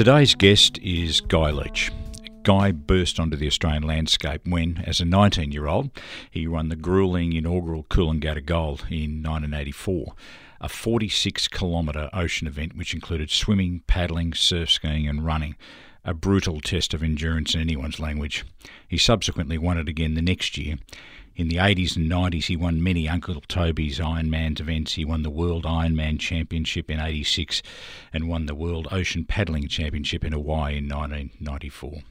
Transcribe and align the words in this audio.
Today's 0.00 0.34
guest 0.34 0.78
is 0.78 1.20
Guy 1.20 1.50
Leech. 1.50 1.92
Guy 2.42 2.72
burst 2.72 3.20
onto 3.20 3.36
the 3.36 3.46
Australian 3.46 3.82
landscape 3.82 4.40
when, 4.46 4.82
as 4.86 4.98
a 4.98 5.04
19 5.04 5.52
year 5.52 5.66
old, 5.66 5.90
he 6.30 6.48
won 6.48 6.70
the 6.70 6.74
grueling 6.74 7.34
inaugural 7.34 7.84
Coolangatta 7.84 8.46
Gold 8.46 8.86
in 8.88 9.22
1984, 9.22 10.14
a 10.62 10.70
46 10.70 11.48
kilometre 11.48 12.08
ocean 12.14 12.46
event 12.46 12.74
which 12.74 12.94
included 12.94 13.30
swimming, 13.30 13.82
paddling, 13.86 14.32
surf 14.32 14.70
skiing, 14.70 15.06
and 15.06 15.26
running. 15.26 15.54
A 16.02 16.14
brutal 16.14 16.62
test 16.62 16.94
of 16.94 17.02
endurance 17.02 17.54
in 17.54 17.60
anyone's 17.60 18.00
language. 18.00 18.46
He 18.88 18.96
subsequently 18.96 19.58
won 19.58 19.76
it 19.76 19.86
again 19.86 20.14
the 20.14 20.22
next 20.22 20.56
year. 20.56 20.78
In 21.36 21.48
the 21.48 21.56
80s 21.56 21.96
and 21.96 22.10
90s, 22.10 22.44
he 22.44 22.56
won 22.56 22.82
many 22.82 23.08
Uncle 23.08 23.40
Toby's 23.48 23.98
Ironman 23.98 24.60
events. 24.60 24.94
He 24.94 25.04
won 25.04 25.22
the 25.22 25.30
World 25.30 25.64
Ironman 25.64 26.18
Championship 26.18 26.90
in 26.90 27.00
86 27.00 27.62
and 28.12 28.28
won 28.28 28.46
the 28.46 28.54
World 28.54 28.88
Ocean 28.90 29.24
Paddling 29.24 29.68
Championship 29.68 30.24
in 30.24 30.32
Hawaii 30.32 30.76
in 30.76 30.88
1994. 30.88 32.02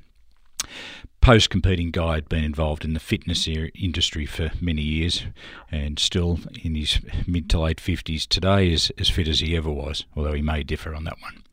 Post 1.22 1.50
competing 1.50 1.92
Guy 1.92 2.16
had 2.16 2.30
been 2.30 2.44
involved 2.44 2.86
in 2.86 2.94
the 2.94 3.00
fitness 3.00 3.48
industry 3.48 4.26
for 4.26 4.52
many 4.62 4.82
years 4.82 5.26
and 5.70 6.00
still 6.00 6.40
in 6.64 6.76
his 6.76 7.00
mid 7.28 7.50
to 7.50 7.60
late 7.60 7.78
50s 7.78 8.28
today 8.28 8.72
is 8.72 8.92
as 8.98 9.10
fit 9.10 9.28
as 9.28 9.42
he 9.42 9.56
ever 9.56 9.70
was, 9.70 10.06
although 10.16 10.34
he 10.34 10.42
may 10.42 10.64
differ 10.64 10.96
on 10.96 11.04
that 11.04 11.22
one. 11.22 11.44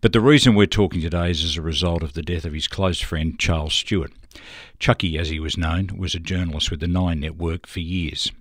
But 0.00 0.12
the 0.12 0.20
reason 0.20 0.54
we're 0.54 0.66
talking 0.66 1.00
today 1.00 1.30
is 1.30 1.44
as 1.44 1.56
a 1.56 1.62
result 1.62 2.02
of 2.02 2.14
the 2.14 2.22
death 2.22 2.44
of 2.44 2.52
his 2.52 2.68
close 2.68 3.00
friend 3.00 3.38
Charles 3.38 3.74
Stewart. 3.74 4.12
Chucky, 4.78 5.18
as 5.18 5.28
he 5.28 5.40
was 5.40 5.58
known, 5.58 5.98
was 5.98 6.14
a 6.14 6.20
journalist 6.20 6.70
with 6.70 6.80
the 6.80 6.88
Nine 6.88 7.20
Network 7.20 7.66
for 7.66 7.80
years. 7.80 8.32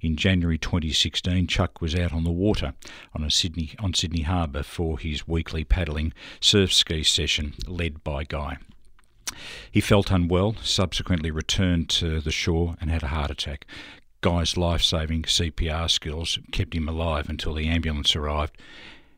In 0.00 0.16
January 0.16 0.58
2016, 0.58 1.46
Chuck 1.46 1.80
was 1.80 1.94
out 1.94 2.12
on 2.12 2.24
the 2.24 2.30
water 2.30 2.74
on 3.14 3.28
Sydney 3.30 3.72
on 3.78 3.94
Sydney 3.94 4.22
Harbour 4.22 4.62
for 4.62 4.98
his 4.98 5.28
weekly 5.28 5.64
paddling 5.64 6.12
surf 6.40 6.72
ski 6.72 7.02
session 7.02 7.54
led 7.66 8.02
by 8.02 8.24
Guy. 8.24 8.58
He 9.70 9.80
felt 9.80 10.10
unwell, 10.10 10.56
subsequently 10.62 11.30
returned 11.30 11.88
to 11.90 12.20
the 12.20 12.32
shore 12.32 12.74
and 12.80 12.90
had 12.90 13.02
a 13.02 13.08
heart 13.08 13.30
attack. 13.30 13.66
Guy's 14.20 14.56
life 14.56 14.82
saving 14.82 15.22
CPR 15.22 15.90
skills 15.90 16.38
kept 16.52 16.74
him 16.74 16.88
alive 16.88 17.28
until 17.28 17.54
the 17.54 17.68
ambulance 17.68 18.14
arrived. 18.14 18.56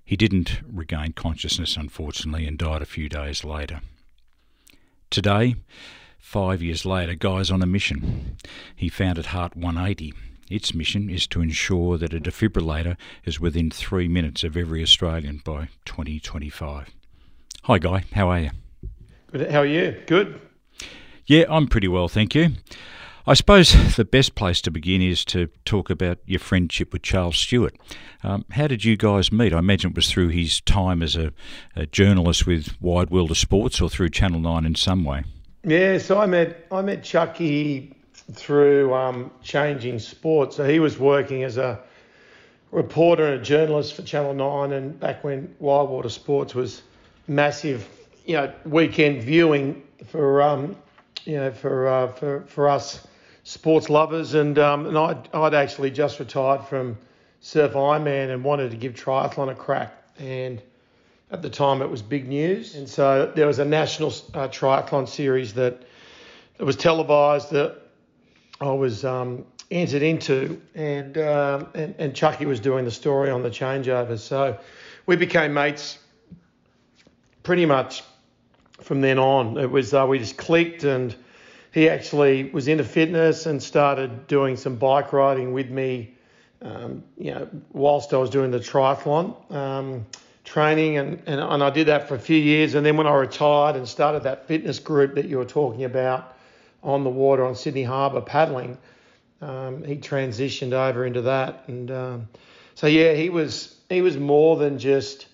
He 0.05 0.17
didn't 0.17 0.61
regain 0.71 1.13
consciousness, 1.13 1.77
unfortunately, 1.77 2.47
and 2.47 2.59
died 2.59 2.83
a 2.83 2.87
few 2.87 3.09
days 3.09 3.45
later. 3.45 3.81
Today, 5.11 5.57
five 6.19 6.63
years 6.63 6.85
later, 6.85 7.15
Guy's 7.15 7.51
on 7.51 7.63
a 7.63 7.67
mission. 7.67 8.37
He 8.75 8.89
founded 8.89 9.27
Heart 9.27 9.57
180. 9.57 10.15
Its 10.51 10.75
mission 10.75 11.09
is 11.09 11.27
to 11.29 11.41
ensure 11.41 11.97
that 11.99 12.13
a 12.13 12.21
defibrillator 12.21 12.97
is 13.25 13.41
within 13.41 13.71
three 13.71 14.09
minutes 14.09 14.45
of 14.45 14.57
every 14.57 14.83
Australian 14.83 15.41
by 15.45 15.69
2025. 15.87 16.91
Hi, 17.65 17.79
Guy. 17.79 18.05
How 18.13 18.29
are 18.29 18.41
you? 18.41 18.51
Good. 19.31 19.51
How 19.51 19.61
are 19.61 19.67
you? 19.67 20.03
Good. 20.07 20.41
Yeah, 21.27 21.45
I'm 21.49 21.69
pretty 21.69 21.89
well, 21.89 22.09
thank 22.09 22.35
you. 22.35 22.51
I 23.25 23.35
suppose 23.35 23.95
the 23.95 24.05
best 24.05 24.35
place 24.35 24.61
to 24.63 24.71
begin 24.73 25.01
is 25.01 25.25
to 25.27 25.49
talk 25.65 25.91
about 25.91 26.19
your 26.27 26.41
friendship 26.41 26.93
with 26.93 27.03
Charles 27.03 27.37
Stewart. 27.37 27.77
Um, 28.25 28.45
how 28.51 28.67
did 28.67 28.85
you 28.85 28.97
guys 28.97 29.31
meet? 29.31 29.53
I 29.53 29.61
imagine 29.61 29.91
it 29.91 29.97
was 29.97 30.11
through 30.11 30.29
his 30.29 30.61
time 30.63 31.05
as 31.05 31.15
a, 31.15 31.33
a, 31.77 31.87
journalist 31.87 32.49
with 32.49 32.75
Wide 32.81 33.11
World 33.11 33.31
of 33.31 33.39
Sports 33.39 33.81
or 33.81 33.89
through 33.89 34.09
Channel 34.09 34.41
9 34.41 34.67
in 34.67 34.75
some 34.75 35.05
way. 35.05 35.23
Yeah, 35.63 35.99
so 35.99 36.21
I 36.21 36.27
met 36.27 36.67
I 36.73 36.83
met 36.83 37.05
Chucky 37.05 37.95
through 38.33 38.93
um, 38.93 39.31
changing 39.41 40.01
sports. 40.01 40.57
So 40.57 40.69
he 40.69 40.81
was 40.81 40.99
working 40.99 41.45
as 41.45 41.59
a 41.59 41.79
reporter 42.73 43.25
and 43.25 43.41
a 43.41 43.45
journalist 43.45 43.95
for 43.95 44.03
Channel 44.03 44.35
9 44.35 44.73
and 44.73 44.99
back 44.99 45.23
when 45.23 45.55
Wide 45.61 45.89
World 45.89 46.07
of 46.07 46.13
Sports 46.13 46.57
was 46.57 46.83
massive, 47.29 47.89
you 48.27 48.35
know, 48.35 48.53
weekend 48.65 49.23
viewing 49.23 49.81
for 50.09 50.43
um, 50.43 50.75
you 51.25 51.37
know, 51.37 51.53
for 51.53 51.87
uh, 51.87 52.09
for 52.09 52.41
for 52.49 52.69
us 52.69 53.07
sports 53.45 53.91
lovers, 53.91 54.35
and 54.35 54.59
um, 54.59 54.87
and 54.87 54.97
I'd, 54.97 55.29
I'd 55.35 55.55
actually 55.55 55.91
just 55.91 56.19
retired 56.19 56.65
from 56.65 56.97
Surf 57.41 57.73
Ironman 57.73 58.33
and 58.33 58.45
wanted 58.45 58.71
to 58.71 58.77
give 58.77 58.95
triathlon 58.95 59.51
a 59.51 59.55
crack, 59.55 59.93
and 60.19 60.63
at 61.31 61.43
the 61.43 61.51
time 61.51 61.83
it 61.83 61.91
was 61.91 62.03
big 62.03 62.29
news, 62.29 62.75
and 62.75 62.89
so 62.89 63.33
there 63.35 63.47
was 63.47 63.59
a 63.59 63.65
national 63.65 64.11
uh, 64.35 64.49
triathlon 64.49 65.09
series 65.09 65.55
that 65.55 65.83
that 66.59 66.65
was 66.65 66.77
televised 66.77 67.51
that 67.51 67.79
I 68.61 68.71
was 68.71 69.05
um, 69.05 69.45
entered 69.71 70.03
into, 70.03 70.61
and, 70.75 71.19
um, 71.19 71.69
and 71.75 71.95
and 71.99 72.15
Chucky 72.15 72.47
was 72.47 72.61
doing 72.61 72.85
the 72.85 72.91
story 72.91 73.31
on 73.31 73.43
the 73.43 73.51
changeovers, 73.51 74.21
so 74.21 74.59
we 75.07 75.17
became 75.17 75.53
mates 75.53 75.99
pretty 77.43 77.67
much 77.67 78.05
from 78.81 79.01
then 79.01 79.19
on. 79.19 79.59
It 79.59 79.71
was 79.71 79.95
uh, 79.95 80.07
we 80.09 80.19
just 80.19 80.37
clicked 80.37 80.85
and 80.85 81.15
he 81.73 81.89
actually 81.89 82.51
was 82.51 82.69
into 82.69 82.85
fitness 82.85 83.47
and 83.47 83.63
started 83.63 84.27
doing 84.27 84.57
some 84.57 84.77
bike 84.77 85.13
riding 85.13 85.55
with 85.55 85.71
me, 85.71 86.15
um, 86.61 87.03
you 87.17 87.33
know, 87.33 87.49
whilst 87.73 88.13
I 88.13 88.19
was 88.19 88.29
doing 88.29 88.51
the 88.51 88.59
triathlon 88.61 89.51
um, 89.51 90.07
training. 90.45 90.99
And, 90.99 91.23
and, 91.27 91.41
and 91.41 91.63
I 91.63 91.71
did 91.71 91.89
that 91.89 92.09
for 92.09 92.15
a 92.15 92.19
few 92.19 92.37
years. 92.37 92.75
And 92.75 92.85
then 92.85 92.99
when 92.99 93.07
I 93.07 93.15
retired 93.15 93.77
and 93.77 93.89
started 93.89 94.25
that 94.25 94.47
fitness 94.47 94.79
group 94.79 95.15
that 95.15 95.25
you 95.25 95.39
were 95.39 95.47
talking 95.47 95.85
about 95.85 96.37
on 96.83 97.05
the 97.05 97.11
water 97.11 97.45
on 97.45 97.55
Sydney 97.55 97.85
Harbour 97.85 98.21
paddling, 98.21 98.77
um, 99.41 99.83
he 99.83 99.97
transitioned 99.97 100.73
over 100.73 101.07
into 101.07 101.23
that. 101.23 101.65
And 101.69 101.91
um, 101.91 102.29
so, 102.75 102.87
yeah, 102.87 103.15
he 103.15 103.31
was, 103.31 103.77
he 103.89 104.03
was 104.03 104.19
more 104.19 104.57
than 104.59 104.79
just, 104.79 105.27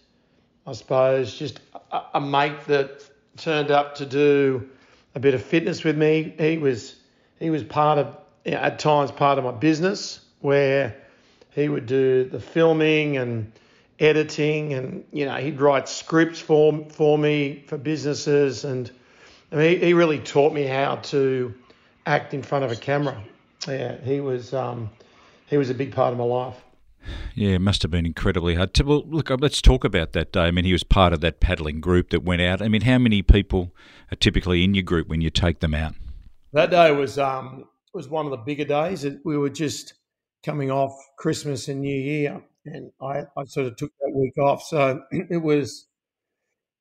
I 0.69 0.73
suppose, 0.73 1.37
just 1.37 1.59
a, 1.91 2.03
a 2.15 2.21
mate 2.21 2.65
that 2.69 3.03
turned 3.37 3.73
up 3.73 3.97
to 3.97 4.07
do 4.07 4.69
a 5.15 5.21
bit 5.21 5.35
of 5.35 5.43
fitness 5.43 5.85
with 5.85 5.97
me. 5.97 6.35
He 6.39 6.59
was 6.59 6.97
he 7.39 7.51
was 7.51 7.63
part 7.65 7.99
of 7.99 8.17
at 8.47 8.79
times 8.79 9.11
part 9.11 9.39
of 9.39 9.45
my 9.45 9.53
business 9.53 10.21
where 10.41 10.97
he 11.51 11.69
would 11.69 11.87
do 11.87 12.25
the 12.25 12.41
filming 12.41 13.17
and 13.17 13.53
editing 13.99 14.75
and 14.75 15.05
you 15.13 15.27
know 15.27 15.35
he'd 15.37 15.61
write 15.61 15.89
scripts 15.89 16.41
for 16.41 16.87
for 16.91 17.19
me 17.19 17.65
for 17.67 17.77
businesses 17.77 18.65
and 18.65 18.91
I 19.51 19.57
mean, 19.57 19.81
he 19.81 19.95
really 19.95 20.19
taught 20.19 20.53
me 20.53 20.65
how 20.65 20.97
to 20.97 21.55
act 22.05 22.35
in 22.35 22.43
front 22.43 22.65
of 22.65 22.73
a 22.73 22.77
camera. 22.77 23.23
Yeah, 23.67 23.97
he 24.03 24.21
was 24.21 24.53
um, 24.53 24.91
he 25.47 25.57
was 25.57 25.71
a 25.71 25.75
big 25.75 25.95
part 25.95 26.13
of 26.13 26.19
my 26.19 26.25
life. 26.25 26.57
Yeah, 27.35 27.51
it 27.51 27.61
must 27.61 27.83
have 27.83 27.91
been 27.91 28.07
incredibly 28.07 28.55
hard. 28.55 28.75
To, 28.75 28.85
well, 28.85 29.05
look, 29.07 29.31
let's 29.31 29.63
talk 29.63 29.85
about 29.85 30.13
that 30.13 30.33
day. 30.33 30.43
I 30.43 30.51
mean, 30.51 30.65
he 30.65 30.73
was 30.73 30.85
part 30.85 31.13
of 31.13 31.21
that 31.21 31.41
paddling 31.41 31.81
group 31.81 32.11
that 32.11 32.23
went 32.23 32.43
out. 32.43 32.61
I 32.61 32.69
mean, 32.69 32.83
how 32.83 32.99
many 32.99 33.23
people 33.23 33.73
are 34.13 34.17
typically 34.17 34.65
in 34.65 34.75
your 34.75 34.83
group 34.83 35.09
when 35.09 35.21
you 35.21 35.31
take 35.31 35.61
them 35.61 35.75
out? 35.75 35.95
That 36.53 36.71
day 36.71 36.91
was 36.93 37.19
um, 37.19 37.65
was 37.95 38.09
one 38.09 38.27
of 38.27 38.31
the 38.31 38.39
bigger 38.39 38.65
days. 38.65 39.07
We 39.25 39.37
were 39.37 39.51
just 39.51 39.95
coming 40.45 40.71
off 40.71 40.93
Christmas 41.19 41.69
and 41.69 41.81
New 41.81 41.97
Year, 41.97 42.43
and 42.65 42.91
I, 43.01 43.25
I 43.37 43.45
sort 43.47 43.67
of 43.67 43.77
took 43.77 43.93
that 44.01 44.13
week 44.15 44.37
off. 44.39 44.63
So 44.63 45.03
it 45.11 45.43
was 45.43 45.87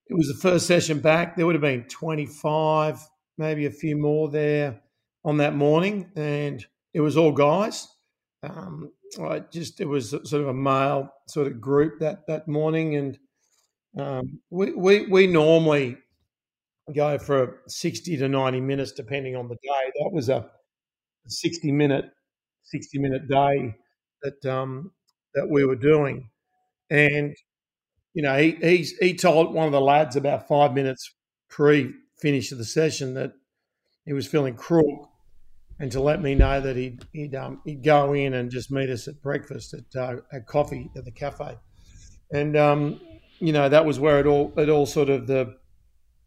it 0.07 0.13
was 0.15 0.27
the 0.27 0.39
first 0.41 0.67
session 0.67 0.99
back. 0.99 1.35
There 1.35 1.45
would 1.45 1.55
have 1.55 1.61
been 1.61 1.83
twenty 1.83 2.25
five, 2.25 2.99
maybe 3.37 3.65
a 3.65 3.71
few 3.71 3.95
more 3.97 4.29
there 4.29 4.81
on 5.25 5.37
that 5.37 5.55
morning, 5.55 6.11
and 6.15 6.65
it 6.93 7.01
was 7.01 7.17
all 7.17 7.31
guys. 7.31 7.87
Um, 8.43 8.91
I 9.19 9.39
just 9.51 9.79
it 9.79 9.85
was 9.85 10.09
sort 10.09 10.41
of 10.41 10.47
a 10.47 10.53
male 10.53 11.09
sort 11.27 11.47
of 11.47 11.61
group 11.61 11.99
that 11.99 12.27
that 12.27 12.47
morning, 12.47 12.95
and 12.95 13.19
um, 13.97 14.39
we, 14.49 14.71
we 14.73 15.05
we 15.07 15.27
normally 15.27 15.97
go 16.95 17.17
for 17.17 17.61
sixty 17.67 18.17
to 18.17 18.27
ninety 18.27 18.61
minutes 18.61 18.91
depending 18.91 19.35
on 19.35 19.47
the 19.47 19.55
day. 19.55 19.91
That 19.99 20.11
was 20.11 20.29
a 20.29 20.49
sixty 21.27 21.71
minute 21.71 22.05
sixty 22.63 22.99
minute 22.99 23.27
day 23.27 23.75
that 24.21 24.45
um, 24.45 24.91
that 25.33 25.47
we 25.49 25.65
were 25.65 25.75
doing, 25.75 26.29
and 26.89 27.35
you 28.13 28.23
know 28.23 28.37
he 28.37 28.57
he's, 28.61 28.91
he 28.97 29.13
told 29.15 29.53
one 29.53 29.65
of 29.65 29.71
the 29.71 29.81
lads 29.81 30.15
about 30.15 30.47
five 30.47 30.73
minutes 30.73 31.13
pre 31.49 31.93
finish 32.19 32.51
of 32.51 32.57
the 32.57 32.65
session 32.65 33.13
that 33.13 33.31
he 34.05 34.13
was 34.13 34.27
feeling 34.27 34.55
crook 34.55 35.06
and 35.79 35.91
to 35.91 36.01
let 36.01 36.21
me 36.21 36.35
know 36.35 36.59
that 36.61 36.75
he'd 36.75 37.05
he'd, 37.13 37.35
um, 37.35 37.61
he'd 37.65 37.83
go 37.83 38.13
in 38.13 38.33
and 38.33 38.49
just 38.49 38.71
meet 38.71 38.89
us 38.89 39.07
at 39.07 39.21
breakfast 39.21 39.73
at 39.73 39.95
uh, 39.95 40.15
coffee 40.45 40.89
at 40.95 41.05
the 41.05 41.11
cafe, 41.11 41.57
and 42.31 42.55
um, 42.57 42.99
you 43.39 43.53
know 43.53 43.69
that 43.69 43.85
was 43.85 43.99
where 43.99 44.19
it 44.19 44.25
all 44.25 44.53
it 44.57 44.69
all 44.69 44.85
sort 44.85 45.09
of 45.09 45.27
the 45.27 45.57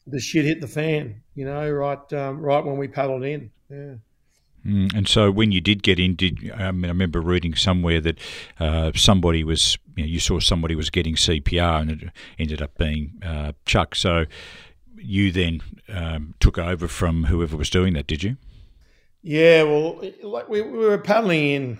the 0.06 0.20
shit 0.20 0.44
hit 0.44 0.60
the 0.60 0.68
fan, 0.68 1.22
you 1.34 1.44
know, 1.44 1.68
right 1.70 2.12
um, 2.12 2.40
right 2.40 2.64
when 2.64 2.76
we 2.76 2.88
paddled 2.88 3.24
in. 3.24 3.50
Yeah. 3.70 3.94
Mm, 4.66 4.94
and 4.94 5.08
so, 5.08 5.30
when 5.30 5.52
you 5.52 5.60
did 5.60 5.82
get 5.82 5.98
in, 5.98 6.14
did 6.16 6.50
I, 6.54 6.70
mean, 6.70 6.84
I 6.84 6.88
remember 6.88 7.20
reading 7.20 7.54
somewhere 7.54 8.00
that 8.02 8.18
uh, 8.58 8.92
somebody 8.94 9.42
was, 9.42 9.78
you, 9.96 10.04
know, 10.04 10.08
you 10.08 10.20
saw 10.20 10.38
somebody 10.38 10.74
was 10.74 10.90
getting 10.90 11.14
CPR, 11.14 11.80
and 11.80 11.90
it 11.90 12.10
ended 12.38 12.60
up 12.60 12.76
being 12.76 13.22
uh, 13.24 13.52
Chuck. 13.64 13.94
So, 13.94 14.26
you 14.96 15.32
then 15.32 15.62
um, 15.88 16.34
took 16.40 16.58
over 16.58 16.88
from 16.88 17.24
whoever 17.24 17.56
was 17.56 17.70
doing 17.70 17.94
that, 17.94 18.06
did 18.06 18.22
you? 18.22 18.36
Yeah, 19.22 19.64
well, 19.64 20.02
like 20.22 20.48
we, 20.48 20.62
we 20.62 20.78
were 20.78 20.98
paddling 20.98 21.48
in 21.50 21.78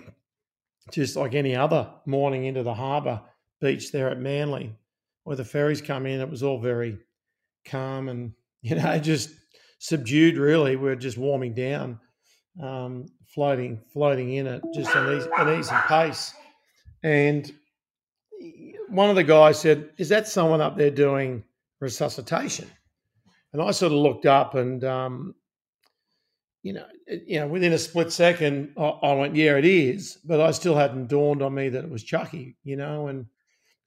just 0.91 1.15
like 1.15 1.33
any 1.33 1.55
other 1.55 1.89
morning 2.05 2.45
into 2.45 2.63
the 2.63 2.73
harbour 2.73 3.21
beach 3.59 3.91
there 3.91 4.09
at 4.09 4.19
Manly, 4.19 4.75
where 5.23 5.35
the 5.35 5.45
ferries 5.45 5.81
come 5.81 6.05
in. 6.05 6.21
It 6.21 6.29
was 6.29 6.43
all 6.43 6.59
very 6.59 6.99
calm 7.65 8.09
and 8.09 8.33
you 8.61 8.75
know 8.75 8.99
just 8.99 9.31
subdued. 9.79 10.37
Really, 10.37 10.75
we 10.75 10.89
are 10.89 10.95
just 10.95 11.17
warming 11.17 11.55
down, 11.55 11.99
um, 12.61 13.07
floating, 13.33 13.81
floating 13.91 14.33
in 14.33 14.45
it, 14.45 14.61
just 14.73 14.95
an 14.95 15.17
easy, 15.17 15.29
an 15.37 15.59
easy 15.59 15.75
pace. 15.87 16.33
And 17.03 17.51
one 18.89 19.09
of 19.09 19.15
the 19.15 19.23
guys 19.23 19.59
said, 19.59 19.89
"Is 19.97 20.09
that 20.09 20.27
someone 20.27 20.61
up 20.61 20.77
there 20.77 20.91
doing 20.91 21.43
resuscitation?" 21.79 22.69
And 23.53 23.61
I 23.63 23.71
sort 23.71 23.91
of 23.91 23.97
looked 23.97 24.27
up, 24.27 24.53
and 24.53 24.83
um, 24.83 25.35
you 26.63 26.73
know, 26.73 26.85
you 27.07 27.39
know, 27.39 27.47
within 27.47 27.73
a 27.73 27.77
split 27.77 28.11
second, 28.11 28.73
I, 28.77 28.83
I, 28.83 29.13
went, 29.13 29.35
"Yeah, 29.35 29.57
it 29.57 29.65
is," 29.65 30.17
but 30.23 30.39
I 30.39 30.51
still 30.51 30.75
hadn't 30.75 31.07
dawned 31.07 31.41
on 31.41 31.53
me 31.53 31.69
that 31.69 31.83
it 31.83 31.89
was 31.89 32.03
Chucky, 32.03 32.55
you 32.63 32.75
know, 32.75 33.07
and 33.07 33.25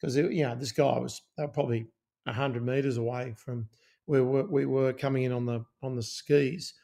because 0.00 0.16
you 0.16 0.42
know 0.42 0.54
this 0.54 0.72
guy 0.72 0.98
was 0.98 1.22
probably 1.36 1.86
hundred 2.26 2.64
meters 2.64 2.96
away 2.96 3.34
from 3.36 3.68
where 4.06 4.24
we 4.24 4.66
were 4.66 4.92
coming 4.92 5.24
in 5.24 5.32
on 5.32 5.46
the 5.46 5.64
on 5.82 5.94
the 5.94 6.02
skis, 6.02 6.74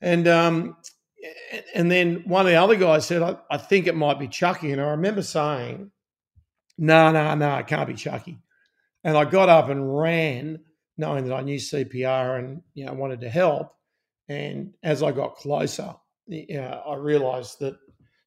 and 0.00 0.26
um, 0.26 0.76
and 1.74 1.90
then 1.90 2.22
one 2.26 2.46
of 2.46 2.52
the 2.52 2.56
other 2.56 2.76
guys 2.76 3.06
said, 3.06 3.22
I, 3.22 3.36
I 3.50 3.56
think 3.56 3.86
it 3.86 3.96
might 3.96 4.18
be 4.18 4.28
Chucky. 4.28 4.72
And 4.72 4.80
I 4.80 4.90
remember 4.90 5.22
saying, 5.22 5.90
no, 6.76 7.12
no, 7.12 7.34
no, 7.34 7.56
it 7.56 7.66
can't 7.66 7.88
be 7.88 7.94
Chucky. 7.94 8.38
And 9.02 9.16
I 9.16 9.24
got 9.24 9.48
up 9.48 9.68
and 9.68 9.96
ran, 9.96 10.60
knowing 10.96 11.26
that 11.26 11.34
I 11.34 11.42
knew 11.42 11.58
CPR 11.58 12.38
and 12.38 12.62
you 12.74 12.86
know 12.86 12.94
wanted 12.94 13.20
to 13.20 13.28
help. 13.28 13.73
And 14.28 14.74
as 14.82 15.02
I 15.02 15.12
got 15.12 15.36
closer, 15.36 15.94
know, 16.28 16.82
I 16.86 16.96
realised 16.96 17.58
that 17.60 17.76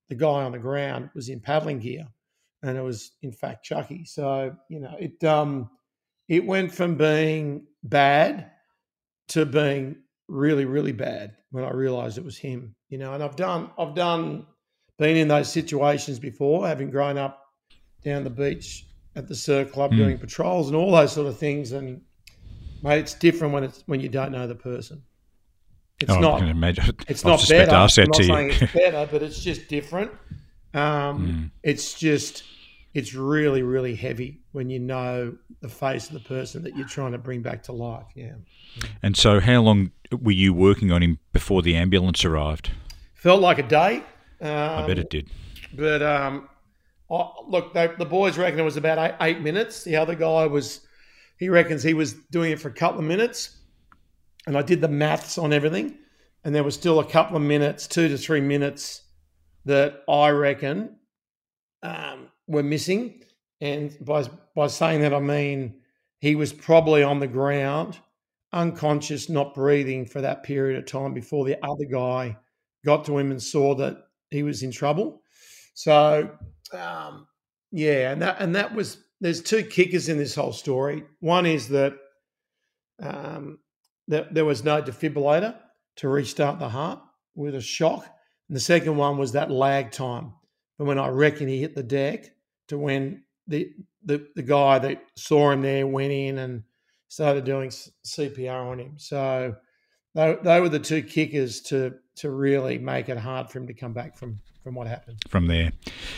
the 0.10 0.16
guy 0.16 0.44
on 0.44 0.52
the 0.52 0.60
ground 0.60 1.10
was 1.16 1.30
in 1.30 1.40
paddling 1.40 1.80
gear, 1.80 2.08
and 2.64 2.78
it 2.78 2.82
was 2.82 3.12
in 3.22 3.32
fact 3.32 3.66
Chucky. 3.66 4.06
So 4.06 4.56
you 4.70 4.80
know, 4.80 4.96
it 5.00 5.24
um, 5.24 5.70
it 6.28 6.46
went 6.46 6.72
from 6.72 6.96
being 6.96 7.66
bad 7.84 8.52
to 9.30 9.46
being 9.46 9.98
really, 10.28 10.66
really 10.66 10.92
bad 10.92 11.36
when 11.52 11.64
I 11.64 11.72
realised 11.72 12.18
it 12.18 12.26
was 12.26 12.38
him. 12.38 12.76
You 12.90 12.98
know, 12.98 13.14
and 13.14 13.24
I've 13.24 13.36
done, 13.36 13.72
I've 13.78 13.96
done, 13.96 14.46
been 14.98 15.18
in 15.18 15.28
those 15.28 15.52
situations 15.52 16.20
before, 16.20 16.68
having 16.68 16.90
grown 16.90 17.18
up 17.18 17.44
down 18.04 18.24
the 18.24 18.30
beach 18.30 18.86
at 19.16 19.28
the 19.28 19.36
surf 19.36 19.72
club 19.72 19.92
mm. 19.92 19.98
doing 19.98 20.18
patrols 20.18 20.68
and 20.68 20.76
all 20.76 20.92
those 20.92 21.12
sort 21.12 21.28
of 21.28 21.38
things. 21.38 21.72
And 21.72 22.02
mate, 22.84 23.00
it's 23.00 23.14
different 23.14 23.54
when 23.54 23.64
it's 23.64 23.84
when 23.86 24.00
you 24.00 24.10
don't 24.10 24.32
know 24.32 24.48
the 24.48 24.56
person. 24.56 25.02
It's 26.00 26.12
oh, 26.12 26.20
not. 26.20 26.42
It's 27.08 27.26
not 27.26 27.48
better. 27.50 27.72
I'm 27.72 27.78
not 27.78 27.92
saying 27.92 28.52
it's 28.52 28.74
better, 28.74 29.08
but 29.12 29.24
it's 29.24 29.42
just 29.42 29.68
different. 29.68 30.12
Um, 30.74 30.80
mm. 31.28 31.52
It's 31.64 31.98
just 31.98 32.44
it's 32.94 33.14
really 33.14 33.64
really 33.64 33.96
heavy 33.96 34.42
when 34.52 34.70
you 34.70 34.80
know 34.80 35.36
the 35.62 35.70
face 35.70 36.08
of 36.08 36.14
the 36.14 36.20
person 36.28 36.64
that 36.64 36.76
you're 36.76 36.88
trying 36.88 37.14
to 37.14 37.18
bring 37.18 37.42
back 37.42 37.64
to 37.64 37.72
life. 37.72 38.06
Yeah. 38.16 38.34
And 39.02 39.18
so, 39.18 39.40
how 39.40 39.62
long 39.62 39.92
were 40.12 40.32
you 40.32 40.54
working 40.54 40.92
on 40.92 41.02
him 41.02 41.20
before 41.34 41.62
the 41.62 41.76
ambulance 41.76 42.24
arrived? 42.24 42.72
Felt 43.16 43.42
like 43.42 43.58
a 43.58 43.64
day. 43.64 44.04
Um, 44.40 44.50
I 44.50 44.88
bet 44.88 45.00
it 45.00 45.10
did. 45.10 45.30
But 45.74 46.02
um, 46.04 46.48
I, 47.10 47.30
look, 47.48 47.74
they, 47.74 47.88
the 47.98 48.06
boys 48.06 48.38
reckon 48.38 48.60
it 48.60 48.64
was 48.64 48.78
about 48.78 48.98
eight, 49.00 49.16
eight 49.22 49.42
minutes. 49.42 49.84
The 49.84 49.96
other 49.96 50.16
guy 50.16 50.46
was, 50.46 50.82
he 51.38 51.50
reckons 51.50 51.82
he 51.82 51.94
was 51.94 52.14
doing 52.32 52.52
it 52.52 52.60
for 52.60 52.70
a 52.70 52.74
couple 52.74 53.00
of 53.00 53.06
minutes. 53.06 53.58
And 54.48 54.58
I 54.58 54.64
did 54.64 54.82
the 54.82 54.88
maths 54.88 55.38
on 55.38 55.54
everything. 55.54 55.96
And 56.44 56.56
there 56.56 56.64
was 56.64 56.74
still 56.74 57.00
a 57.00 57.06
couple 57.06 57.38
of 57.38 57.44
minutes, 57.44 57.86
two 57.86 58.08
to 58.08 58.18
three 58.18 58.42
minutes, 58.42 59.04
that 59.66 60.04
I 60.10 60.30
reckon 60.30 60.96
um, 61.84 62.30
were 62.48 62.64
missing. 62.64 63.22
And 63.62 63.96
by, 64.02 64.26
by 64.56 64.68
saying 64.68 65.02
that, 65.02 65.14
I 65.14 65.20
mean 65.20 65.82
he 66.20 66.36
was 66.36 66.54
probably 66.54 67.04
on 67.04 67.20
the 67.20 67.28
ground 67.28 68.00
unconscious, 68.54 69.30
not 69.30 69.54
breathing 69.54 70.06
for 70.06 70.22
that 70.22 70.44
period 70.44 70.78
of 70.78 70.86
time 70.86 71.14
before 71.14 71.46
the 71.46 71.58
other 71.64 71.86
guy 71.86 72.38
got 72.86 73.06
to 73.06 73.18
him 73.18 73.32
and 73.32 73.42
saw 73.42 73.76
that 73.76 73.98
he 74.32 74.44
was 74.44 74.64
in 74.64 74.72
trouble. 74.72 75.22
So, 75.74 76.32
um, 76.74 77.28
yeah, 77.72 78.12
and 78.12 78.22
that 78.22 78.38
and 78.40 78.56
that 78.56 78.74
was 78.74 78.98
there's 79.20 79.42
two 79.42 79.64
kickers 79.64 80.10
in 80.10 80.18
this 80.18 80.36
whole 80.36 80.54
story. 80.54 81.04
One 81.20 81.46
is 81.46 81.68
that 81.70 81.94
um, 83.02 83.60
that 84.07 84.33
there 84.33 84.45
was 84.45 84.63
no 84.63 84.81
defibrillator 84.81 85.56
to 85.98 86.09
restart 86.09 86.59
the 86.59 86.69
heart 86.69 87.00
with 87.36 87.56
a 87.56 87.62
shock, 87.62 88.06
and 88.48 88.56
the 88.56 88.62
second 88.62 88.98
one 88.98 89.18
was 89.18 89.33
that 89.33 89.51
lag 89.51 89.92
time 89.92 90.33
from 90.77 90.88
when 90.88 91.00
I 91.00 91.09
reckon 91.09 91.48
he 91.48 91.59
hit 91.59 91.75
the 91.75 91.83
deck 91.83 92.25
to 92.68 92.77
when 92.77 93.24
the 93.48 93.71
the, 94.04 94.25
the 94.36 94.44
guy 94.44 94.80
that 94.80 95.01
saw 95.15 95.51
him 95.51 95.62
there 95.62 95.86
went 95.86 96.13
in 96.13 96.38
and 96.38 96.63
started 97.09 97.44
doing 97.44 97.69
CPR 97.69 98.71
on 98.71 98.80
him. 98.80 98.94
So 98.98 99.56
they, 100.15 100.38
they 100.44 100.62
were 100.62 100.69
the 100.69 100.80
two 100.80 101.03
kickers 101.03 101.62
to 101.63 101.95
to 102.18 102.31
really 102.31 102.77
make 102.77 103.10
it 103.10 103.18
hard 103.18 103.50
for 103.50 103.60
him 103.60 103.68
to 103.68 103.74
come 103.74 103.94
back 103.94 104.18
from 104.18 104.39
from 104.68 104.75
what 104.75 104.86
happened 104.86 105.18
from 105.30 105.48
there. 105.48 105.72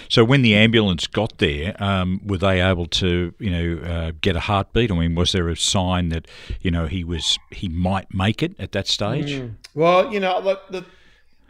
So 0.10 0.24
when 0.24 0.42
the 0.42 0.56
ambulance 0.56 1.06
got 1.06 1.38
there, 1.38 1.76
um, 1.78 2.20
were 2.26 2.40
they 2.40 2.62
able 2.62 2.88
to 2.88 3.32
you 3.38 3.50
know 3.52 3.84
uh, 3.84 4.12
get 4.22 4.36
a 4.36 4.40
heartbeat? 4.40 4.92
I 4.92 4.96
mean, 4.96 5.14
was 5.14 5.34
there 5.34 5.48
a 5.50 5.56
sign 5.56 6.10
that 6.10 6.28
you 6.62 6.72
know 6.72 6.88
he 6.88 7.04
was 7.04 7.38
he 7.52 7.70
might 7.70 8.12
make 8.12 8.42
it 8.42 8.60
at 8.60 8.72
that 8.72 8.88
stage? 8.88 9.34
Mm. 9.34 9.54
Well, 9.76 10.12
you 10.12 10.20
know, 10.20 10.40
look, 10.40 10.68
the, 10.72 10.84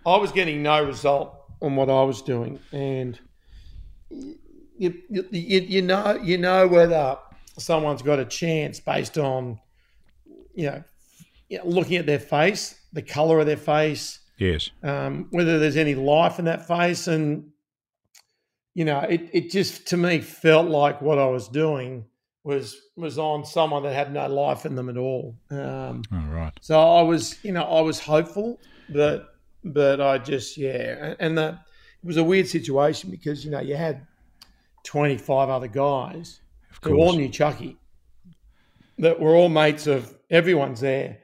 I 0.05 0.17
was 0.17 0.33
getting 0.33 0.61
no 0.61 0.83
result 0.83 1.33
on 1.61 1.77
what 1.77 1.89
I 1.89 2.03
was 2.03 2.21
doing, 2.21 2.59
and 2.73 3.17
you, 4.09 4.93
you, 5.07 5.25
you 5.31 5.81
know 5.81 6.19
you 6.21 6.37
know 6.37 6.67
whether 6.67 7.17
someone's 7.57 8.01
got 8.01 8.19
a 8.19 8.25
chance 8.25 8.81
based 8.81 9.17
on, 9.17 9.57
you 10.53 10.65
know, 10.65 10.83
looking 11.63 11.95
at 11.95 12.05
their 12.05 12.19
face, 12.19 12.75
the 12.91 13.01
color 13.01 13.39
of 13.39 13.45
their 13.45 13.55
face. 13.55 14.19
Yes. 14.39 14.71
Um, 14.83 15.27
whether 15.31 15.59
there's 15.59 15.77
any 15.77 15.95
life 15.95 16.39
in 16.39 16.45
that 16.45 16.67
face. 16.67 17.07
And, 17.07 17.51
you 18.73 18.85
know, 18.85 18.99
it, 19.01 19.29
it 19.33 19.51
just 19.51 19.87
to 19.87 19.97
me 19.97 20.19
felt 20.19 20.69
like 20.69 21.01
what 21.01 21.19
I 21.19 21.27
was 21.27 21.47
doing 21.47 22.05
was 22.43 22.81
was 22.95 23.19
on 23.19 23.45
someone 23.45 23.83
that 23.83 23.93
had 23.93 24.13
no 24.13 24.27
life 24.27 24.65
in 24.65 24.75
them 24.75 24.89
at 24.89 24.97
all. 24.97 25.35
Um, 25.51 26.03
all 26.11 26.27
right. 26.29 26.53
So 26.61 26.79
I 26.79 27.01
was, 27.01 27.37
you 27.43 27.51
know, 27.51 27.63
I 27.63 27.81
was 27.81 27.99
hopeful, 27.99 28.59
but 28.89 29.35
but 29.63 29.99
I 29.99 30.17
just 30.17 30.57
yeah, 30.57 31.15
and 31.19 31.37
that 31.37 31.53
it 32.01 32.07
was 32.07 32.17
a 32.17 32.23
weird 32.23 32.47
situation 32.47 33.11
because 33.11 33.43
you 33.43 33.51
know 33.51 33.59
you 33.59 33.75
had 33.75 34.07
twenty 34.83 35.17
five 35.17 35.49
other 35.49 35.67
guys 35.67 36.39
who 36.81 36.95
all 36.95 37.13
knew 37.13 37.27
Chucky, 37.27 37.77
that 38.97 39.19
were 39.19 39.35
all 39.35 39.49
mates 39.49 39.85
of 39.85 40.17
everyone's 40.29 40.79
there, 40.79 41.19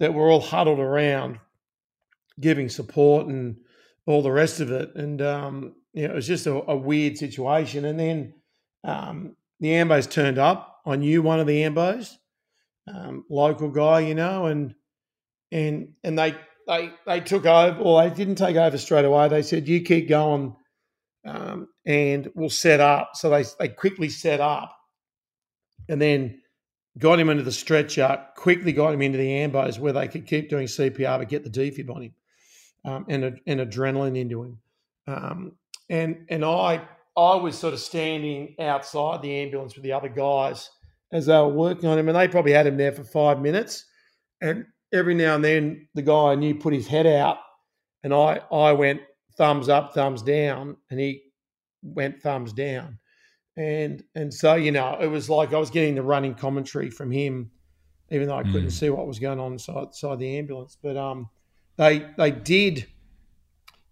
that 0.00 0.12
were 0.12 0.28
all 0.28 0.40
huddled 0.40 0.80
around 0.80 1.38
giving 2.40 2.68
support 2.68 3.26
and 3.26 3.56
all 4.06 4.22
the 4.22 4.30
rest 4.30 4.60
of 4.60 4.70
it. 4.70 4.94
And, 4.94 5.20
um, 5.22 5.74
you 5.92 6.06
know, 6.06 6.12
it 6.12 6.16
was 6.16 6.26
just 6.26 6.46
a, 6.46 6.54
a 6.70 6.76
weird 6.76 7.18
situation. 7.18 7.84
And 7.84 7.98
then 7.98 8.34
um, 8.84 9.36
the 9.60 9.68
Ambos 9.68 10.10
turned 10.10 10.38
up. 10.38 10.80
I 10.86 10.96
knew 10.96 11.22
one 11.22 11.40
of 11.40 11.46
the 11.46 11.62
Ambos, 11.62 12.14
um, 12.86 13.24
local 13.28 13.70
guy, 13.70 14.00
you 14.00 14.14
know, 14.14 14.46
and 14.46 14.74
and 15.50 15.94
and 16.04 16.18
they 16.18 16.36
they 16.66 16.90
they 17.06 17.20
took 17.20 17.46
over, 17.46 17.80
or 17.80 18.02
they 18.02 18.14
didn't 18.14 18.36
take 18.36 18.56
over 18.56 18.78
straight 18.78 19.04
away. 19.04 19.28
They 19.28 19.42
said, 19.42 19.66
"You 19.66 19.80
keep 19.80 20.08
going, 20.08 20.54
um, 21.24 21.68
and 21.84 22.30
we'll 22.36 22.50
set 22.50 22.78
up." 22.78 23.12
So 23.14 23.30
they 23.30 23.44
they 23.58 23.68
quickly 23.68 24.08
set 24.08 24.40
up, 24.40 24.76
and 25.88 26.00
then 26.00 26.40
got 26.98 27.18
him 27.18 27.28
into 27.28 27.42
the 27.42 27.52
stretcher, 27.52 28.24
quickly 28.36 28.72
got 28.72 28.94
him 28.94 29.02
into 29.02 29.18
the 29.18 29.28
ambos 29.28 29.78
where 29.78 29.92
they 29.92 30.08
could 30.08 30.26
keep 30.26 30.48
doing 30.48 30.66
CPR 30.66 31.18
but 31.18 31.28
get 31.28 31.44
the 31.44 31.50
defib 31.50 31.94
on 31.94 32.02
him 32.02 32.14
um, 32.86 33.04
and, 33.08 33.24
and 33.46 33.60
adrenaline 33.60 34.16
into 34.16 34.42
him. 34.42 34.58
Um, 35.06 35.52
and 35.90 36.24
and 36.30 36.44
I 36.44 36.82
I 37.16 37.34
was 37.36 37.56
sort 37.56 37.74
of 37.74 37.80
standing 37.80 38.54
outside 38.58 39.22
the 39.22 39.34
ambulance 39.34 39.74
with 39.74 39.84
the 39.84 39.92
other 39.92 40.08
guys 40.08 40.70
as 41.12 41.26
they 41.26 41.36
were 41.36 41.48
working 41.48 41.88
on 41.88 41.98
him, 41.98 42.08
and 42.08 42.16
they 42.16 42.28
probably 42.28 42.52
had 42.52 42.66
him 42.66 42.76
there 42.76 42.92
for 42.92 43.04
five 43.04 43.40
minutes. 43.40 43.84
And 44.40 44.66
every 44.92 45.14
now 45.14 45.34
and 45.34 45.44
then, 45.44 45.88
the 45.94 46.02
guy 46.02 46.32
I 46.32 46.34
knew 46.34 46.54
put 46.54 46.74
his 46.74 46.86
head 46.86 47.06
out, 47.06 47.38
and 48.02 48.14
I 48.14 48.40
I 48.50 48.72
went 48.72 49.02
thumbs 49.36 49.68
up, 49.68 49.94
thumbs 49.94 50.22
down, 50.22 50.76
and 50.90 50.98
he 50.98 51.22
went 51.82 52.22
thumbs 52.22 52.52
down 52.52 52.98
and 53.56 54.02
and 54.14 54.32
so 54.32 54.54
you 54.54 54.70
know 54.70 54.98
it 55.00 55.06
was 55.06 55.30
like 55.30 55.52
I 55.52 55.58
was 55.58 55.70
getting 55.70 55.94
the 55.94 56.02
running 56.02 56.34
commentary 56.34 56.90
from 56.90 57.10
him, 57.10 57.50
even 58.10 58.28
though 58.28 58.36
I 58.36 58.42
couldn't 58.42 58.66
mm. 58.66 58.72
see 58.72 58.90
what 58.90 59.06
was 59.06 59.18
going 59.18 59.40
on 59.40 59.52
inside, 59.52 59.84
inside 59.84 60.18
the 60.18 60.38
ambulance. 60.38 60.76
But 60.82 60.96
um, 60.96 61.28
they 61.76 62.06
they 62.16 62.30
did 62.30 62.86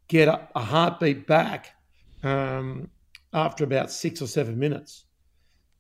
get 0.08 0.28
a, 0.28 0.48
a 0.54 0.60
heartbeat 0.60 1.26
back 1.26 1.74
um, 2.22 2.90
after 3.32 3.64
about 3.64 3.90
six 3.90 4.22
or 4.22 4.26
seven 4.26 4.58
minutes. 4.58 5.04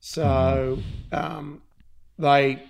So 0.00 0.78
um, 1.12 1.62
they 2.18 2.62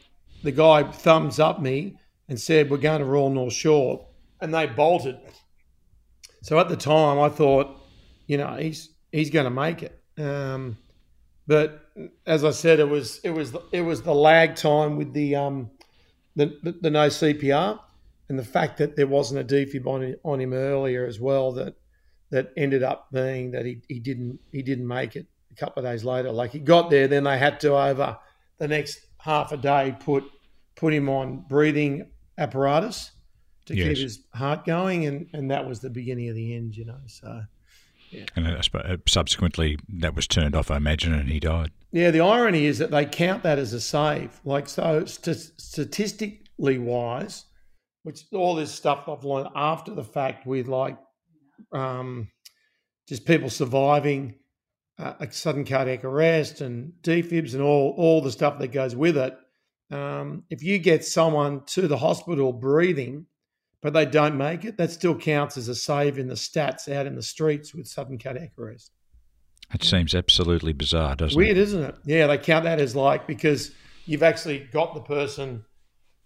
the 0.43 0.53
guy 0.53 0.85
thumbs 0.85 1.41
up 1.41 1.61
me 1.61 1.99
and 2.29 2.41
said 2.41 2.71
we're 2.71 2.77
going 2.77 3.01
to 3.01 3.05
Royal 3.05 3.31
North 3.31 3.53
Shore, 3.53 4.07
and 4.41 4.55
they 4.55 4.67
bolted. 4.67 5.19
So 6.43 6.59
at 6.59 6.69
the 6.69 6.77
time 6.77 7.19
I 7.19 7.29
thought, 7.29 7.77
you 8.27 8.37
know, 8.37 8.55
he's 8.55 8.91
he's 9.11 9.31
going 9.31 9.45
to 9.45 9.51
make 9.51 9.83
it. 9.83 10.01
Um, 10.19 10.79
but 11.47 11.91
as 12.27 12.45
I 12.45 12.53
said, 12.53 12.79
it 12.79 12.89
was 12.89 13.19
it 13.25 13.31
was 13.31 13.55
it 13.73 13.83
was 13.83 14.03
the 14.03 14.15
lag 14.15 14.55
time 14.55 14.97
with 14.97 15.13
the 15.13 15.37
um, 15.37 15.71
the, 16.37 16.59
the, 16.63 16.73
the 16.73 16.91
no 16.91 17.09
CPR 17.09 17.81
and 18.29 18.39
the 18.39 18.45
fact 18.45 18.79
that 18.79 18.97
there 18.97 19.07
wasn't 19.07 19.41
a 19.41 19.55
defib 19.55 19.87
on, 19.87 20.15
on 20.25 20.41
him 20.41 20.53
earlier 20.53 21.07
as 21.07 21.21
well 21.21 21.53
that 21.53 21.75
that 22.31 22.53
ended 22.57 22.83
up 22.83 23.09
being 23.13 23.53
that 23.53 23.65
he, 23.65 23.81
he 23.89 24.01
didn't 24.01 24.41
he 24.51 24.63
didn't 24.63 24.89
make 24.89 25.15
it 25.17 25.27
a 25.53 25.55
couple 25.55 25.85
of 25.85 25.91
days 25.91 26.05
later. 26.05 26.33
Like 26.33 26.51
he 26.51 26.59
got 26.59 26.91
there, 26.91 27.07
then 27.07 27.25
they 27.25 27.39
had 27.39 27.61
to 27.61 27.77
over 27.77 28.19
the 28.59 28.69
next 28.69 29.07
half 29.19 29.53
a 29.53 29.57
day 29.57 29.97
put 30.01 30.25
put 30.75 30.93
him 30.93 31.09
on 31.09 31.45
breathing 31.49 32.11
apparatus 32.39 33.13
to 33.67 33.77
yes. 33.77 33.89
keep 33.89 33.99
his 33.99 34.19
heart 34.35 34.65
going, 34.65 35.07
and 35.07 35.29
and 35.33 35.51
that 35.51 35.67
was 35.67 35.81
the 35.81 35.91
beginning 35.91 36.29
of 36.29 36.35
the 36.35 36.55
end, 36.55 36.77
you 36.77 36.85
know. 36.85 37.01
So. 37.07 37.43
Yeah. 38.11 38.27
And 38.37 38.47
uh, 38.47 38.97
subsequently, 39.09 39.77
that 39.89 40.15
was 40.15 40.29
turned 40.29 40.55
off, 40.55 40.71
I 40.71 40.77
imagine, 40.77 41.13
and 41.13 41.29
he 41.29 41.41
died. 41.41 41.73
Yeah, 41.91 42.13
the 42.13 42.21
irony 42.21 42.67
is 42.67 42.79
that 42.79 42.93
they 42.93 43.07
count 43.07 43.43
that 43.43 43.59
as 43.59 43.73
a 43.73 43.81
save. 43.81 44.41
Like, 44.45 44.69
so 44.69 45.05
st- 45.05 45.53
statistically 45.57 46.79
wise, 46.79 47.47
which 48.05 48.23
all 48.33 48.55
this 48.55 48.73
stuff 48.73 49.09
I've 49.09 49.25
learned 49.25 49.49
after 49.57 49.93
the 49.93 50.05
fact 50.05 50.47
with 50.47 50.69
like 50.69 50.97
um, 51.73 52.29
just 53.09 53.27
people 53.27 53.51
surviving 53.51 54.37
uh, 54.99 55.15
a 55.19 55.33
sudden 55.33 55.65
cardiac 55.65 56.05
arrest 56.05 56.61
and 56.61 56.93
defibs 57.03 57.55
and 57.55 57.63
all 57.63 57.95
all 57.97 58.21
the 58.21 58.31
stuff 58.31 58.59
that 58.61 58.69
goes 58.69 58.95
with 58.95 59.17
it. 59.17 59.37
Um, 59.91 60.45
if 60.51 60.63
you 60.63 60.79
get 60.79 61.05
someone 61.05 61.65
to 61.67 61.89
the 61.89 61.97
hospital 61.97 62.53
breathing, 62.53 63.27
but 63.83 63.93
they 63.93 64.07
don't 64.07 64.37
make 64.37 64.65
it, 64.65 64.77
that 64.77 64.91
still 64.91 65.17
counts 65.17 65.57
as 65.57 65.69
a 65.69 65.75
save 65.75 66.19
in 66.19 66.29
the 66.29 66.35
stats 66.35 66.91
out 66.93 67.07
in 67.07 67.17
the 67.17 67.23
streets 67.23 67.75
with 67.75 67.87
sudden 67.87 68.19
cardiac 68.19 68.53
arrest. 68.59 68.93
It 69.73 69.83
seems 69.83 70.15
absolutely 70.15 70.73
bizarre, 70.73 71.17
doesn't 71.17 71.37
Weird, 71.37 71.51
it? 71.51 71.55
Weird, 71.55 71.69
isn't 71.69 71.83
it? 71.83 71.95
Yeah, 72.05 72.27
they 72.27 72.39
count 72.39 72.65
that 72.65 72.81
as 72.81 72.95
like 72.95 73.27
because 73.27 73.73
you've 74.05 74.23
actually 74.23 74.69
got 74.73 74.95
the 74.95 75.01
person 75.01 75.65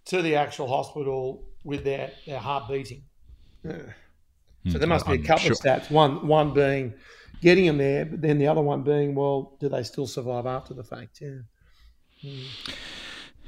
to 0.07 0.23
the 0.23 0.35
actual 0.35 0.67
hospital 0.67 1.45
with 1.69 1.85
their, 1.85 2.11
their 2.27 2.39
heart 2.39 2.69
beating. 2.69 3.03
Yeah. 3.63 3.73
So 4.67 4.73
hmm, 4.73 4.79
there 4.79 4.89
must 4.89 5.07
be 5.07 5.13
a 5.13 5.19
couple 5.19 5.45
sure. 5.45 5.53
of 5.53 5.59
stats. 5.59 5.91
One 5.91 6.27
one 6.27 6.53
being 6.55 6.95
getting 7.43 7.67
them 7.67 7.79
there, 7.79 8.07
but 8.07 8.21
then 8.23 8.39
the 8.39 8.49
other 8.49 8.63
one 8.63 8.83
being, 8.83 9.15
well, 9.15 9.57
do 9.61 9.69
they 9.69 9.83
still 9.83 10.07
survive 10.07 10.47
after 10.47 10.75
the 10.75 10.83
fact? 10.83 11.21
Yeah. 11.21 11.43
Mm. 12.25 12.45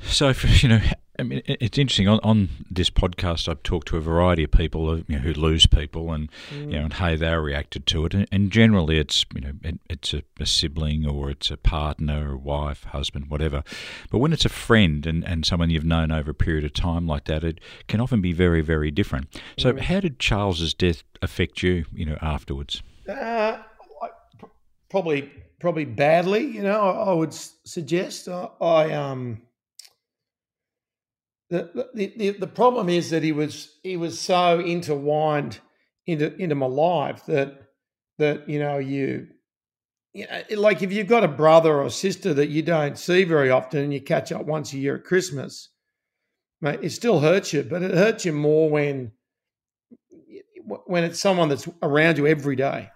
So, 0.03 0.33
you 0.61 0.69
know, 0.69 0.81
I 1.21 1.23
mean, 1.23 1.43
it's 1.45 1.77
interesting. 1.77 2.09
On, 2.09 2.19
on 2.23 2.49
this 2.71 2.89
podcast, 2.89 3.47
I've 3.47 3.63
talked 3.63 3.89
to 3.89 3.99
a 3.99 4.01
variety 4.01 4.45
of 4.45 4.51
people 4.51 4.99
you 4.99 5.05
know, 5.09 5.19
who 5.19 5.35
lose 5.35 5.67
people, 5.67 6.13
and 6.13 6.31
mm. 6.51 6.73
you 6.73 6.79
know, 6.79 6.85
and 6.85 6.93
how 6.95 7.15
they 7.15 7.35
reacted 7.37 7.87
to 7.89 8.07
it. 8.07 8.15
And, 8.15 8.27
and 8.33 8.51
generally, 8.51 8.99
it's 8.99 9.27
you 9.35 9.43
know, 9.43 9.53
it, 9.63 9.79
it's 9.91 10.15
a, 10.15 10.23
a, 10.41 10.47
sibling 10.47 11.07
or 11.07 11.31
it's 11.31 11.51
a 11.51 11.59
partner, 11.59 12.33
or 12.33 12.37
wife, 12.39 12.85
husband, 12.85 13.29
whatever. 13.29 13.63
But 14.11 14.19
when 14.19 14.33
it's 14.33 14.47
a 14.47 14.51
friend 14.51 15.07
and, 15.07 15.23
and 15.25 15.45
someone 15.45 15.69
you've 15.69 15.85
known 15.85 16.11
over 16.11 16.31
a 16.31 16.35
period 16.35 16.65
of 16.65 16.73
time 16.73 17.07
like 17.07 17.25
that, 17.27 17.45
it 17.45 17.61
can 17.87 18.01
often 18.01 18.23
be 18.23 18.33
very, 18.33 18.63
very 18.63 18.91
different. 18.91 19.41
So, 19.59 19.75
mm. 19.75 19.81
how 19.81 20.01
did 20.01 20.19
Charles's 20.19 20.73
death 20.73 21.05
affect 21.21 21.63
you? 21.63 21.85
You 21.93 22.07
know, 22.07 22.19
afterwards. 22.23 22.83
Uh, 23.07 23.59
probably, 24.89 25.31
probably 25.61 25.85
badly. 25.85 26.47
You 26.47 26.63
know, 26.63 26.81
I, 26.81 27.11
I 27.11 27.13
would 27.13 27.35
suggest. 27.35 28.27
I, 28.27 28.49
I 28.63 28.93
um 28.93 29.43
the, 31.51 31.91
the, 31.95 32.31
the 32.31 32.47
problem 32.47 32.89
is 32.89 33.11
that 33.11 33.23
he 33.23 33.33
was 33.33 33.77
he 33.83 33.97
was 33.97 34.19
so 34.21 34.61
intertwined 34.61 35.59
into 36.07 36.35
into 36.37 36.55
my 36.55 36.67
life 36.67 37.27
that 37.27 37.63
that 38.19 38.49
you 38.49 38.59
know 38.61 38.79
you 38.79 39.27
you 40.13 40.27
know, 40.27 40.61
like 40.61 40.83
if 40.83 40.93
you've 40.93 41.09
got 41.09 41.25
a 41.25 41.29
brother 41.29 41.81
or 41.81 41.91
sister 41.91 42.35
that 42.35 42.49
you 42.49 42.63
don't 42.63 42.99
see 42.99 43.25
very 43.25 43.51
often 43.51 43.85
and 43.85 43.93
you 43.93 44.01
catch 44.01 44.33
up 44.33 44.45
once 44.45 44.73
a 44.73 44.79
year 44.79 44.97
at 44.97 45.05
Christmas, 45.05 45.69
mate, 46.61 46.81
it 46.83 46.91
still 46.91 47.21
hurts 47.21 47.53
you, 47.53 47.63
but 47.63 47.83
it 47.83 47.95
hurts 47.95 48.25
you 48.25 48.33
more 48.33 48.71
when 48.71 49.13
when 50.87 51.03
it's 51.05 51.21
someone 51.21 51.49
that's 51.49 51.69
around 51.83 52.19
you 52.19 52.27
every 52.27 52.55
day. 52.55 52.91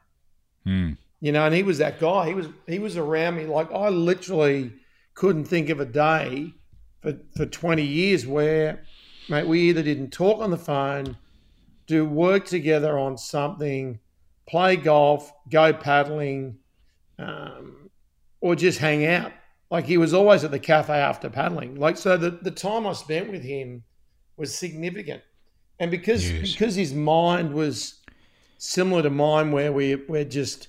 Mm. 0.66 0.96
You 1.20 1.32
know, 1.32 1.46
and 1.46 1.54
he 1.54 1.62
was 1.62 1.78
that 1.78 1.98
guy. 1.98 2.28
He 2.28 2.34
was 2.34 2.48
he 2.66 2.78
was 2.78 2.96
around 2.96 3.36
me 3.36 3.46
like 3.46 3.72
I 3.72 3.88
literally 3.88 4.72
couldn't 5.14 5.44
think 5.44 5.70
of 5.70 5.80
a 5.80 5.84
day 5.84 6.54
for, 7.04 7.18
for 7.36 7.46
20 7.46 7.82
years 7.82 8.26
where, 8.26 8.82
mate, 9.28 9.46
we 9.46 9.60
either 9.68 9.82
didn't 9.82 10.10
talk 10.10 10.40
on 10.40 10.50
the 10.50 10.56
phone, 10.56 11.16
do 11.86 12.04
work 12.06 12.46
together 12.46 12.98
on 12.98 13.18
something, 13.18 14.00
play 14.48 14.74
golf, 14.74 15.30
go 15.50 15.72
paddling, 15.74 16.56
um, 17.18 17.90
or 18.40 18.56
just 18.56 18.78
hang 18.78 19.04
out. 19.04 19.32
Like 19.70 19.84
he 19.84 19.98
was 19.98 20.14
always 20.14 20.44
at 20.44 20.50
the 20.50 20.58
cafe 20.58 20.94
after 20.94 21.28
paddling. 21.28 21.74
Like 21.74 21.98
so, 21.98 22.16
the, 22.16 22.30
the 22.30 22.50
time 22.50 22.86
I 22.86 22.94
spent 22.94 23.30
with 23.30 23.42
him 23.42 23.84
was 24.36 24.56
significant, 24.56 25.22
and 25.78 25.90
because 25.90 26.30
yes. 26.30 26.52
because 26.52 26.74
his 26.74 26.94
mind 26.94 27.52
was 27.52 28.00
similar 28.58 29.02
to 29.02 29.10
mine, 29.10 29.52
where 29.52 29.72
we 29.72 29.96
we're 29.96 30.24
just 30.24 30.68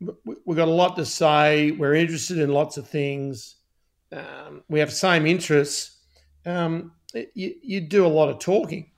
we've 0.00 0.56
got 0.56 0.68
a 0.68 0.72
lot 0.72 0.96
to 0.96 1.04
say, 1.04 1.70
we're 1.72 1.94
interested 1.94 2.38
in 2.38 2.50
lots 2.50 2.76
of 2.76 2.88
things 2.88 3.57
um, 4.12 4.62
we 4.68 4.80
have 4.80 4.92
same 4.92 5.26
interests, 5.26 5.96
um, 6.46 6.92
you, 7.34 7.54
you 7.62 7.80
do 7.80 8.06
a 8.06 8.08
lot 8.08 8.28
of 8.28 8.38
talking 8.38 8.90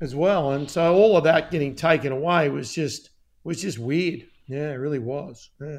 as 0.00 0.14
well, 0.14 0.52
and 0.52 0.70
so 0.70 0.94
all 0.94 1.16
of 1.16 1.24
that 1.24 1.50
getting 1.50 1.74
taken 1.74 2.12
away 2.12 2.48
was 2.48 2.72
just 2.72 3.10
was 3.44 3.62
just 3.62 3.78
weird. 3.78 4.26
Yeah, 4.46 4.70
it 4.70 4.76
really 4.76 4.98
was. 4.98 5.50
Yeah. 5.60 5.78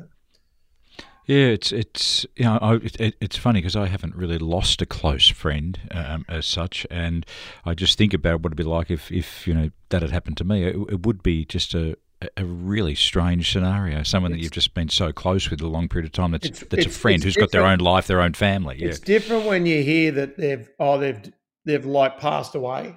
Yeah, 1.26 1.46
it's 1.46 1.72
it's 1.72 2.26
you 2.36 2.46
know 2.46 2.58
I, 2.60 2.76
it, 2.78 3.16
it's 3.22 3.38
funny 3.38 3.60
because 3.60 3.76
I 3.76 3.86
haven't 3.86 4.16
really 4.16 4.40
lost 4.40 4.82
a 4.82 4.86
close 4.88 5.28
friend 5.28 5.80
um, 5.92 6.26
as 6.28 6.48
such, 6.48 6.88
and 6.90 7.24
I 7.66 7.76
just 7.76 8.00
think 8.00 8.16
about 8.16 8.42
what 8.42 8.48
it'd 8.48 8.58
be 8.58 8.64
like 8.64 8.90
if 8.90 9.12
if 9.12 9.48
you 9.48 9.54
know 9.54 9.70
that 9.90 10.02
had 10.02 10.10
happened 10.10 10.38
to 10.38 10.44
me. 10.44 10.64
It, 10.64 10.76
it 10.90 11.06
would 11.06 11.22
be 11.22 11.46
just 11.46 11.76
a 11.76 11.96
a 12.36 12.46
really 12.46 12.96
strange 12.96 13.52
scenario. 13.52 14.04
Someone 14.04 14.32
it's, 14.32 14.38
that 14.40 14.44
you've 14.44 14.52
just 14.52 14.74
been 14.74 14.90
so 14.90 15.12
close 15.12 15.50
with 15.50 15.62
a 15.62 15.68
long 15.68 15.88
period 15.88 16.06
of 16.06 16.12
time. 16.12 16.32
That's 16.32 16.48
it's, 16.48 16.60
that's 16.60 16.86
it's, 16.86 16.96
a 16.96 17.00
friend 17.00 17.24
who's 17.24 17.36
got 17.36 17.52
their 17.52 17.66
own 17.66 17.80
life, 17.80 18.08
their 18.08 18.22
own 18.22 18.34
family. 18.34 18.78
Yeah. 18.80 18.90
It's 18.90 19.00
different 19.00 19.46
when 19.46 19.66
you 19.66 19.84
hear 19.84 20.12
that 20.12 20.38
they've 20.38 20.70
oh 20.80 20.98
they've 20.98 21.22
they've 21.66 21.86
like 21.86 22.20
passed 22.20 22.56
away, 22.56 22.96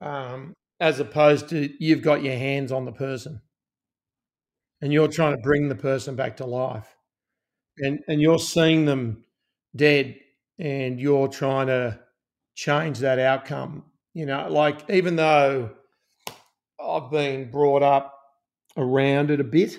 um, 0.00 0.54
as 0.80 0.98
opposed 0.98 1.48
to 1.50 1.72
you've 1.78 2.02
got 2.02 2.22
your 2.22 2.36
hands 2.36 2.72
on 2.72 2.84
the 2.84 2.92
person, 2.92 3.40
and 4.80 4.92
you're 4.92 5.08
trying 5.08 5.36
to 5.36 5.42
bring 5.42 5.68
the 5.68 5.76
person 5.76 6.16
back 6.16 6.38
to 6.38 6.46
life, 6.46 6.96
and 7.78 8.00
and 8.08 8.20
you're 8.20 8.40
seeing 8.40 8.86
them 8.86 9.24
dead, 9.76 10.16
and 10.58 10.98
you're 10.98 11.28
trying 11.28 11.68
to 11.68 12.00
change 12.56 12.98
that 12.98 13.20
outcome. 13.20 13.84
You 14.14 14.26
know, 14.26 14.48
like 14.50 14.90
even 14.90 15.14
though 15.14 15.70
I've 16.80 17.10
been 17.12 17.52
brought 17.52 17.84
up 17.84 18.17
around 18.78 19.30
it 19.30 19.40
a 19.40 19.44
bit 19.44 19.76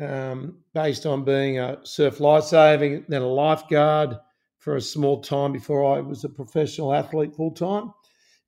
um, 0.00 0.58
based 0.74 1.06
on 1.06 1.24
being 1.24 1.58
a 1.58 1.78
surf 1.84 2.18
lifesaving, 2.18 3.04
then 3.08 3.22
a 3.22 3.28
lifeguard 3.28 4.16
for 4.58 4.76
a 4.76 4.80
small 4.80 5.20
time 5.20 5.52
before 5.52 5.96
I 5.96 6.00
was 6.00 6.24
a 6.24 6.28
professional 6.28 6.94
athlete 6.94 7.34
full 7.34 7.52
time. 7.52 7.92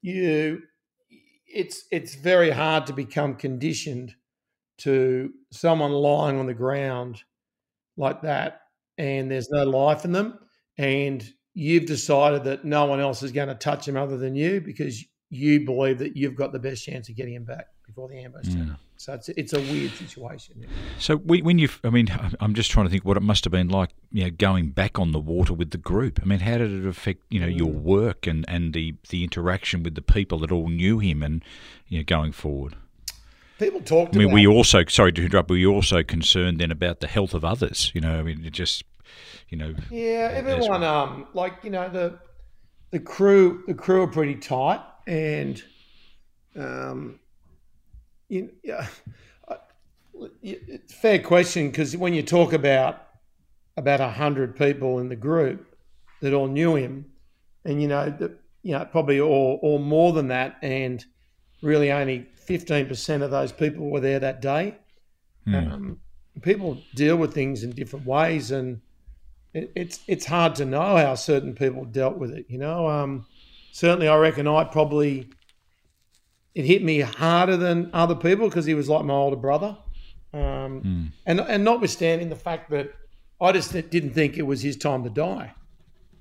You, 0.02 0.62
it's 1.46 1.84
it's 1.90 2.14
very 2.14 2.50
hard 2.50 2.86
to 2.86 2.92
become 2.92 3.36
conditioned 3.36 4.14
to 4.78 5.30
someone 5.52 5.92
lying 5.92 6.38
on 6.38 6.46
the 6.46 6.54
ground 6.54 7.22
like 7.96 8.22
that, 8.22 8.62
and 8.98 9.30
there's 9.30 9.50
no 9.50 9.64
life 9.64 10.04
in 10.04 10.12
them, 10.12 10.38
and 10.78 11.24
you've 11.52 11.86
decided 11.86 12.44
that 12.44 12.64
no 12.64 12.86
one 12.86 13.00
else 13.00 13.22
is 13.22 13.32
going 13.32 13.48
to 13.48 13.54
touch 13.54 13.86
them 13.86 13.96
other 13.96 14.16
than 14.16 14.34
you 14.34 14.60
because 14.60 15.04
you 15.30 15.64
believe 15.64 15.98
that 15.98 16.16
you've 16.16 16.34
got 16.34 16.52
the 16.52 16.58
best 16.58 16.84
chance 16.84 17.08
of 17.08 17.16
getting 17.16 17.34
him 17.34 17.44
back 17.44 17.66
before 17.86 18.08
the 18.08 18.16
ambulance 18.18 18.52
turn 18.52 18.70
up. 18.70 18.80
So 18.96 19.12
it's 19.12 19.28
it's 19.30 19.52
a 19.52 19.60
weird 19.60 19.90
situation. 19.92 20.66
So 20.98 21.16
when 21.16 21.58
you, 21.58 21.68
I 21.82 21.90
mean, 21.90 22.08
I'm 22.40 22.54
just 22.54 22.70
trying 22.70 22.86
to 22.86 22.90
think 22.90 23.04
what 23.04 23.16
it 23.16 23.22
must 23.22 23.44
have 23.44 23.50
been 23.50 23.68
like, 23.68 23.90
you 24.12 24.24
know, 24.24 24.30
going 24.30 24.70
back 24.70 24.98
on 24.98 25.12
the 25.12 25.18
water 25.18 25.52
with 25.52 25.70
the 25.70 25.78
group. 25.78 26.20
I 26.22 26.24
mean, 26.24 26.40
how 26.40 26.58
did 26.58 26.72
it 26.72 26.86
affect, 26.86 27.22
you 27.28 27.40
know, 27.40 27.48
mm. 27.48 27.58
your 27.58 27.70
work 27.70 28.26
and 28.26 28.44
and 28.48 28.72
the 28.72 28.94
the 29.10 29.24
interaction 29.24 29.82
with 29.82 29.94
the 29.94 30.02
people 30.02 30.38
that 30.38 30.52
all 30.52 30.68
knew 30.68 30.98
him 30.98 31.22
and 31.22 31.44
you 31.88 31.98
know 31.98 32.04
going 32.04 32.32
forward. 32.32 32.76
People 33.58 33.80
talked. 33.80 34.16
I 34.16 34.18
mean, 34.18 34.32
we 34.32 34.46
also 34.46 34.84
sorry 34.86 35.12
to 35.12 35.24
interrupt. 35.24 35.50
Were 35.50 35.56
you 35.56 35.72
also 35.72 36.02
concerned 36.02 36.58
then 36.58 36.70
about 36.70 37.00
the 37.00 37.06
health 37.06 37.34
of 37.34 37.44
others? 37.44 37.92
You 37.94 38.00
know, 38.00 38.18
I 38.18 38.22
mean, 38.22 38.44
it 38.44 38.52
just, 38.52 38.84
you 39.48 39.56
know. 39.56 39.74
Yeah, 39.90 40.30
everyone. 40.32 40.82
Um, 40.82 41.28
like 41.34 41.54
you 41.62 41.70
know 41.70 41.88
the 41.88 42.18
the 42.90 42.98
crew. 42.98 43.62
The 43.66 43.74
crew 43.74 44.02
are 44.02 44.08
pretty 44.08 44.36
tight, 44.36 44.80
and 45.06 45.62
um, 46.56 47.20
you, 48.28 48.50
yeah, 48.62 48.86
fair 50.88 51.18
question 51.18 51.70
because 51.70 51.96
when 51.96 52.14
you 52.14 52.22
talk 52.22 52.52
about 52.52 53.06
about 53.76 54.00
a 54.00 54.08
hundred 54.08 54.56
people 54.56 54.98
in 55.00 55.08
the 55.08 55.16
group 55.16 55.76
that 56.20 56.32
all 56.32 56.46
knew 56.46 56.76
him, 56.76 57.04
and 57.64 57.82
you 57.82 57.88
know 57.88 58.10
that 58.10 58.32
you 58.62 58.72
know 58.72 58.84
probably 58.84 59.20
or 59.20 59.58
or 59.62 59.78
more 59.78 60.12
than 60.12 60.28
that, 60.28 60.56
and 60.62 61.04
really 61.62 61.90
only 61.90 62.26
fifteen 62.34 62.86
percent 62.86 63.22
of 63.22 63.30
those 63.30 63.52
people 63.52 63.90
were 63.90 64.00
there 64.00 64.20
that 64.20 64.40
day. 64.40 64.76
Mm. 65.46 65.72
Um, 65.72 66.00
people 66.42 66.80
deal 66.94 67.16
with 67.16 67.34
things 67.34 67.62
in 67.62 67.70
different 67.70 68.06
ways, 68.06 68.50
and 68.50 68.80
it, 69.52 69.72
it's 69.74 70.00
it's 70.06 70.24
hard 70.24 70.54
to 70.56 70.64
know 70.64 70.96
how 70.96 71.14
certain 71.14 71.54
people 71.54 71.84
dealt 71.84 72.16
with 72.16 72.30
it. 72.30 72.46
You 72.48 72.58
know, 72.58 72.88
um, 72.88 73.26
certainly 73.72 74.08
I 74.08 74.16
reckon 74.16 74.46
I 74.46 74.64
probably 74.64 75.28
it 76.54 76.64
hit 76.64 76.82
me 76.82 77.00
harder 77.00 77.56
than 77.56 77.90
other 77.92 78.14
people 78.14 78.48
because 78.48 78.64
he 78.64 78.74
was 78.74 78.88
like 78.88 79.04
my 79.04 79.14
older 79.14 79.36
brother, 79.36 79.76
um, 80.32 80.40
mm. 80.40 81.08
and 81.26 81.40
and 81.40 81.64
notwithstanding 81.64 82.28
the 82.28 82.36
fact 82.36 82.70
that 82.70 82.92
I 83.40 83.52
just 83.52 83.72
didn't 83.72 84.12
think 84.12 84.38
it 84.38 84.42
was 84.42 84.62
his 84.62 84.76
time 84.76 85.02
to 85.04 85.10
die. 85.10 85.52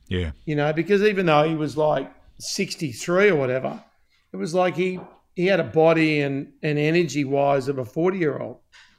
Yeah, 0.08 0.32
you 0.46 0.56
know, 0.56 0.74
because 0.74 1.04
even 1.04 1.28
though 1.28 1.48
he 1.48 1.56
was 1.56 1.78
like 1.78 2.12
sixty 2.40 2.92
three 2.92 3.30
or 3.30 3.36
whatever, 3.36 3.84
it 4.32 4.38
was 4.38 4.54
like 4.54 4.76
he 4.76 5.00
he 5.36 5.46
had 5.46 5.60
a 5.60 5.64
body 5.64 6.22
and 6.22 6.52
and 6.64 6.80
energy 6.80 7.24
wise 7.24 7.68
of 7.68 7.78
a 7.78 7.86
forty 7.86 8.18
year 8.18 8.38
old. 8.40 8.58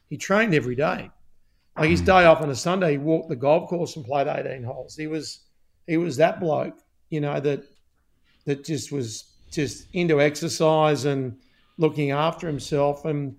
He 0.08 0.16
trained 0.16 0.54
every 0.54 0.76
day. 0.76 1.10
Like 1.76 1.90
his 1.90 2.00
hmm. 2.00 2.06
day 2.06 2.24
off 2.24 2.40
on 2.40 2.50
a 2.50 2.54
Sunday, 2.54 2.92
he 2.92 2.98
walked 2.98 3.28
the 3.28 3.36
golf 3.36 3.68
course 3.68 3.96
and 3.96 4.04
played 4.04 4.28
eighteen 4.28 4.62
holes. 4.62 4.96
He 4.96 5.08
was 5.08 5.40
he 5.86 5.96
was 5.96 6.16
that 6.16 6.40
bloke, 6.40 6.78
you 7.10 7.20
know, 7.20 7.40
that 7.40 7.64
that 8.46 8.64
just 8.64 8.92
was 8.92 9.33
just 9.54 9.86
into 9.92 10.20
exercise 10.20 11.04
and 11.04 11.36
looking 11.78 12.10
after 12.10 12.46
himself 12.46 13.04
and 13.04 13.36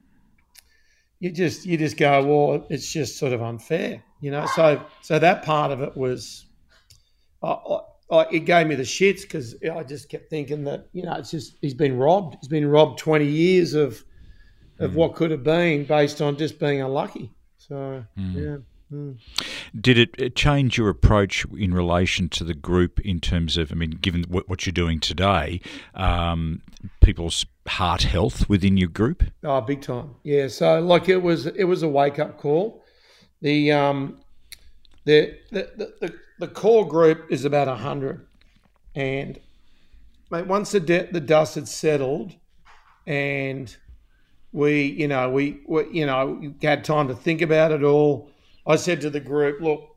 you 1.20 1.32
just 1.32 1.66
you 1.66 1.78
just 1.78 1.98
go 1.98 2.24
well 2.24 2.66
it's 2.70 2.92
just 2.92 3.18
sort 3.18 3.34
of 3.34 3.42
unfair 3.42 4.04
you 4.20 4.32
know 4.32 4.46
so 4.48 4.84
so 5.02 5.18
that 5.20 5.44
part 5.44 5.72
of 5.72 5.82
it 5.82 5.96
was 5.96 6.46
it 8.10 8.46
gave 8.46 8.68
me 8.68 8.76
the 8.76 8.84
shits 8.84 9.22
because 9.22 9.56
I 9.64 9.84
just 9.84 10.10
kept 10.10 10.30
thinking 10.30 10.64
that 10.66 10.88
you 10.94 11.04
know 11.04 11.14
it's 11.14 11.32
just 11.32 11.56
he's 11.62 11.74
been 11.74 11.98
robbed 11.98 12.38
he's 12.42 12.48
been 12.48 12.68
robbed 12.68 13.00
20 13.00 13.26
years 13.26 13.74
of 13.74 14.04
of 14.80 14.92
mm. 14.92 14.96
what 14.96 15.16
could 15.16 15.32
have 15.32 15.44
been 15.44 15.86
based 15.86 16.22
on 16.22 16.38
just 16.38 16.60
being 16.60 16.82
unlucky 16.82 17.32
so 17.58 18.04
mm. 18.18 18.36
yeah 18.36 18.58
Did 18.90 19.98
it 19.98 20.36
change 20.36 20.78
your 20.78 20.90
approach 20.90 21.46
in 21.58 21.74
relation 21.74 22.30
to 22.30 22.44
the 22.44 22.54
group 22.54 23.00
in 23.02 23.20
terms 23.20 23.58
of, 23.58 23.72
I 23.72 23.76
mean, 23.76 23.92
given 23.92 24.24
what 24.24 24.66
you're 24.66 24.74
doing 24.74 25.00
today, 25.00 25.60
um, 25.96 26.62
people's 27.02 27.46
heart 27.68 28.04
health 28.04 28.48
within 28.48 28.78
your 28.78 28.90
group? 28.90 29.24
Oh, 29.44 29.60
big 29.62 29.82
time. 29.82 30.16
Yeah. 30.24 30.48
So, 30.48 30.80
like, 30.82 31.10
it 31.10 31.18
was 31.18 31.48
it 31.48 31.64
was 31.64 31.82
a 31.82 31.90
wake 31.90 32.20
up 32.20 32.38
call. 32.38 32.84
The 33.42 33.72
um, 33.72 34.20
the 35.06 35.38
the 35.52 35.94
the, 36.00 36.14
the 36.40 36.48
core 36.48 36.88
group 36.88 37.26
is 37.30 37.44
about 37.44 37.68
hundred, 37.80 38.28
and 38.94 39.40
mate, 40.30 40.46
once 40.46 40.72
the 40.72 40.80
de- 40.80 41.12
the 41.12 41.22
dust 41.22 41.56
had 41.56 41.68
settled, 41.68 42.36
and 43.08 43.76
we, 44.52 44.84
you 44.84 45.08
know, 45.08 45.30
we, 45.30 45.60
we 45.68 45.86
you 45.92 46.06
know, 46.06 46.54
had 46.62 46.86
time 46.86 47.08
to 47.10 47.16
think 47.16 47.42
about 47.42 47.72
it 47.72 47.84
all 47.84 48.32
I 48.68 48.76
said 48.76 49.02
to 49.02 49.10
the 49.10 49.20
group, 49.20 49.62
look, 49.62 49.96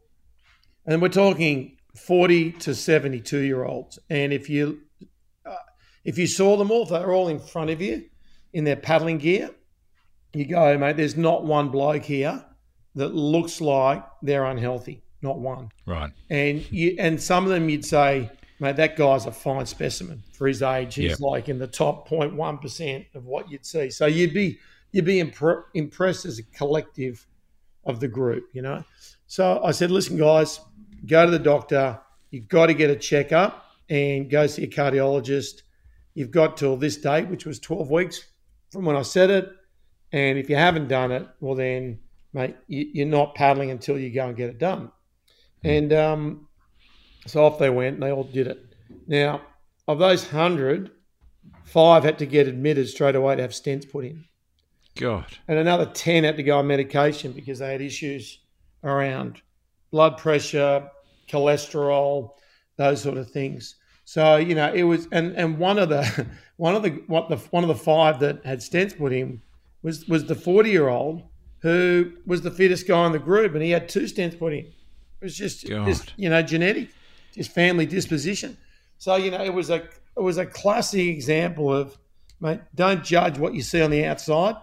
and 0.87 1.01
we're 1.01 1.09
talking 1.09 1.77
40 1.97 2.53
to 2.53 2.75
72 2.75 3.39
year 3.39 3.65
olds. 3.65 3.99
And 4.11 4.33
if 4.33 4.49
you 4.49 4.81
uh, 5.47 5.55
if 6.05 6.19
you 6.19 6.27
saw 6.27 6.57
them 6.57 6.71
all, 6.71 6.85
they're 6.85 7.13
all 7.13 7.29
in 7.29 7.39
front 7.39 7.71
of 7.71 7.81
you 7.81 8.05
in 8.53 8.65
their 8.65 8.77
paddling 8.77 9.19
gear. 9.19 9.51
You 10.35 10.47
go, 10.47 10.77
mate, 10.79 10.97
there's 10.97 11.17
not 11.17 11.45
one 11.45 11.71
bloke 11.71 12.05
here 12.05 12.45
that 12.95 13.15
looks 13.15 13.61
like 13.61 14.05
they're 14.23 14.45
unhealthy. 14.45 15.03
Not 15.23 15.39
one. 15.39 15.71
Right. 15.87 16.13
And 16.31 16.71
you 16.71 16.97
and 16.99 17.21
some 17.21 17.45
of 17.45 17.51
them 17.51 17.69
you'd 17.69 17.85
say, 17.85 18.31
mate, 18.61 18.77
that 18.77 18.97
guy's 18.97 19.27
a 19.27 19.33
fine 19.33 19.67
specimen 19.67 20.23
for 20.33 20.47
his 20.47 20.63
age. 20.63 20.95
He's 20.95 21.11
yep. 21.11 21.21
like 21.21 21.49
in 21.49 21.59
the 21.59 21.67
top 21.67 22.09
0.1% 22.09 23.15
of 23.15 23.25
what 23.25 23.51
you'd 23.51 23.67
see. 23.67 23.91
So 23.91 24.07
you'd 24.07 24.35
be 24.35 24.59
you'd 24.93 25.05
be 25.05 25.23
impre- 25.23 25.65
impressed 25.75 26.25
as 26.25 26.39
a 26.39 26.43
collective 26.45 27.27
of 27.89 27.99
the 27.99 28.07
group, 28.07 28.45
you 28.53 28.63
know. 28.63 28.85
So 29.27 29.61
I 29.65 29.73
said, 29.73 29.91
listen, 29.91 30.17
guys, 30.17 30.61
go 31.07 31.25
to 31.25 31.31
the 31.31 31.39
doctor. 31.39 31.99
You've 32.31 32.49
got 32.49 32.67
to 32.67 32.75
get 32.75 32.91
a 32.91 32.97
checkup 32.97 33.65
and 33.89 34.31
go 34.31 34.47
see 34.47 34.65
a 34.65 34.69
cardiologist. 34.69 35.63
You've 36.15 36.31
got 36.31 36.57
till 36.57 36.77
this 36.77 36.97
date, 36.99 37.29
which 37.29 37.47
was 37.47 37.59
12 37.59 37.91
weeks 37.91 38.25
from 38.71 38.85
when 38.85 38.97
I 38.97 39.03
said 39.03 39.31
it. 39.31 39.51
And 40.13 40.39
if 40.39 40.49
you 40.49 40.57
haven't 40.57 40.89
done 40.89 41.11
it, 41.11 41.27
well, 41.41 41.55
then, 41.55 41.99
mate, 42.33 42.57
you're 42.69 43.07
not 43.07 43.35
paddling 43.35 43.71
until 43.71 43.99
you 43.99 44.13
go 44.13 44.29
and 44.29 44.37
get 44.37 44.51
it 44.51 44.59
done. 44.59 44.93
And 45.65 45.93
um, 45.93 46.49
so 47.27 47.45
off 47.45 47.59
they 47.59 47.71
went 47.71 47.95
and 47.95 48.03
they 48.03 48.13
all 48.13 48.25
did 48.25 48.47
it. 48.47 48.65
Now, 49.07 49.43
of 49.87 49.99
those 49.99 50.25
100, 50.25 50.91
five 51.65 52.05
had 52.05 52.19
to 52.19 52.27
get 52.27 52.47
admitted 52.47 52.89
straight 52.89 53.15
away 53.15 53.37
to 53.37 53.43
have 53.43 53.51
stents 53.51 53.91
put 53.91 54.05
in. 54.05 54.25
God. 54.99 55.27
And 55.47 55.59
another 55.59 55.87
10 55.87 56.25
had 56.25 56.37
to 56.37 56.43
go 56.43 56.59
on 56.59 56.67
medication 56.67 57.33
because 57.33 57.61
they 57.61 57.73
had 57.73 57.81
issues 57.81 58.41
around 58.85 59.41
blood 59.91 60.19
pressure, 60.19 60.91
cholesterol, 61.29 62.33
those 62.77 63.03
sort 63.03 63.17
of 63.17 63.31
things. 63.31 63.77
So, 64.05 64.37
you 64.37 64.55
know, 64.55 64.73
it 64.73 64.85
was 64.85 65.07
and 65.13 65.35
and 65.37 65.59
one 65.59 65.79
of 65.79 65.89
the 65.89 66.27
one 66.57 66.75
of 66.75 66.83
the 66.83 66.91
what 67.07 67.29
the 67.29 67.37
one 67.51 67.65
of 67.65 67.69
the 67.69 67.75
five 67.75 68.21
that 68.21 68.45
had 68.45 68.61
stents 68.61 68.97
put 68.97 69.13
in 69.13 69.43
was 69.83 70.07
was 70.09 70.25
the 70.25 70.35
40-year-old 70.35 71.23
who 71.61 72.13
was 72.25 72.43
the 72.43 72.51
fittest 72.51 72.87
guy 72.87 73.05
in 73.07 73.13
the 73.13 73.19
group 73.19 73.55
and 73.55 73.63
he 73.63 73.71
had 73.71 73.89
two 73.89 74.03
stents 74.03 74.39
put 74.39 74.53
in. 74.53 74.65
It 74.65 75.25
was 75.25 75.37
just, 75.37 75.67
just 75.67 76.13
you 76.17 76.31
know, 76.31 76.41
genetic, 76.43 76.91
just 77.35 77.51
family 77.51 77.85
disposition. 77.85 78.57
So, 78.99 79.17
you 79.17 79.31
know, 79.31 79.43
it 79.43 79.53
was 79.53 79.71
a 79.71 79.83
it 80.17 80.23
was 80.23 80.39
a 80.39 80.47
classic 80.47 81.07
example 81.07 81.73
of 81.73 81.99
mate, 82.41 82.61
don't 82.75 83.05
judge 83.05 83.39
what 83.39 83.55
you 83.55 83.63
see 83.63 83.83
on 83.83 83.91
the 83.91 84.05
outside 84.05 84.57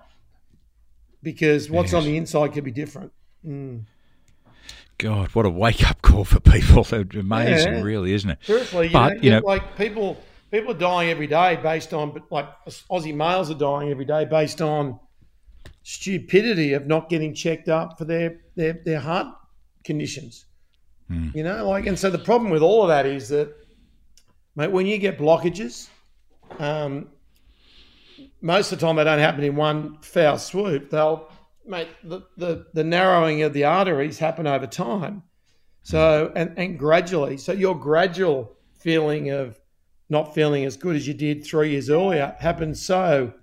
because 1.26 1.70
what's 1.70 1.92
yes. 1.92 1.96
on 1.96 2.06
the 2.06 2.16
inside 2.16 2.54
could 2.54 2.64
be 2.64 2.72
different. 2.72 3.12
Mm. 3.46 3.82
God, 5.00 5.28
what 5.30 5.46
a 5.46 5.50
wake 5.50 5.90
up 5.90 6.02
call 6.02 6.24
for 6.24 6.40
people! 6.40 6.88
Amazing, 7.20 7.74
yeah. 7.74 7.82
really, 7.82 8.14
isn't 8.14 8.30
it? 8.30 8.38
Seriously, 8.44 8.90
but, 8.94 9.22
you 9.22 9.32
know, 9.32 9.38
you 9.38 9.42
know, 9.42 9.48
like 9.48 9.76
people, 9.76 10.18
people 10.52 10.72
are 10.72 10.78
dying 10.78 11.10
every 11.10 11.28
day 11.28 11.60
based 11.62 11.94
on, 11.94 12.22
like 12.30 12.48
Aussie 12.90 13.14
males 13.14 13.52
are 13.52 13.56
dying 13.56 13.90
every 13.90 14.06
day 14.06 14.24
based 14.24 14.62
on 14.62 14.98
stupidity 15.84 16.74
of 16.74 16.88
not 16.88 17.10
getting 17.10 17.34
checked 17.34 17.68
up 17.68 17.98
for 17.98 18.06
their 18.06 18.40
their, 18.56 18.80
their 18.86 19.00
heart 19.00 19.36
conditions. 19.84 20.46
Mm. 21.12 21.36
You 21.36 21.44
know, 21.44 21.68
like, 21.68 21.88
and 21.88 22.00
so 22.00 22.10
the 22.10 22.20
problem 22.20 22.52
with 22.52 22.62
all 22.62 22.84
of 22.84 22.88
that 22.88 23.06
is 23.06 23.28
that, 23.30 23.54
mate, 24.56 24.72
when 24.72 24.86
you 24.86 24.98
get 24.98 25.18
blockages, 25.18 25.90
um, 26.60 27.10
most 28.46 28.72
of 28.72 28.80
the 28.80 28.86
time 28.86 28.96
they 28.96 29.04
don't 29.04 29.18
happen 29.18 29.44
in 29.44 29.56
one 29.56 29.98
foul 30.02 30.38
swoop. 30.38 30.92
They'll 30.92 31.28
make 31.66 31.90
the, 32.04 32.22
the, 32.38 32.68
the 32.76 32.84
narrowing 32.84 33.42
of 33.42 33.54
the 33.54 33.64
arteries 33.64 34.20
happen 34.20 34.46
over 34.46 34.68
time. 34.68 35.24
So 35.82 36.32
and, 36.36 36.54
and 36.56 36.78
gradually. 36.78 37.38
So 37.38 37.54
your 37.54 37.78
gradual 37.78 38.56
feeling 38.78 39.32
of 39.32 39.60
not 40.10 40.36
feeling 40.36 40.64
as 40.64 40.78
good 40.78 40.96
as 40.96 41.08
you 41.08 41.16
did 41.16 41.44
three 41.44 41.72
years 41.72 41.90
earlier 41.90 42.36
happens 42.40 42.80
so 42.80 43.34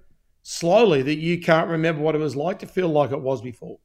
slowly 0.45 1.03
that 1.03 1.17
you 1.17 1.41
can't 1.41 1.69
remember 1.69 2.01
what 2.01 2.15
it 2.15 2.19
was 2.19 2.37
like 2.37 2.61
to 2.61 2.67
feel 2.67 2.89
like 2.89 3.11
it 3.11 3.21
was 3.21 3.43
before. 3.43 3.81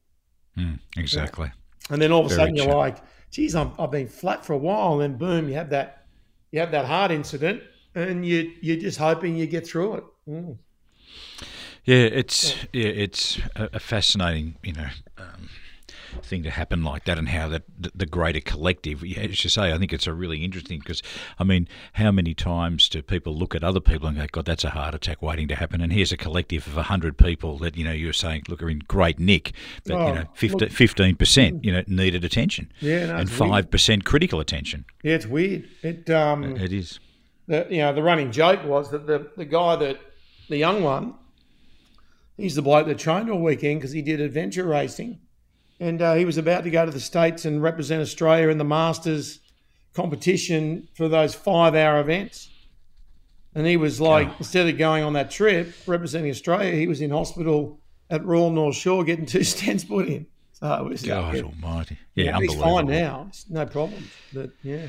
Mm, 0.56 0.78
exactly. 0.96 1.46
Yeah. 1.46 1.94
And 1.94 2.00
then 2.00 2.12
all 2.12 2.20
of 2.20 2.26
a 2.26 2.28
Very 2.28 2.38
sudden 2.38 2.54
you're 2.54 2.76
like, 2.76 2.98
geez, 3.32 3.56
i 3.56 3.64
have 3.64 3.90
been 3.90 4.06
flat 4.06 4.46
for 4.46 4.52
a 4.52 4.58
while. 4.58 5.00
And 5.00 5.02
then 5.02 5.18
boom, 5.18 5.48
you 5.48 5.54
have 5.54 5.70
that 5.70 6.06
you 6.52 6.60
have 6.60 6.70
that 6.70 6.84
heart 6.84 7.10
incident 7.10 7.60
and 7.96 8.24
you 8.24 8.52
you're 8.60 8.76
just 8.76 8.98
hoping 8.98 9.36
you 9.36 9.48
get 9.48 9.66
through 9.66 9.94
it. 9.94 10.04
Mm. 10.28 10.58
Yeah, 11.84 11.96
it's 11.96 12.54
yeah, 12.72 12.88
it's 12.88 13.40
a, 13.56 13.80
fascinating, 13.80 14.56
you 14.62 14.74
know, 14.74 14.88
um, 15.16 15.48
thing 16.22 16.42
to 16.42 16.50
happen 16.50 16.84
like 16.84 17.04
that, 17.04 17.18
and 17.18 17.30
how 17.30 17.48
that 17.48 17.62
the, 17.94 18.04
greater 18.04 18.40
collective. 18.40 19.02
As 19.16 19.42
you 19.42 19.48
say, 19.48 19.72
I 19.72 19.78
think 19.78 19.94
it's 19.94 20.06
a 20.06 20.12
really 20.12 20.44
interesting 20.44 20.80
because 20.80 21.02
I 21.38 21.44
mean, 21.44 21.66
how 21.94 22.10
many 22.12 22.34
times 22.34 22.90
do 22.90 23.00
people 23.00 23.34
look 23.34 23.54
at 23.54 23.64
other 23.64 23.80
people 23.80 24.06
and 24.06 24.18
go, 24.18 24.26
"God, 24.30 24.44
that's 24.44 24.64
a 24.64 24.70
heart 24.70 24.94
attack 24.94 25.22
waiting 25.22 25.48
to 25.48 25.54
happen," 25.54 25.80
and 25.80 25.90
here's 25.90 26.12
a 26.12 26.18
collective 26.18 26.66
of 26.66 26.84
hundred 26.84 27.16
people 27.16 27.56
that 27.58 27.76
you 27.76 27.84
know 27.84 27.92
you're 27.92 28.12
saying 28.12 28.42
look 28.48 28.62
are 28.62 28.68
in 28.68 28.80
great 28.80 29.18
nick, 29.18 29.52
but 29.84 29.94
oh, 29.94 30.08
you 30.08 30.14
know, 30.14 30.68
15 30.68 31.16
percent 31.16 31.64
you 31.64 31.72
know 31.72 31.82
needed 31.86 32.22
attention, 32.22 32.70
yeah, 32.80 33.06
no, 33.06 33.16
and 33.16 33.30
five 33.30 33.70
percent 33.70 34.04
critical 34.04 34.40
attention. 34.40 34.84
Yeah, 35.02 35.14
it's 35.14 35.26
weird. 35.26 35.66
It 35.82 36.10
um, 36.10 36.44
it 36.56 36.72
is. 36.72 37.00
The, 37.46 37.66
you 37.70 37.78
know, 37.78 37.94
the 37.94 38.02
running 38.02 38.30
joke 38.30 38.62
was 38.64 38.90
that 38.90 39.06
the 39.06 39.30
the 39.38 39.46
guy 39.46 39.76
that 39.76 40.00
the 40.48 40.56
young 40.56 40.82
one, 40.82 41.14
he's 42.36 42.54
the 42.54 42.62
bloke 42.62 42.86
that 42.86 42.98
trained 42.98 43.30
all 43.30 43.40
weekend 43.40 43.80
because 43.80 43.92
he 43.92 44.02
did 44.02 44.20
adventure 44.20 44.64
racing. 44.64 45.20
And 45.80 46.02
uh, 46.02 46.14
he 46.14 46.24
was 46.24 46.38
about 46.38 46.64
to 46.64 46.70
go 46.70 46.84
to 46.84 46.90
the 46.90 47.00
States 47.00 47.44
and 47.44 47.62
represent 47.62 48.02
Australia 48.02 48.48
in 48.48 48.58
the 48.58 48.64
Masters 48.64 49.40
competition 49.94 50.88
for 50.94 51.08
those 51.08 51.34
five 51.34 51.74
hour 51.74 52.00
events. 52.00 52.48
And 53.54 53.66
he 53.66 53.76
was 53.76 54.00
like, 54.00 54.28
instead 54.38 54.68
of 54.68 54.76
going 54.78 55.04
on 55.04 55.14
that 55.14 55.30
trip 55.30 55.72
representing 55.86 56.30
Australia, 56.30 56.72
he 56.72 56.86
was 56.86 57.00
in 57.00 57.10
hospital 57.10 57.80
at 58.10 58.24
Royal 58.24 58.50
North 58.50 58.76
Shore 58.76 59.04
getting 59.04 59.26
two 59.26 59.38
stents 59.40 59.86
put 59.86 60.08
in. 60.08 60.26
So 60.52 60.72
it 60.74 60.88
was 60.88 61.02
God 61.02 61.34
like, 61.34 61.44
Almighty, 61.44 61.98
yeah, 62.14 62.24
yeah 62.24 62.38
he's 62.40 62.54
fine 62.54 62.86
now, 62.86 63.26
it's 63.28 63.48
no 63.48 63.64
problem. 63.64 64.08
But 64.32 64.50
yeah, 64.64 64.88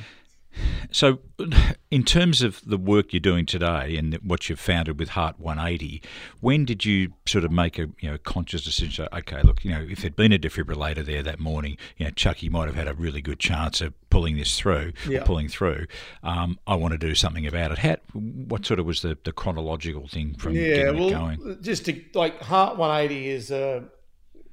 So, 0.92 1.20
in 1.92 2.04
terms 2.04 2.42
of 2.42 2.62
the 2.66 2.78
work 2.78 3.14
you're 3.14 3.20
doing 3.20 3.46
today 3.46 3.96
and 3.98 4.16
what 4.16 4.50
you've 4.50 4.60
founded 4.60 5.00
with 5.00 5.10
Heart 5.10 5.40
180, 5.40 6.02
when 6.40 6.66
did 6.66 6.86
you 6.86 7.14
sort 7.26 7.44
of 7.44 7.52
make 7.52 7.78
a 7.78 7.90
you 8.00 8.10
know 8.10 8.18
conscious 8.18 8.64
decision? 8.64 9.08
Okay, 9.14 9.42
look, 9.44 9.64
you 9.64 9.72
know, 9.72 9.86
if 9.90 10.02
there'd 10.02 10.16
been 10.16 10.34
a 10.34 10.40
defibrillator 10.40 11.06
there 11.06 11.24
that 11.24 11.40
morning, 11.40 11.78
you 11.98 12.06
know, 12.06 12.12
Chucky 12.12 12.50
might 12.50 12.68
have 12.68 12.76
had 12.76 12.88
a 12.88 12.94
really 12.94 13.22
good 13.22 13.40
chance 13.40 13.82
of 13.82 13.94
pulling 14.10 14.38
this 14.38 14.58
through, 14.58 14.94
yeah. 15.08 15.24
pulling 15.24 15.48
through. 15.48 15.86
Um, 16.24 16.60
I 16.66 16.76
want 16.76 16.94
to 16.94 16.98
do 16.98 17.16
something 17.16 17.46
about 17.46 17.72
it. 17.72 17.78
How, 17.80 17.98
what 18.14 18.66
sort 18.66 18.80
of 18.80 18.86
was 18.86 19.02
the, 19.02 19.18
the 19.24 19.32
chronological 19.32 20.08
thing 20.08 20.36
from 20.36 20.54
yeah, 20.54 20.76
getting 20.76 21.00
well, 21.00 21.10
it 21.10 21.12
going? 21.12 21.58
Just 21.62 21.86
to, 21.86 22.02
like 22.14 22.42
Heart 22.42 22.78
180 22.78 23.30
is 23.30 23.52
a 23.52 23.86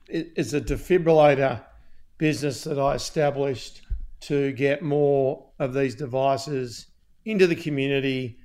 is 0.09 0.55
a 0.55 0.61
defibrillator 0.61 1.63
business 2.19 2.65
that 2.65 2.79
I 2.79 2.95
established 2.95 3.83
to 4.21 4.53
get 4.53 4.83
more 4.83 5.46
of 5.59 5.75
these 5.75 5.95
devices 5.95 6.87
into 7.25 7.47
the 7.47 7.57
community, 7.57 8.39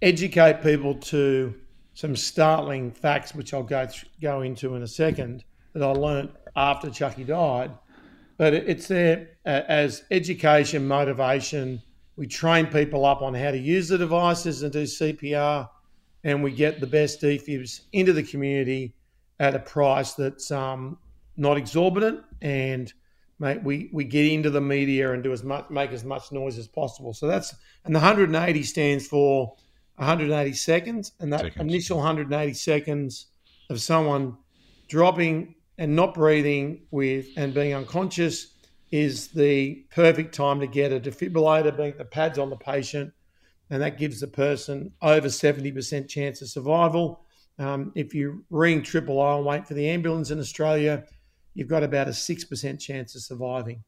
educate 0.00 0.62
people 0.62 0.94
to 0.94 1.54
some 1.94 2.16
startling 2.16 2.90
facts, 2.90 3.34
which 3.34 3.54
I'll 3.54 3.62
go 3.62 3.86
th- 3.86 4.06
go 4.20 4.42
into 4.42 4.74
in 4.74 4.82
a 4.82 4.88
second, 4.88 5.44
that 5.74 5.82
I 5.82 5.92
learned 5.92 6.30
after 6.56 6.90
Chucky 6.90 7.24
died. 7.24 7.70
But 8.36 8.54
it's 8.54 8.88
there 8.88 9.28
as 9.44 10.04
education, 10.10 10.86
motivation. 10.88 11.82
We 12.16 12.26
train 12.26 12.66
people 12.66 13.04
up 13.04 13.22
on 13.22 13.34
how 13.34 13.50
to 13.50 13.58
use 13.58 13.88
the 13.88 13.98
devices 13.98 14.62
and 14.62 14.72
do 14.72 14.84
CPR, 14.84 15.68
and 16.24 16.42
we 16.42 16.52
get 16.52 16.80
the 16.80 16.86
best 16.86 17.20
defibs 17.20 17.82
into 17.92 18.12
the 18.12 18.22
community 18.22 18.94
at 19.38 19.54
a 19.54 19.58
price 19.58 20.14
that's 20.14 20.50
um, 20.50 20.98
not 21.36 21.56
exorbitant 21.56 22.20
and 22.40 22.92
mate, 23.42 23.62
we, 23.64 23.90
we 23.92 24.04
get 24.04 24.24
into 24.24 24.50
the 24.50 24.60
media 24.60 25.12
and 25.12 25.22
do 25.22 25.32
as 25.32 25.42
much, 25.42 25.68
make 25.68 25.90
as 25.90 26.04
much 26.04 26.30
noise 26.30 26.56
as 26.58 26.68
possible. 26.68 27.12
So 27.12 27.26
that's, 27.26 27.52
and 27.84 27.92
the 27.92 27.98
180 27.98 28.62
stands 28.62 29.06
for 29.08 29.56
180 29.96 30.52
seconds. 30.52 31.12
And 31.18 31.32
that 31.32 31.40
seconds. 31.40 31.60
initial 31.60 31.96
180 31.98 32.54
seconds 32.54 33.26
of 33.68 33.80
someone 33.80 34.38
dropping 34.88 35.56
and 35.76 35.96
not 35.96 36.14
breathing 36.14 36.82
with 36.92 37.26
and 37.36 37.52
being 37.52 37.74
unconscious 37.74 38.54
is 38.92 39.28
the 39.28 39.84
perfect 39.90 40.34
time 40.34 40.60
to 40.60 40.68
get 40.68 40.92
a 40.92 41.00
defibrillator, 41.00 41.76
being 41.76 41.94
the 41.98 42.04
pads 42.04 42.38
on 42.38 42.48
the 42.48 42.56
patient. 42.56 43.12
And 43.70 43.82
that 43.82 43.98
gives 43.98 44.20
the 44.20 44.28
person 44.28 44.92
over 45.02 45.26
70% 45.26 46.08
chance 46.08 46.42
of 46.42 46.48
survival. 46.48 47.24
Um, 47.58 47.90
if 47.96 48.14
you 48.14 48.44
ring 48.50 48.82
triple 48.82 49.20
O 49.20 49.38
and 49.38 49.46
wait 49.46 49.66
for 49.66 49.74
the 49.74 49.88
ambulance 49.88 50.30
in 50.30 50.38
Australia, 50.38 51.04
you've 51.54 51.68
got 51.68 51.82
about 51.82 52.08
a 52.08 52.12
6% 52.12 52.80
chance 52.80 53.14
of 53.14 53.22
surviving 53.22 53.82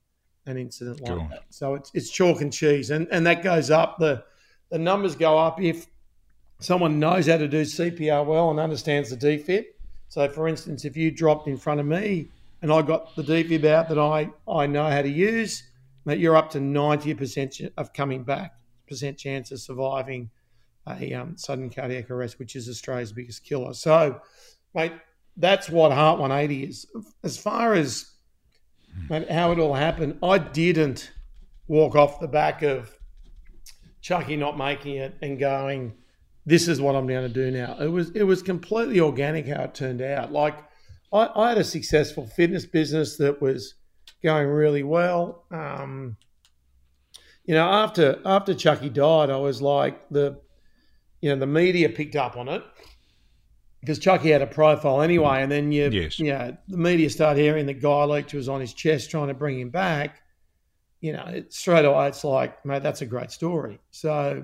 an 0.46 0.58
incident 0.58 1.00
like 1.00 1.30
that. 1.30 1.44
So 1.50 1.74
it's, 1.74 1.90
it's 1.94 2.10
chalk 2.10 2.40
and 2.40 2.52
cheese. 2.52 2.90
And, 2.90 3.08
and 3.10 3.26
that 3.26 3.42
goes 3.42 3.70
up. 3.70 3.98
The, 3.98 4.24
the 4.70 4.78
numbers 4.78 5.16
go 5.16 5.38
up 5.38 5.60
if 5.60 5.86
someone 6.60 6.98
knows 6.98 7.26
how 7.26 7.38
to 7.38 7.48
do 7.48 7.62
CPR 7.62 8.24
well 8.26 8.50
and 8.50 8.60
understands 8.60 9.10
the 9.10 9.16
defib. 9.16 9.64
So, 10.08 10.28
for 10.28 10.46
instance, 10.48 10.84
if 10.84 10.96
you 10.96 11.10
dropped 11.10 11.48
in 11.48 11.56
front 11.56 11.80
of 11.80 11.86
me 11.86 12.28
and 12.62 12.72
I 12.72 12.82
got 12.82 13.16
the 13.16 13.22
defib 13.22 13.64
out 13.64 13.88
that 13.88 13.98
I, 13.98 14.30
I 14.48 14.66
know 14.66 14.88
how 14.88 15.02
to 15.02 15.08
use, 15.08 15.62
mate, 16.04 16.18
you're 16.18 16.36
up 16.36 16.50
to 16.50 16.58
90% 16.58 17.70
of 17.76 17.92
coming 17.92 18.22
back, 18.22 18.54
percent 18.86 19.18
chance 19.18 19.50
of 19.50 19.60
surviving 19.60 20.30
a 20.86 21.14
um, 21.14 21.36
sudden 21.36 21.70
cardiac 21.70 22.10
arrest, 22.10 22.38
which 22.38 22.56
is 22.56 22.68
Australia's 22.68 23.12
biggest 23.12 23.44
killer. 23.44 23.72
So, 23.72 24.20
mate, 24.74 24.92
that's 25.36 25.68
what 25.68 25.92
Heart 25.92 26.20
180 26.20 26.64
is. 26.68 26.86
As 27.22 27.36
far 27.36 27.74
as 27.74 28.10
how 29.10 29.52
it 29.52 29.58
all 29.58 29.74
happened, 29.74 30.18
I 30.22 30.38
didn't 30.38 31.12
walk 31.66 31.96
off 31.96 32.20
the 32.20 32.28
back 32.28 32.62
of 32.62 32.96
Chucky 34.00 34.36
not 34.36 34.56
making 34.56 34.96
it 34.96 35.16
and 35.22 35.38
going, 35.38 35.94
"This 36.46 36.68
is 36.68 36.80
what 36.80 36.94
I'm 36.94 37.06
going 37.06 37.26
to 37.26 37.32
do 37.32 37.50
now." 37.50 37.76
It 37.80 37.88
was 37.88 38.10
it 38.10 38.22
was 38.24 38.42
completely 38.42 39.00
organic 39.00 39.46
how 39.46 39.62
it 39.64 39.74
turned 39.74 40.02
out. 40.02 40.30
Like 40.30 40.56
I, 41.12 41.30
I 41.34 41.48
had 41.50 41.58
a 41.58 41.64
successful 41.64 42.26
fitness 42.26 42.66
business 42.66 43.16
that 43.16 43.40
was 43.40 43.74
going 44.22 44.48
really 44.48 44.82
well. 44.82 45.44
Um, 45.50 46.16
you 47.44 47.54
know, 47.54 47.66
after 47.66 48.20
after 48.24 48.54
Chucky 48.54 48.90
died, 48.90 49.30
I 49.30 49.36
was 49.38 49.60
like 49.60 50.08
the, 50.10 50.40
you 51.20 51.30
know, 51.30 51.36
the 51.36 51.46
media 51.46 51.88
picked 51.88 52.14
up 52.14 52.36
on 52.36 52.48
it 52.48 52.62
because 53.84 53.98
Chucky 53.98 54.30
had 54.30 54.40
a 54.40 54.46
profile 54.46 55.02
anyway, 55.02 55.42
and 55.42 55.52
then 55.52 55.70
you, 55.70 55.90
yes. 55.90 56.18
you 56.18 56.32
know, 56.32 56.56
the 56.68 56.78
media 56.78 57.10
start 57.10 57.36
hearing 57.36 57.66
that 57.66 57.82
Guy 57.82 58.04
Leech 58.04 58.32
was 58.32 58.48
on 58.48 58.62
his 58.62 58.72
chest 58.72 59.10
trying 59.10 59.28
to 59.28 59.34
bring 59.34 59.60
him 59.60 59.68
back. 59.68 60.22
You 61.02 61.12
know, 61.12 61.24
it, 61.26 61.52
straight 61.52 61.84
away 61.84 62.08
it's 62.08 62.24
like, 62.24 62.64
mate, 62.64 62.82
that's 62.82 63.02
a 63.02 63.06
great 63.06 63.30
story. 63.30 63.78
So, 63.90 64.42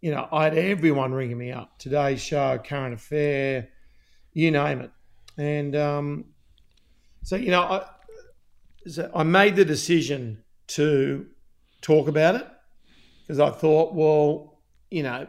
you 0.00 0.12
know, 0.12 0.26
I 0.32 0.44
had 0.44 0.56
everyone 0.56 1.12
ringing 1.12 1.36
me 1.36 1.52
up. 1.52 1.78
Today's 1.78 2.22
show, 2.22 2.58
current 2.58 2.94
affair, 2.94 3.68
you 4.32 4.50
name 4.50 4.80
it, 4.80 4.90
and 5.36 5.76
um, 5.76 6.24
so 7.22 7.36
you 7.36 7.50
know, 7.50 7.62
I, 7.62 7.84
so 8.86 9.10
I 9.14 9.24
made 9.24 9.56
the 9.56 9.64
decision 9.66 10.42
to 10.68 11.26
talk 11.82 12.08
about 12.08 12.36
it 12.36 12.46
because 13.26 13.40
I 13.40 13.50
thought, 13.50 13.94
well, 13.94 14.62
you 14.90 15.02
know, 15.02 15.26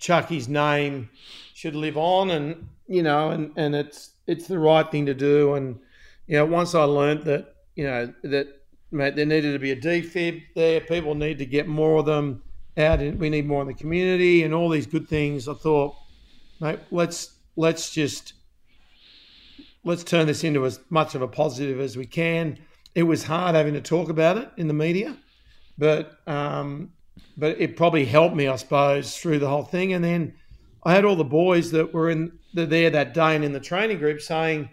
Chucky's 0.00 0.48
name 0.48 1.08
should 1.54 1.76
live 1.76 1.96
on, 1.96 2.30
and 2.30 2.66
you 2.90 3.04
know, 3.04 3.30
and, 3.30 3.52
and 3.56 3.74
it's 3.76 4.10
it's 4.26 4.48
the 4.48 4.58
right 4.58 4.90
thing 4.90 5.06
to 5.06 5.14
do. 5.14 5.54
And 5.54 5.78
you 6.26 6.36
know, 6.36 6.44
once 6.44 6.74
I 6.74 6.82
learned 6.82 7.22
that 7.24 7.54
you 7.76 7.84
know 7.84 8.12
that 8.24 8.48
mate, 8.90 9.14
there 9.14 9.24
needed 9.24 9.52
to 9.52 9.60
be 9.60 9.70
a 9.70 9.76
defib 9.76 10.42
there, 10.56 10.80
people 10.80 11.14
need 11.14 11.38
to 11.38 11.46
get 11.46 11.68
more 11.68 12.00
of 12.00 12.06
them 12.06 12.42
out, 12.76 12.98
and 12.98 13.18
we 13.20 13.30
need 13.30 13.46
more 13.46 13.62
in 13.62 13.68
the 13.68 13.74
community, 13.74 14.42
and 14.42 14.52
all 14.52 14.68
these 14.68 14.86
good 14.86 15.08
things. 15.08 15.46
I 15.48 15.54
thought, 15.54 15.94
mate, 16.60 16.80
let's 16.90 17.36
let's 17.54 17.90
just 17.90 18.34
let's 19.84 20.02
turn 20.02 20.26
this 20.26 20.42
into 20.42 20.66
as 20.66 20.80
much 20.90 21.14
of 21.14 21.22
a 21.22 21.28
positive 21.28 21.78
as 21.78 21.96
we 21.96 22.06
can. 22.06 22.58
It 22.96 23.04
was 23.04 23.22
hard 23.22 23.54
having 23.54 23.74
to 23.74 23.80
talk 23.80 24.08
about 24.08 24.36
it 24.36 24.50
in 24.56 24.66
the 24.66 24.74
media, 24.74 25.16
but 25.78 26.18
um, 26.26 26.90
but 27.36 27.60
it 27.60 27.76
probably 27.76 28.04
helped 28.04 28.34
me, 28.34 28.48
I 28.48 28.56
suppose, 28.56 29.16
through 29.16 29.38
the 29.38 29.48
whole 29.48 29.62
thing. 29.62 29.92
And 29.92 30.02
then 30.02 30.34
I 30.82 30.94
had 30.94 31.04
all 31.04 31.16
the 31.16 31.24
boys 31.24 31.70
that 31.72 31.92
were 31.92 32.10
in 32.10 32.38
the, 32.54 32.66
there 32.66 32.90
that 32.90 33.14
day 33.14 33.34
and 33.34 33.44
in 33.44 33.52
the 33.52 33.60
training 33.60 33.98
group 33.98 34.20
saying, 34.20 34.70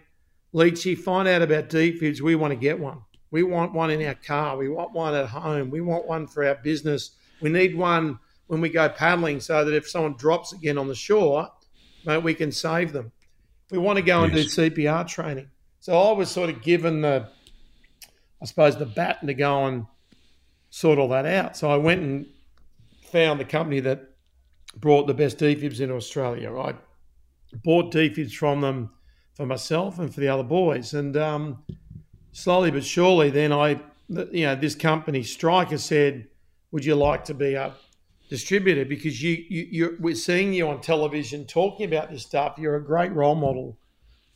Leachy, 0.54 0.96
find 0.96 1.28
out 1.28 1.42
about 1.42 1.68
defibs. 1.68 2.20
We 2.20 2.34
want 2.34 2.52
to 2.52 2.56
get 2.58 2.78
one. 2.78 3.02
We 3.30 3.42
want 3.42 3.74
one 3.74 3.90
in 3.90 4.06
our 4.06 4.14
car. 4.14 4.56
We 4.56 4.70
want 4.70 4.92
one 4.92 5.14
at 5.14 5.26
home. 5.26 5.70
We 5.70 5.82
want 5.82 6.06
one 6.06 6.26
for 6.26 6.46
our 6.46 6.54
business. 6.54 7.10
We 7.40 7.50
need 7.50 7.76
one 7.76 8.18
when 8.46 8.62
we 8.62 8.70
go 8.70 8.88
paddling 8.88 9.40
so 9.40 9.64
that 9.64 9.74
if 9.74 9.88
someone 9.88 10.14
drops 10.14 10.52
again 10.54 10.78
on 10.78 10.88
the 10.88 10.94
shore, 10.94 11.48
mate, 12.06 12.22
we 12.22 12.34
can 12.34 12.50
save 12.50 12.92
them. 12.92 13.12
We 13.70 13.76
want 13.76 13.98
to 13.98 14.02
go 14.02 14.22
and 14.22 14.32
do 14.32 14.44
CPR 14.44 15.06
training. 15.06 15.50
So 15.80 15.98
I 16.00 16.12
was 16.12 16.30
sort 16.30 16.48
of 16.48 16.62
given 16.62 17.02
the, 17.02 17.28
I 18.40 18.46
suppose, 18.46 18.76
the 18.76 18.86
baton 18.86 19.26
to 19.26 19.34
go 19.34 19.66
and 19.66 19.86
sort 20.70 20.98
all 20.98 21.08
that 21.08 21.26
out. 21.26 21.56
So 21.56 21.70
I 21.70 21.76
went 21.76 22.00
and 22.00 22.26
found 23.02 23.38
the 23.38 23.44
company 23.44 23.80
that 23.80 24.07
brought 24.76 25.06
the 25.06 25.14
best 25.14 25.38
defibs 25.38 25.80
into 25.80 25.94
Australia. 25.94 26.56
I 26.56 26.74
bought 27.64 27.92
defibs 27.92 28.32
from 28.32 28.60
them 28.60 28.90
for 29.34 29.46
myself 29.46 29.98
and 29.98 30.12
for 30.12 30.20
the 30.20 30.28
other 30.28 30.42
boys, 30.42 30.94
and 30.94 31.16
um, 31.16 31.62
slowly 32.32 32.70
but 32.70 32.84
surely, 32.84 33.30
then 33.30 33.52
I, 33.52 33.80
you 34.08 34.46
know, 34.46 34.54
this 34.54 34.74
company 34.74 35.22
Stryker 35.22 35.78
said, 35.78 36.28
"Would 36.72 36.84
you 36.84 36.94
like 36.94 37.24
to 37.26 37.34
be 37.34 37.54
a 37.54 37.74
distributor? 38.28 38.84
Because 38.84 39.22
you, 39.22 39.44
you 39.48 39.96
we're 40.00 40.14
seeing 40.14 40.52
you 40.52 40.68
on 40.68 40.80
television 40.80 41.44
talking 41.46 41.86
about 41.86 42.10
this 42.10 42.22
stuff. 42.22 42.56
You're 42.58 42.76
a 42.76 42.84
great 42.84 43.12
role 43.12 43.34
model 43.34 43.78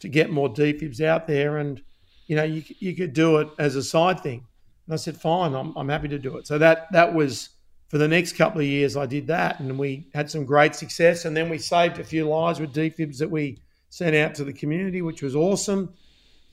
to 0.01 0.09
get 0.09 0.31
more 0.31 0.53
defibs 0.53 1.01
out 1.01 1.27
there, 1.27 1.59
and 1.59 1.83
you 2.27 2.37
know, 2.37 2.45
you 2.45 2.62
you 2.79 2.95
could 2.95 3.12
do 3.12 3.38
it 3.38 3.49
as 3.59 3.77
a 3.77 3.83
side 3.83 4.21
thing." 4.21 4.47
And 4.87 4.95
I 4.95 4.97
said, 4.97 5.16
"Fine, 5.16 5.55
I'm 5.55 5.77
I'm 5.77 5.88
happy 5.88 6.09
to 6.09 6.18
do 6.18 6.37
it." 6.37 6.47
So 6.47 6.59
that 6.59 6.90
that 6.92 7.14
was 7.14 7.51
for 7.93 7.99
the 7.99 8.09
next 8.09 8.37
couple 8.37 8.59
of 8.59 8.67
years, 8.67 8.97
I 8.97 9.05
did 9.05 9.27
that, 9.27 9.61
and 9.61 9.79
we 9.79 10.07
had 10.15 10.31
some 10.31 10.47
great 10.47 10.75
success. 10.75 11.27
And 11.27 11.37
then 11.37 11.51
we 11.51 11.59
saved 11.59 11.99
a 11.99 12.05
few 12.05 12.27
lives 12.27 12.59
with 12.59 12.75
defibs 12.75 13.19
that 13.19 13.31
we 13.31 13.59
sent 13.91 14.17
out 14.17 14.35
to 14.37 14.45
the 14.45 14.53
community, 14.55 15.03
which 15.03 15.21
was 15.21 15.37
awesome. 15.37 15.93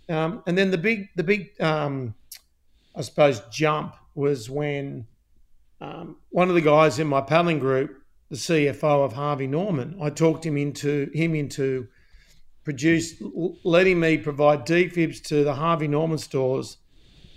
Um, 0.09 0.43
and 0.47 0.57
then 0.57 0.69
the 0.69 0.77
big, 0.77 1.07
the 1.15 1.23
big, 1.23 1.51
um, 1.61 2.13
I 2.93 2.99
suppose, 3.03 3.39
jump 3.49 3.95
was 4.15 4.49
when 4.49 5.07
um, 5.79 6.17
one 6.27 6.49
of 6.49 6.55
the 6.55 6.61
guys 6.61 6.99
in 6.99 7.07
my 7.07 7.21
paddling 7.21 7.59
group, 7.59 8.03
the 8.29 8.35
CFO 8.35 9.05
of 9.05 9.13
Harvey 9.13 9.47
Norman, 9.47 9.97
I 10.01 10.09
talked 10.09 10.45
him 10.45 10.57
into 10.57 11.09
him 11.13 11.35
into 11.35 11.87
produce 12.65 13.13
letting 13.63 13.97
me 13.97 14.17
provide 14.17 14.65
defibs 14.65 15.23
to 15.27 15.45
the 15.45 15.53
Harvey 15.53 15.87
Norman 15.87 16.17
stores 16.17 16.75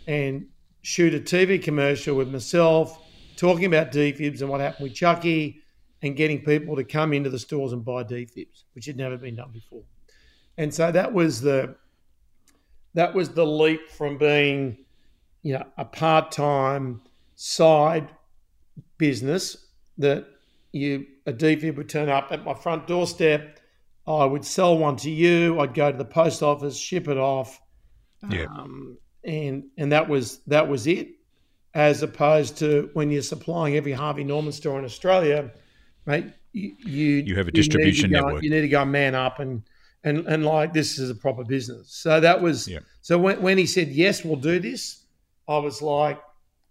and 0.09 0.49
shoot 0.83 1.15
a 1.15 1.21
TV 1.21 1.63
commercial 1.63 2.17
with 2.17 2.33
myself 2.33 2.99
talking 3.37 3.65
about 3.65 3.93
defibs 3.93 4.41
and 4.41 4.51
what 4.51 4.61
happened 4.61 4.85
with 4.85 4.95
Chucky 4.95 5.61
and 6.03 6.17
getting 6.17 6.45
people 6.45 6.77
to 6.77 6.85
come 6.85 7.13
into 7.13 7.31
the 7.31 7.39
stores 7.39 7.73
and 7.73 7.85
buy 7.85 8.03
defibs, 8.05 8.65
which 8.75 8.87
had 8.87 8.97
never 8.97 9.17
been 9.17 9.37
done 9.37 9.51
before. 9.53 9.83
And 10.59 10.73
so 10.73 10.93
that 10.93 11.13
was 11.13 11.41
the 11.41 11.77
that 12.95 13.15
was 13.15 13.31
the 13.31 13.47
leap 13.47 13.89
from 13.91 14.19
being, 14.19 14.77
you 15.43 15.55
know, 15.55 15.65
a 15.79 15.85
part-time 15.85 17.01
side 17.37 18.11
business 18.99 19.69
that 19.99 20.27
you 20.73 21.07
a 21.27 21.33
defib 21.33 21.77
would 21.77 21.89
turn 21.89 22.09
up 22.09 22.29
at 22.31 22.45
my 22.45 22.55
front 22.55 22.87
doorstep. 22.87 23.61
I 24.07 24.25
would 24.25 24.45
sell 24.45 24.77
one 24.77 24.97
to 24.97 25.11
you. 25.11 25.61
I'd 25.61 25.75
go 25.75 25.91
to 25.93 25.97
the 25.97 26.05
post 26.05 26.43
office, 26.43 26.77
ship 26.77 27.09
it 27.09 27.17
off, 27.17 27.61
Yeah. 28.29 28.45
um, 28.45 28.99
and 29.25 29.65
and 29.79 29.93
that 29.93 30.09
was 30.09 30.39
that 30.49 30.69
was 30.69 30.87
it. 30.87 31.11
As 31.75 32.03
opposed 32.03 32.59
to 32.59 32.91
when 32.93 33.11
you're 33.11 33.23
supplying 33.23 33.77
every 33.77 33.93
Harvey 33.93 34.25
Norman 34.25 34.53
store 34.53 34.79
in 34.79 34.85
Australia, 34.85 35.51
mate, 36.05 36.27
you 36.53 36.75
you, 36.85 37.07
You 37.27 37.37
have 37.37 37.49
a 37.49 37.53
distribution 37.53 38.11
go- 38.11 38.21
network. 38.21 38.43
You 38.43 38.51
need 38.51 38.61
to 38.61 38.69
go 38.69 38.85
man 38.85 39.15
up 39.15 39.39
and 39.39 39.63
and 40.05 40.27
and 40.27 40.45
like 40.45 40.73
this 40.75 40.99
is 40.99 41.09
a 41.09 41.15
proper 41.15 41.45
business. 41.45 41.89
So 41.95 42.21
that 42.21 42.43
was 42.43 42.69
Yeah. 42.69 42.81
so 43.01 43.19
when 43.19 43.41
when 43.41 43.57
he 43.57 43.65
said 43.67 43.89
yes, 43.89 44.23
we'll 44.25 44.37
do 44.37 44.59
this, 44.59 45.07
I 45.49 45.57
was 45.59 45.81
like, 45.81 46.21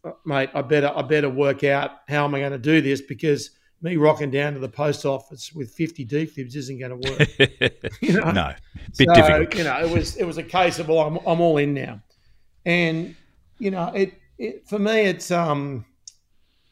"Uh, 0.04 0.12
mate, 0.26 0.50
I 0.54 0.62
better 0.62 0.92
I 0.96 1.02
better 1.02 1.30
work 1.30 1.64
out 1.64 1.92
how 2.08 2.26
am 2.26 2.36
I 2.36 2.40
going 2.40 2.52
to 2.52 2.60
do 2.60 2.82
this 2.82 3.02
because 3.02 3.50
me 3.82 3.98
rocking 3.98 4.30
down 4.30 4.54
to 4.54 4.60
the 4.60 4.70
post 4.70 5.04
office 5.08 5.52
with 5.54 5.72
50 5.74 6.06
D 6.06 6.26
defibs 6.28 6.56
isn't 6.56 6.78
going 6.78 7.02
to 7.02 7.10
work. 7.10 7.72
You 8.02 8.14
know? 8.14 8.30
no, 8.32 8.54
bit 9.00 9.08
So, 9.08 9.14
difficult. 9.16 9.56
You 9.56 9.64
know, 9.64 9.80
it 9.84 9.90
was 9.90 10.16
it 10.18 10.26
was 10.26 10.38
a 10.38 10.44
case 10.44 10.78
of 10.78 10.90
well, 10.90 11.00
I'm, 11.00 11.18
I'm 11.26 11.42
all 11.42 11.58
in 11.58 11.74
now, 11.74 12.02
and 12.66 13.16
you 13.58 13.72
know, 13.72 13.88
it, 13.96 14.14
it 14.42 14.68
for 14.68 14.80
me, 14.80 15.02
it's 15.02 15.30
um, 15.32 15.86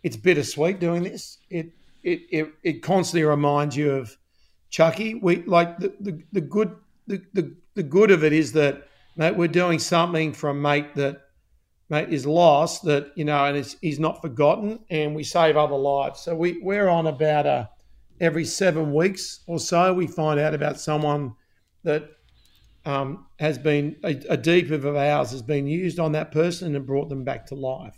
it's 0.03 0.17
bittersweet 0.17 0.79
doing 0.79 1.03
this. 1.03 1.37
It 1.49 1.71
it 2.03 2.21
it, 2.31 2.53
it 2.63 2.81
constantly 2.81 3.23
reminds 3.23 3.77
you 3.77 3.91
of 3.91 4.17
Chucky. 4.69 5.15
We 5.15 5.43
like 5.43 5.77
the 5.77 5.93
the, 5.99 6.23
the 6.31 6.41
good 6.41 6.75
the, 7.07 7.21
the 7.33 7.55
the 7.75 7.83
good 7.83 8.11
of 8.11 8.23
it 8.23 8.33
is 8.33 8.51
that 8.53 8.87
mate, 9.15 9.35
we're 9.35 9.47
doing 9.47 9.79
something 9.79 10.33
for 10.33 10.49
a 10.49 10.53
mate 10.53 10.95
that 10.95 11.21
mate 11.89 12.09
is 12.09 12.25
lost 12.25 12.83
that 12.85 13.11
you 13.15 13.25
know, 13.25 13.45
and 13.45 13.55
it's, 13.55 13.77
he's 13.81 13.99
not 13.99 14.21
forgotten, 14.21 14.79
and 14.89 15.15
we 15.15 15.23
save 15.23 15.55
other 15.55 15.75
lives. 15.75 16.21
So 16.21 16.35
we 16.35 16.59
we're 16.61 16.89
on 16.89 17.05
about 17.07 17.45
a 17.45 17.69
every 18.19 18.45
seven 18.45 18.93
weeks 18.93 19.41
or 19.47 19.59
so 19.59 19.93
we 19.93 20.07
find 20.07 20.39
out 20.39 20.53
about 20.53 20.79
someone 20.79 21.33
that 21.83 22.09
um, 22.89 23.27
has 23.39 23.57
been 23.57 23.95
a, 24.03 24.11
a 24.35 24.37
defib 24.37 24.83
of 24.83 24.95
ours 24.95 25.31
has 25.31 25.41
been 25.41 25.67
used 25.67 25.99
on 25.99 26.11
that 26.13 26.31
person 26.31 26.75
and 26.75 26.85
brought 26.85 27.09
them 27.09 27.23
back 27.23 27.45
to 27.47 27.55
life. 27.55 27.97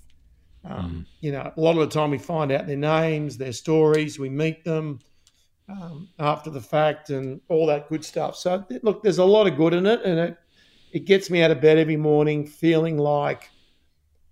Um, 0.64 1.06
You 1.22 1.32
know, 1.32 1.52
a 1.56 1.62
lot 1.62 1.78
of 1.78 1.90
the 1.90 2.00
time 2.00 2.12
we 2.12 2.18
find 2.18 2.52
out 2.52 2.68
their 2.68 2.78
names, 2.78 3.38
their 3.38 3.54
stories, 3.54 4.20
we 4.20 4.30
meet 4.30 4.64
them 4.64 5.00
um, 5.70 6.10
after 6.20 6.50
the 6.52 6.62
fact, 6.62 7.10
and 7.10 7.42
all 7.48 7.66
that 7.68 7.90
good 7.90 8.04
stuff. 8.04 8.36
So 8.36 8.66
look, 8.84 9.02
there's 9.04 9.20
a 9.20 9.26
lot 9.26 9.48
of 9.48 9.56
good 9.56 9.74
in 9.74 9.86
it, 9.86 10.02
and 10.04 10.20
it 10.20 10.38
it 10.92 11.06
gets 11.06 11.30
me 11.30 11.42
out 11.44 11.52
of 11.52 11.62
bed 11.62 11.78
every 11.78 11.98
morning 11.98 12.46
feeling 12.46 12.98
like 12.98 13.50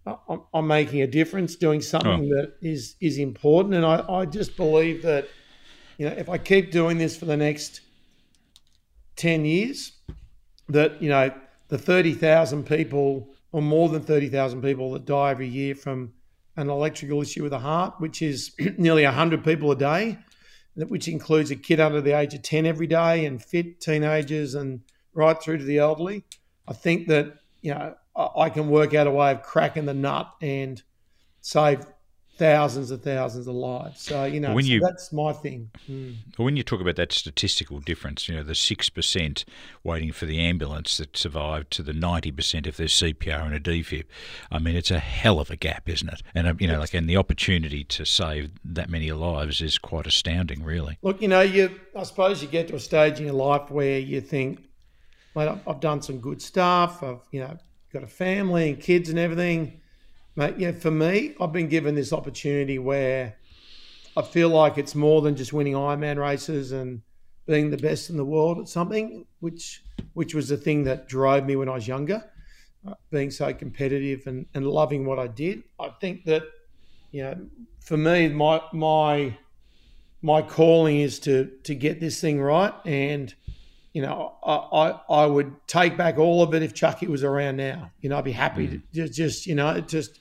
I'm, 0.06 0.42
I'm 0.54 0.68
making 0.68 1.02
a 1.02 1.08
difference, 1.08 1.56
doing 1.56 1.82
something 1.82 2.30
that 2.30 2.54
is 2.62 2.96
is 3.00 3.18
important, 3.18 3.76
and 3.76 3.86
I, 3.86 4.04
I 4.22 4.26
just 4.26 4.58
believe 4.58 5.02
that 5.04 5.28
you 5.98 6.10
know 6.10 6.16
if 6.18 6.30
I 6.30 6.38
keep 6.38 6.72
doing 6.72 6.98
this 6.98 7.18
for 7.18 7.26
the 7.26 7.38
next 7.38 7.82
ten 9.16 9.46
years, 9.46 9.99
that 10.70 11.02
you 11.02 11.10
know 11.10 11.32
the 11.68 11.78
thirty 11.78 12.14
thousand 12.14 12.66
people 12.66 13.30
or 13.52 13.62
more 13.62 13.90
than 13.90 14.02
thirty 14.02 14.30
thousand 14.30 14.62
people 14.62 14.92
that 14.94 15.06
die 15.06 15.32
every 15.32 15.48
year 15.48 15.76
from 15.76 16.14
an 16.56 16.70
electrical 16.70 17.22
issue 17.22 17.44
with 17.44 17.52
the 17.52 17.60
heart, 17.60 17.96
which 18.00 18.22
is 18.22 18.54
nearly 18.78 19.04
hundred 19.04 19.44
people 19.44 19.72
a 19.72 19.76
day, 19.76 20.18
which 20.76 21.08
includes 21.08 21.52
a 21.52 21.56
kid 21.56 21.80
under 21.80 22.02
the 22.02 22.18
age 22.18 22.34
of 22.34 22.42
ten 22.42 22.66
every 22.66 22.88
day 22.88 23.26
and 23.26 23.44
fit 23.44 23.82
teenagers 23.82 24.56
and 24.56 24.82
right 25.14 25.42
through 25.42 25.58
to 25.58 25.64
the 25.64 25.80
elderly. 25.80 26.24
I 26.68 26.74
think 26.74 27.08
that 27.08 27.34
you 27.62 27.74
know 27.74 27.96
I 28.16 28.50
can 28.50 28.70
work 28.70 28.94
out 28.94 29.08
a 29.08 29.12
way 29.12 29.32
of 29.32 29.44
cracking 29.44 29.86
the 29.86 29.94
nut 29.94 30.30
and 30.42 30.82
save 31.42 31.86
thousands 32.40 32.90
and 32.90 33.04
thousands 33.04 33.48
of 33.48 33.54
lives. 33.54 34.02
So 34.02 34.24
you 34.24 34.40
know 34.40 34.56
When 34.56 34.64
so 34.64 34.72
you- 34.72 34.80
that's 34.80 35.12
my 35.12 35.34
thing. 35.34 35.70
Mm. 35.90 36.16
When 36.38 36.56
you 36.56 36.64
talk 36.64 36.80
about 36.80 36.96
that 36.96 37.12
statistical 37.12 37.80
difference, 37.82 38.30
you 38.30 38.36
know, 38.36 38.44
the 38.44 38.56
6% 38.56 39.46
waiting 39.84 40.14
for 40.14 40.26
the 40.26 40.40
ambulance 40.40 40.98
that 40.98 41.18
survived 41.18 41.70
to 41.72 41.84
the 41.84 41.92
90% 41.92 42.66
if 42.66 42.78
there's 42.78 42.94
CPR 42.94 43.46
and 43.46 43.54
a 43.54 43.60
defib, 43.60 44.06
I 44.50 44.58
mean, 44.60 44.78
it's 44.78 44.90
a 44.90 45.00
hell 45.00 45.42
of 45.42 45.52
a 45.52 45.58
gap, 45.58 45.90
isn't 45.90 46.08
it? 46.08 46.22
And, 46.34 46.48
uh, 46.48 46.54
you 46.58 46.68
know, 46.68 46.80
like, 46.80 46.94
and 46.94 47.10
the 47.10 47.18
opportunity 47.18 47.84
to 47.84 48.06
save 48.06 48.52
that 48.64 48.90
many 48.90 49.12
lives 49.12 49.62
is 49.62 49.78
quite 49.78 50.08
astounding, 50.08 50.64
really. 50.64 50.98
Look, 51.02 51.22
you 51.22 51.28
know, 51.28 51.42
you 51.42 51.70
I 51.94 52.04
suppose 52.04 52.42
you 52.42 52.48
get 52.48 52.70
to 52.70 52.76
a 52.76 52.80
stage 52.80 53.20
in 53.20 53.26
your 53.26 53.36
life 53.36 53.70
where 53.70 54.00
you 54.00 54.22
think, 54.22 54.62
mate, 55.36 55.50
I've 55.68 55.82
done 55.82 56.02
some 56.02 56.20
good 56.20 56.42
stuff. 56.42 57.04
I've, 57.04 57.20
you 57.32 57.42
know, 57.42 57.58
got 57.92 58.04
a 58.04 58.08
family 58.08 58.70
and 58.70 58.80
kids 58.82 59.10
and 59.10 59.20
everything. 59.20 59.82
Mate, 60.40 60.58
yeah, 60.58 60.72
for 60.72 60.90
me, 60.90 61.36
I've 61.42 61.52
been 61.52 61.68
given 61.68 61.96
this 61.96 62.14
opportunity 62.14 62.80
where 62.80 63.36
I 64.16 64.22
feel 64.22 64.48
like 64.48 64.78
it's 64.78 64.96
more 64.96 65.22
than 65.22 65.36
just 65.36 65.52
winning 65.52 65.74
Ironman 65.74 66.18
races 66.18 66.72
and 66.72 67.02
being 67.46 67.72
the 67.72 67.78
best 67.78 68.10
in 68.10 68.16
the 68.16 68.24
world 68.24 68.58
at 68.58 68.70
something, 68.70 69.26
which 69.42 69.84
which 70.14 70.34
was 70.34 70.48
the 70.48 70.56
thing 70.56 70.86
that 70.86 71.10
drove 71.10 71.44
me 71.44 71.58
when 71.58 71.68
I 71.68 71.74
was 71.74 71.90
younger, 71.90 72.24
uh, 72.88 72.94
being 73.12 73.32
so 73.32 73.54
competitive 73.54 74.28
and, 74.28 74.46
and 74.54 74.66
loving 74.66 75.06
what 75.06 75.20
I 75.20 75.28
did. 75.28 75.64
I 75.78 75.90
think 76.00 76.24
that, 76.24 76.44
you 77.12 77.24
know, 77.24 77.36
for 77.82 77.98
me, 77.98 78.30
my 78.30 78.62
my 78.72 79.38
my 80.22 80.42
calling 80.42 81.02
is 81.02 81.20
to 81.20 81.52
to 81.64 81.76
get 81.76 82.00
this 82.00 82.22
thing 82.22 82.40
right 82.40 82.74
and 82.86 83.36
you 83.92 84.02
know 84.02 84.36
I, 84.42 84.56
I 84.56 85.00
I 85.10 85.26
would 85.26 85.54
take 85.68 85.98
back 85.98 86.18
all 86.18 86.42
of 86.42 86.54
it 86.54 86.64
if 86.64 86.74
Chucky 86.74 87.08
was 87.08 87.26
around 87.26 87.58
now 87.58 87.92
you 88.00 88.08
know 88.08 88.18
I'd 88.18 88.24
be 88.24 88.32
happy 88.32 88.68
to 88.68 88.82
just, 88.94 89.14
just 89.14 89.46
you 89.46 89.56
know 89.56 89.82
just 89.82 90.19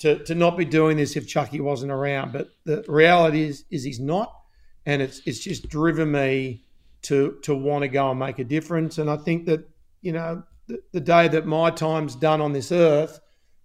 to, 0.00 0.24
to 0.24 0.34
not 0.34 0.56
be 0.56 0.64
doing 0.64 0.96
this 0.96 1.16
if 1.16 1.26
Chucky 1.26 1.60
wasn't 1.60 1.92
around. 1.92 2.32
But 2.32 2.50
the 2.64 2.84
reality 2.88 3.42
is 3.42 3.64
is 3.70 3.84
he's 3.84 4.00
not. 4.00 4.34
And 4.86 5.02
it's 5.02 5.20
it's 5.26 5.40
just 5.40 5.68
driven 5.68 6.10
me 6.10 6.64
to 7.02 7.38
to 7.42 7.54
want 7.54 7.82
to 7.82 7.88
go 7.88 8.10
and 8.10 8.18
make 8.18 8.38
a 8.38 8.44
difference. 8.44 8.98
And 8.98 9.10
I 9.10 9.16
think 9.16 9.46
that 9.46 9.68
you 10.00 10.12
know 10.12 10.42
the, 10.68 10.80
the 10.92 11.00
day 11.00 11.28
that 11.28 11.46
my 11.46 11.70
time's 11.70 12.14
done 12.14 12.40
on 12.40 12.52
this 12.52 12.70
earth 12.70 13.20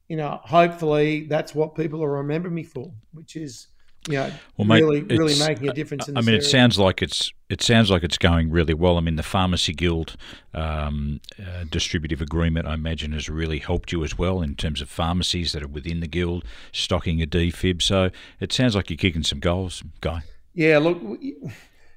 you 0.07 0.17
know 0.17 0.39
hopefully 0.43 1.25
that's 1.25 1.53
what 1.55 1.75
people 1.75 1.99
will 1.99 2.07
remember 2.07 2.49
me 2.49 2.63
for 2.63 2.91
which 3.13 3.35
is 3.35 3.67
know 4.09 4.31
Well, 4.57 4.67
mate, 4.67 4.81
really 4.81 5.01
really 5.01 5.39
making 5.39 5.69
a 5.69 5.73
difference 5.73 6.07
in 6.07 6.17
I 6.17 6.21
mean, 6.21 6.35
it 6.35 6.43
sounds 6.43 6.77
like 6.77 7.01
it's 7.01 7.31
it 7.49 7.61
sounds 7.61 7.89
like 7.89 8.03
it's 8.03 8.17
going 8.17 8.49
really 8.49 8.73
well. 8.73 8.97
I 8.97 9.01
mean, 9.01 9.15
the 9.15 9.23
Pharmacy 9.23 9.73
Guild 9.73 10.15
um, 10.53 11.21
uh, 11.39 11.65
distributive 11.69 12.21
agreement, 12.21 12.67
I 12.67 12.73
imagine, 12.73 13.11
has 13.13 13.29
really 13.29 13.59
helped 13.59 13.91
you 13.91 14.03
as 14.03 14.17
well 14.17 14.41
in 14.41 14.55
terms 14.55 14.81
of 14.81 14.89
pharmacies 14.89 15.51
that 15.51 15.63
are 15.63 15.67
within 15.67 15.99
the 15.99 16.07
guild 16.07 16.43
stocking 16.71 17.21
a 17.21 17.27
defib. 17.27 17.81
So 17.81 18.09
it 18.39 18.51
sounds 18.51 18.75
like 18.75 18.89
you're 18.89 18.97
kicking 18.97 19.23
some 19.23 19.39
goals, 19.39 19.83
guy. 20.01 20.23
Yeah, 20.53 20.79
look, 20.79 20.99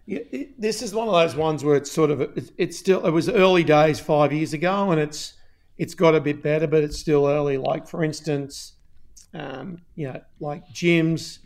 yeah, 0.07 0.21
this 0.59 0.83
is 0.83 0.95
one 0.95 1.09
of 1.09 1.15
those 1.15 1.35
ones 1.35 1.65
where 1.65 1.77
it's 1.77 1.91
sort 1.91 2.11
of 2.11 2.21
it's, 2.21 2.53
it's 2.57 2.79
still 2.79 3.05
it 3.05 3.11
was 3.11 3.29
early 3.29 3.65
days 3.65 3.99
five 3.99 4.33
years 4.33 4.53
ago, 4.53 4.91
and 4.93 5.01
it's 5.01 5.35
it's 5.79 5.95
got 5.95 6.15
a 6.15 6.21
bit 6.21 6.43
better, 6.43 6.67
but 6.67 6.85
it's 6.85 6.99
still 6.99 7.27
early. 7.27 7.59
Like 7.59 7.89
for 7.89 8.05
instance, 8.05 8.75
um, 9.35 9.83
you 9.95 10.07
know, 10.09 10.21
like 10.39 10.67
gyms, 10.69 11.39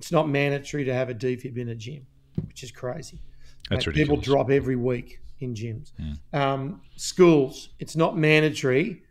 it's 0.00 0.10
not 0.10 0.30
mandatory 0.30 0.82
to 0.84 0.94
have 0.94 1.10
a 1.10 1.14
defib 1.14 1.58
in 1.58 1.68
a 1.68 1.74
gym, 1.74 2.06
which 2.46 2.62
is 2.62 2.72
crazy. 2.72 3.20
That's 3.68 3.86
Like, 3.86 3.94
people 3.94 4.16
drop 4.16 4.50
every 4.50 4.74
week 4.74 5.20
in 5.40 5.52
gyms. 5.52 5.92
Hmm. 5.98 6.36
Um, 6.38 6.80
schools, 6.96 7.68
it's 7.78 7.96
not 7.96 8.16
mandatory 8.16 9.02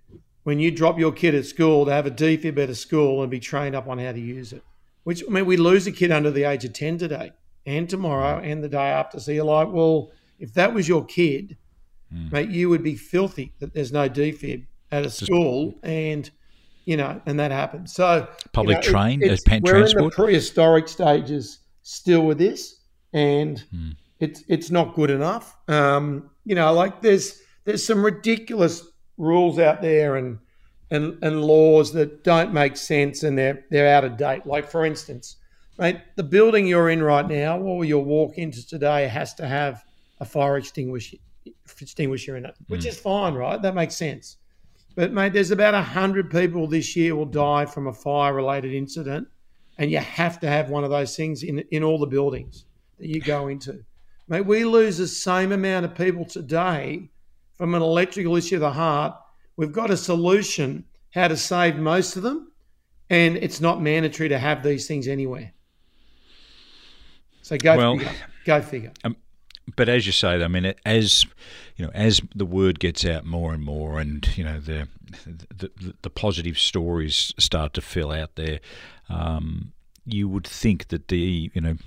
when 0.46 0.60
you 0.60 0.72
drop 0.72 0.98
your 0.98 1.12
kid 1.12 1.36
at 1.36 1.46
school 1.46 1.86
to 1.86 1.92
have 1.92 2.08
a 2.08 2.12
defib 2.12 2.58
at 2.58 2.72
a 2.72 2.76
school 2.76 3.22
and 3.22 3.30
be 3.30 3.40
trained 3.40 3.76
up 3.76 3.88
on 3.88 4.00
how 4.00 4.12
to 4.12 4.20
use 4.20 4.52
it. 4.52 4.64
Which 5.04 5.24
I 5.28 5.32
mean, 5.32 5.46
we 5.46 5.58
lose 5.58 5.86
a 5.86 5.92
kid 5.92 6.10
under 6.10 6.32
the 6.32 6.46
age 6.46 6.66
of 6.66 6.74
ten 6.74 6.98
today, 6.98 7.34
and 7.68 7.88
tomorrow, 7.88 8.40
hmm. 8.40 8.46
and 8.46 8.64
the 8.64 8.70
day 8.70 8.90
after. 8.90 9.20
So 9.20 9.32
you're 9.32 9.46
like, 9.46 9.72
well, 9.72 10.12
if 10.40 10.56
that 10.56 10.74
was 10.74 10.88
your 10.88 11.06
kid, 11.06 11.56
hmm. 12.12 12.30
mate, 12.32 12.50
you 12.50 12.68
would 12.70 12.82
be 12.82 12.96
filthy 12.96 13.54
that 13.60 13.76
there's 13.76 13.92
no 13.92 14.10
defib 14.10 14.66
at 14.92 15.06
a 15.06 15.12
school, 15.12 15.76
and 15.84 16.32
you 16.90 16.98
know, 16.98 17.22
and 17.28 17.40
that 17.40 17.52
happens. 17.52 17.94
So 17.94 18.28
Public 18.52 18.78
you 18.78 18.82
know, 18.82 18.88
it- 18.88 18.92
train, 18.92 19.22
it's- 19.22 19.42
uh, 19.46 19.50
pan- 19.50 19.62
we're 19.64 19.76
in 19.76 19.82
transport? 19.84 20.12
the 20.14 20.16
prehistoric 20.24 20.88
stages 20.88 21.60
still 21.84 22.26
with 22.26 22.40
this, 22.40 22.80
and 23.14 23.64
it's 24.20 24.44
it's 24.48 24.72
not 24.72 24.96
good 24.96 25.12
enough. 25.12 25.56
Um, 25.68 26.32
you 26.46 26.56
know, 26.56 26.74
like 26.74 27.02
there's 27.04 27.40
there's 27.66 27.86
some 27.86 28.04
ridiculous 28.04 28.76
rules 29.18 29.60
out 29.60 29.82
there 29.84 30.16
and 30.16 30.40
and 30.90 31.18
and 31.22 31.44
laws 31.44 31.94
that 31.94 32.24
don't 32.24 32.52
make 32.54 32.76
sense 32.76 33.22
and 33.22 33.38
they're 33.38 33.64
they're 33.70 33.94
out 33.96 34.04
of 34.04 34.18
date. 34.18 34.48
Like 34.48 34.68
for 34.72 34.84
instance, 34.84 35.36
mate, 35.78 35.98
the 36.16 36.24
building 36.24 36.66
you're 36.66 36.90
in 36.90 37.04
right 37.04 37.28
now, 37.28 37.60
or 37.60 37.86
you'll 37.86 38.04
walk 38.18 38.40
into 38.40 38.66
today, 38.68 39.08
has 39.08 39.36
to 39.36 39.46
have 39.48 39.84
a 40.20 40.26
fire 40.26 40.58
extinguisher 40.58 41.18
extinguisher 41.82 42.36
in 42.36 42.46
it, 42.46 42.56
which 42.68 42.86
is 42.88 42.98
fine, 43.00 43.36
right? 43.36 43.62
That 43.62 43.76
makes 43.76 43.96
sense. 43.96 44.38
But 45.00 45.14
mate, 45.14 45.32
there's 45.32 45.52
about 45.52 45.82
hundred 45.82 46.30
people 46.30 46.68
this 46.68 46.94
year 46.94 47.16
will 47.16 47.24
die 47.24 47.66
from 47.66 47.88
a 47.88 47.94
fire-related 47.94 48.74
incident, 48.74 49.30
and 49.78 49.90
you 49.90 50.00
have 50.00 50.42
to 50.42 50.48
have 50.50 50.70
one 50.70 50.84
of 50.84 50.90
those 50.90 51.16
things 51.16 51.44
in 51.44 51.60
in 51.72 51.84
all 51.84 51.98
the 51.98 52.06
buildings 52.06 52.66
that 52.98 53.08
you 53.08 53.22
go 53.22 53.48
into. 53.48 53.82
Mate, 54.28 54.46
we 54.46 54.66
lose 54.66 54.98
the 54.98 55.08
same 55.08 55.54
amount 55.54 55.86
of 55.86 55.96
people 55.96 56.26
today 56.26 57.10
from 57.54 57.76
an 57.76 57.82
electrical 57.82 58.36
issue 58.36 58.56
of 58.56 58.62
the 58.62 58.74
heart. 58.74 59.16
We've 59.56 59.72
got 59.72 59.90
a 59.90 59.96
solution 59.96 60.84
how 61.12 61.30
to 61.30 61.38
save 61.38 61.78
most 61.78 62.18
of 62.18 62.24
them, 62.24 62.52
and 63.10 63.38
it's 63.38 63.62
not 63.62 63.82
mandatory 63.82 64.28
to 64.28 64.38
have 64.38 64.64
these 64.64 64.86
things 64.86 65.08
anywhere. 65.08 65.54
So 67.42 67.56
go 67.56 67.78
well, 67.78 67.98
figure. 67.98 68.16
Go 68.44 68.62
figure. 68.62 68.92
Um, 69.06 69.16
but 69.76 69.90
as 69.90 70.06
you 70.06 70.12
say, 70.12 70.44
I 70.44 70.48
mean, 70.48 70.74
as 70.86 71.26
you 71.76 71.86
know, 71.86 71.92
as 71.94 72.22
the 72.36 72.46
word 72.46 72.80
gets 72.80 73.06
out 73.06 73.26
more 73.26 73.54
and 73.54 73.64
more, 73.64 74.00
and 74.00 74.28
you 74.38 74.44
know 74.44 74.60
the 74.60 74.88
the, 75.26 75.72
the, 75.78 75.96
the 76.02 76.10
positive 76.10 76.58
stories 76.58 77.34
start 77.38 77.74
to 77.76 77.82
fill 77.82 78.12
out 78.12 78.36
there, 78.36 78.60
um, 79.10 79.74
you 80.06 80.28
would 80.30 80.48
think 80.48 80.90
that 80.90 81.08
the 81.08 81.52
you 81.54 81.62
know 81.62 81.78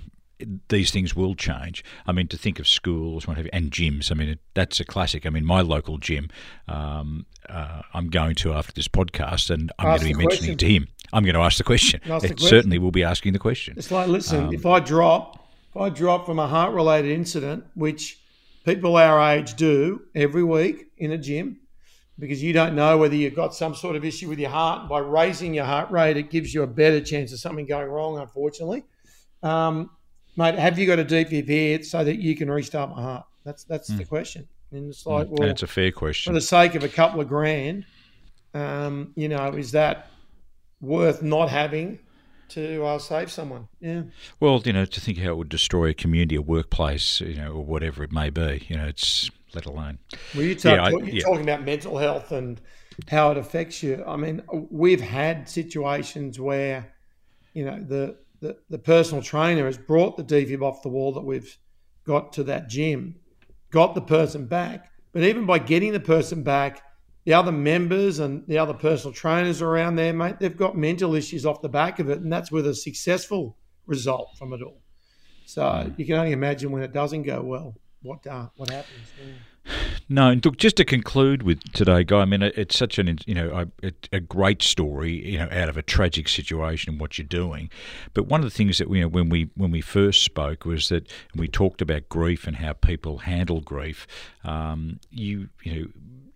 these 0.69 0.91
things 0.91 1.15
will 1.15 1.35
change. 1.35 1.83
I 2.05 2.11
mean, 2.11 2.27
to 2.27 2.37
think 2.37 2.59
of 2.59 2.67
schools 2.67 3.27
what 3.27 3.37
have 3.37 3.45
you, 3.45 3.51
and 3.53 3.71
gyms. 3.71 4.11
I 4.11 4.15
mean, 4.15 4.37
that's 4.53 4.79
a 4.79 4.85
classic. 4.85 5.25
I 5.25 5.29
mean, 5.29 5.45
my 5.45 5.61
local 5.61 5.97
gym, 5.97 6.29
um, 6.67 7.25
uh, 7.49 7.81
I'm 7.93 8.09
going 8.09 8.35
to 8.35 8.53
after 8.53 8.73
this 8.73 8.87
podcast, 8.87 9.49
and 9.49 9.71
I'm 9.79 9.87
ask 9.87 10.03
going 10.03 10.13
to 10.13 10.17
be 10.17 10.25
mentioning 10.25 10.57
question. 10.57 10.57
to 10.57 10.73
him. 10.73 10.87
I'm 11.11 11.23
going 11.23 11.35
to 11.35 11.41
ask 11.41 11.57
the 11.57 11.63
question. 11.63 12.01
Ask 12.09 12.25
it 12.25 12.39
certainly 12.39 12.79
will 12.79 12.91
be 12.91 13.03
asking 13.03 13.33
the 13.33 13.39
question. 13.39 13.75
It's 13.77 13.91
like, 13.91 14.07
listen, 14.07 14.45
um, 14.45 14.53
if 14.53 14.65
I 14.65 14.79
drop, 14.79 15.42
if 15.73 15.81
I 15.81 15.89
drop 15.89 16.25
from 16.25 16.37
a 16.37 16.47
heart-related 16.47 17.11
incident, 17.11 17.65
which 17.73 18.19
people 18.63 18.95
our 18.95 19.19
age 19.33 19.55
do 19.55 20.03
every 20.13 20.43
week 20.43 20.87
in 20.97 21.11
a 21.11 21.17
gym, 21.17 21.59
because 22.19 22.43
you 22.43 22.53
don't 22.53 22.75
know 22.75 22.97
whether 22.97 23.15
you've 23.15 23.35
got 23.35 23.55
some 23.55 23.73
sort 23.73 23.95
of 23.95 24.05
issue 24.05 24.29
with 24.29 24.37
your 24.37 24.51
heart. 24.51 24.87
By 24.87 24.99
raising 24.99 25.53
your 25.53 25.65
heart 25.65 25.89
rate, 25.89 26.15
it 26.15 26.29
gives 26.29 26.53
you 26.53 26.61
a 26.61 26.67
better 26.67 27.01
chance 27.01 27.33
of 27.33 27.39
something 27.39 27.65
going 27.65 27.89
wrong. 27.89 28.19
Unfortunately. 28.19 28.83
Um, 29.41 29.89
mate, 30.37 30.55
have 30.55 30.77
you 30.77 30.85
got 30.85 30.99
a 30.99 31.05
DPP 31.05 31.83
so 31.83 32.03
that 32.03 32.17
you 32.17 32.35
can 32.35 32.51
restart 32.51 32.91
my 32.91 33.01
heart? 33.01 33.25
That's 33.43 33.63
that's 33.63 33.89
mm. 33.89 33.97
the 33.97 34.05
question. 34.05 34.47
And 34.71 34.89
it's 34.89 35.05
like, 35.07 35.27
well, 35.29 35.49
it's 35.49 35.63
a 35.63 35.67
fair 35.67 35.91
question. 35.91 36.31
For 36.31 36.35
the 36.35 36.41
sake 36.41 36.75
of 36.75 36.83
a 36.83 36.89
couple 36.89 37.19
of 37.19 37.27
grand, 37.27 37.85
um, 38.53 39.11
you 39.15 39.27
know, 39.27 39.49
is 39.49 39.71
that 39.71 40.07
worth 40.81 41.23
not 41.23 41.49
having 41.49 41.99
to 42.53 42.83
uh, 42.85 42.99
save 42.99 43.31
someone? 43.31 43.67
Yeah. 43.79 44.03
Well, 44.39 44.61
you 44.65 44.73
know, 44.73 44.85
to 44.85 45.01
think 45.01 45.17
how 45.19 45.31
it 45.31 45.37
would 45.37 45.49
destroy 45.49 45.89
a 45.89 45.93
community, 45.93 46.35
a 46.35 46.41
workplace, 46.41 47.21
you 47.21 47.35
know, 47.35 47.51
or 47.51 47.65
whatever 47.65 48.03
it 48.03 48.11
may 48.11 48.29
be, 48.29 48.65
you 48.67 48.77
know, 48.77 48.85
it's 48.85 49.29
let 49.53 49.65
alone. 49.65 49.99
Well, 50.33 50.43
you 50.43 50.55
talk, 50.55 50.77
yeah, 50.77 50.89
you're 50.89 51.05
yeah. 51.05 51.23
talking 51.23 51.43
about 51.43 51.63
mental 51.63 51.97
health 51.97 52.31
and 52.31 52.59
how 53.07 53.31
it 53.31 53.37
affects 53.37 53.83
you. 53.83 54.03
I 54.05 54.15
mean, 54.15 54.41
we've 54.69 55.01
had 55.01 55.49
situations 55.49 56.39
where, 56.39 56.93
you 57.53 57.65
know, 57.65 57.83
the 57.83 58.17
the, 58.39 58.57
the 58.69 58.77
personal 58.77 59.23
trainer 59.23 59.65
has 59.65 59.77
brought 59.77 60.17
the 60.17 60.23
defib 60.23 60.61
off 60.61 60.81
the 60.81 60.89
wall 60.89 61.13
that 61.13 61.23
we've 61.23 61.57
got 62.05 62.33
to 62.33 62.43
that 62.43 62.67
gym, 62.67 63.15
got 63.71 63.95
the 63.95 64.01
person 64.01 64.47
back. 64.47 64.91
But 65.13 65.23
even 65.23 65.45
by 65.45 65.59
getting 65.59 65.93
the 65.93 65.99
person 66.01 66.43
back, 66.43 66.81
the 67.25 67.33
other 67.33 67.51
members 67.51 68.19
and 68.19 68.45
the 68.47 68.57
other 68.57 68.73
personal 68.73 69.13
trainers 69.13 69.61
around 69.61 69.95
there, 69.95 70.13
mate, 70.13 70.39
they've 70.39 70.57
got 70.57 70.77
mental 70.77 71.15
issues 71.15 71.45
off 71.45 71.61
the 71.61 71.69
back 71.69 71.99
of 71.99 72.09
it. 72.09 72.19
And 72.19 72.31
that's 72.31 72.51
with 72.51 72.67
a 72.67 72.75
successful 72.75 73.57
result 73.85 74.29
from 74.37 74.53
it 74.53 74.61
all. 74.61 74.81
So 75.45 75.91
you 75.97 76.05
can 76.05 76.15
only 76.15 76.31
imagine 76.31 76.71
when 76.71 76.83
it 76.83 76.93
doesn't 76.93 77.23
go 77.23 77.41
well, 77.41 77.75
what 78.01 78.25
uh, 78.27 78.47
what 78.55 78.69
happens. 78.69 79.07
Yeah. 79.17 79.33
No, 80.09 80.29
and 80.29 80.43
look, 80.43 80.57
just 80.57 80.75
to 80.75 80.85
conclude 80.85 81.43
with 81.43 81.63
today, 81.71 82.03
Guy. 82.03 82.19
I 82.19 82.25
mean, 82.25 82.43
it's 82.43 82.77
such 82.77 82.99
an 82.99 83.17
you 83.25 83.33
know 83.33 83.69
a, 83.81 83.91
a, 84.11 84.19
great 84.19 84.61
story, 84.61 85.31
you 85.31 85.39
know, 85.39 85.47
out 85.49 85.69
of 85.69 85.77
a 85.77 85.81
tragic 85.81 86.27
situation 86.27 86.91
and 86.91 86.99
what 86.99 87.17
you're 87.17 87.25
doing. 87.25 87.69
But 88.13 88.27
one 88.27 88.41
of 88.41 88.43
the 88.43 88.55
things 88.55 88.77
that 88.79 88.89
we, 88.89 88.97
you 88.97 89.05
know, 89.05 89.07
when 89.07 89.29
we 89.29 89.49
when 89.55 89.71
we 89.71 89.79
first 89.79 90.21
spoke 90.21 90.65
was 90.65 90.89
that 90.89 91.09
we 91.33 91.47
talked 91.47 91.81
about 91.81 92.09
grief 92.09 92.45
and 92.45 92.57
how 92.57 92.73
people 92.73 93.19
handle 93.19 93.61
grief. 93.61 94.05
Um, 94.43 94.99
you 95.09 95.47
you 95.63 95.81
know 95.81 95.87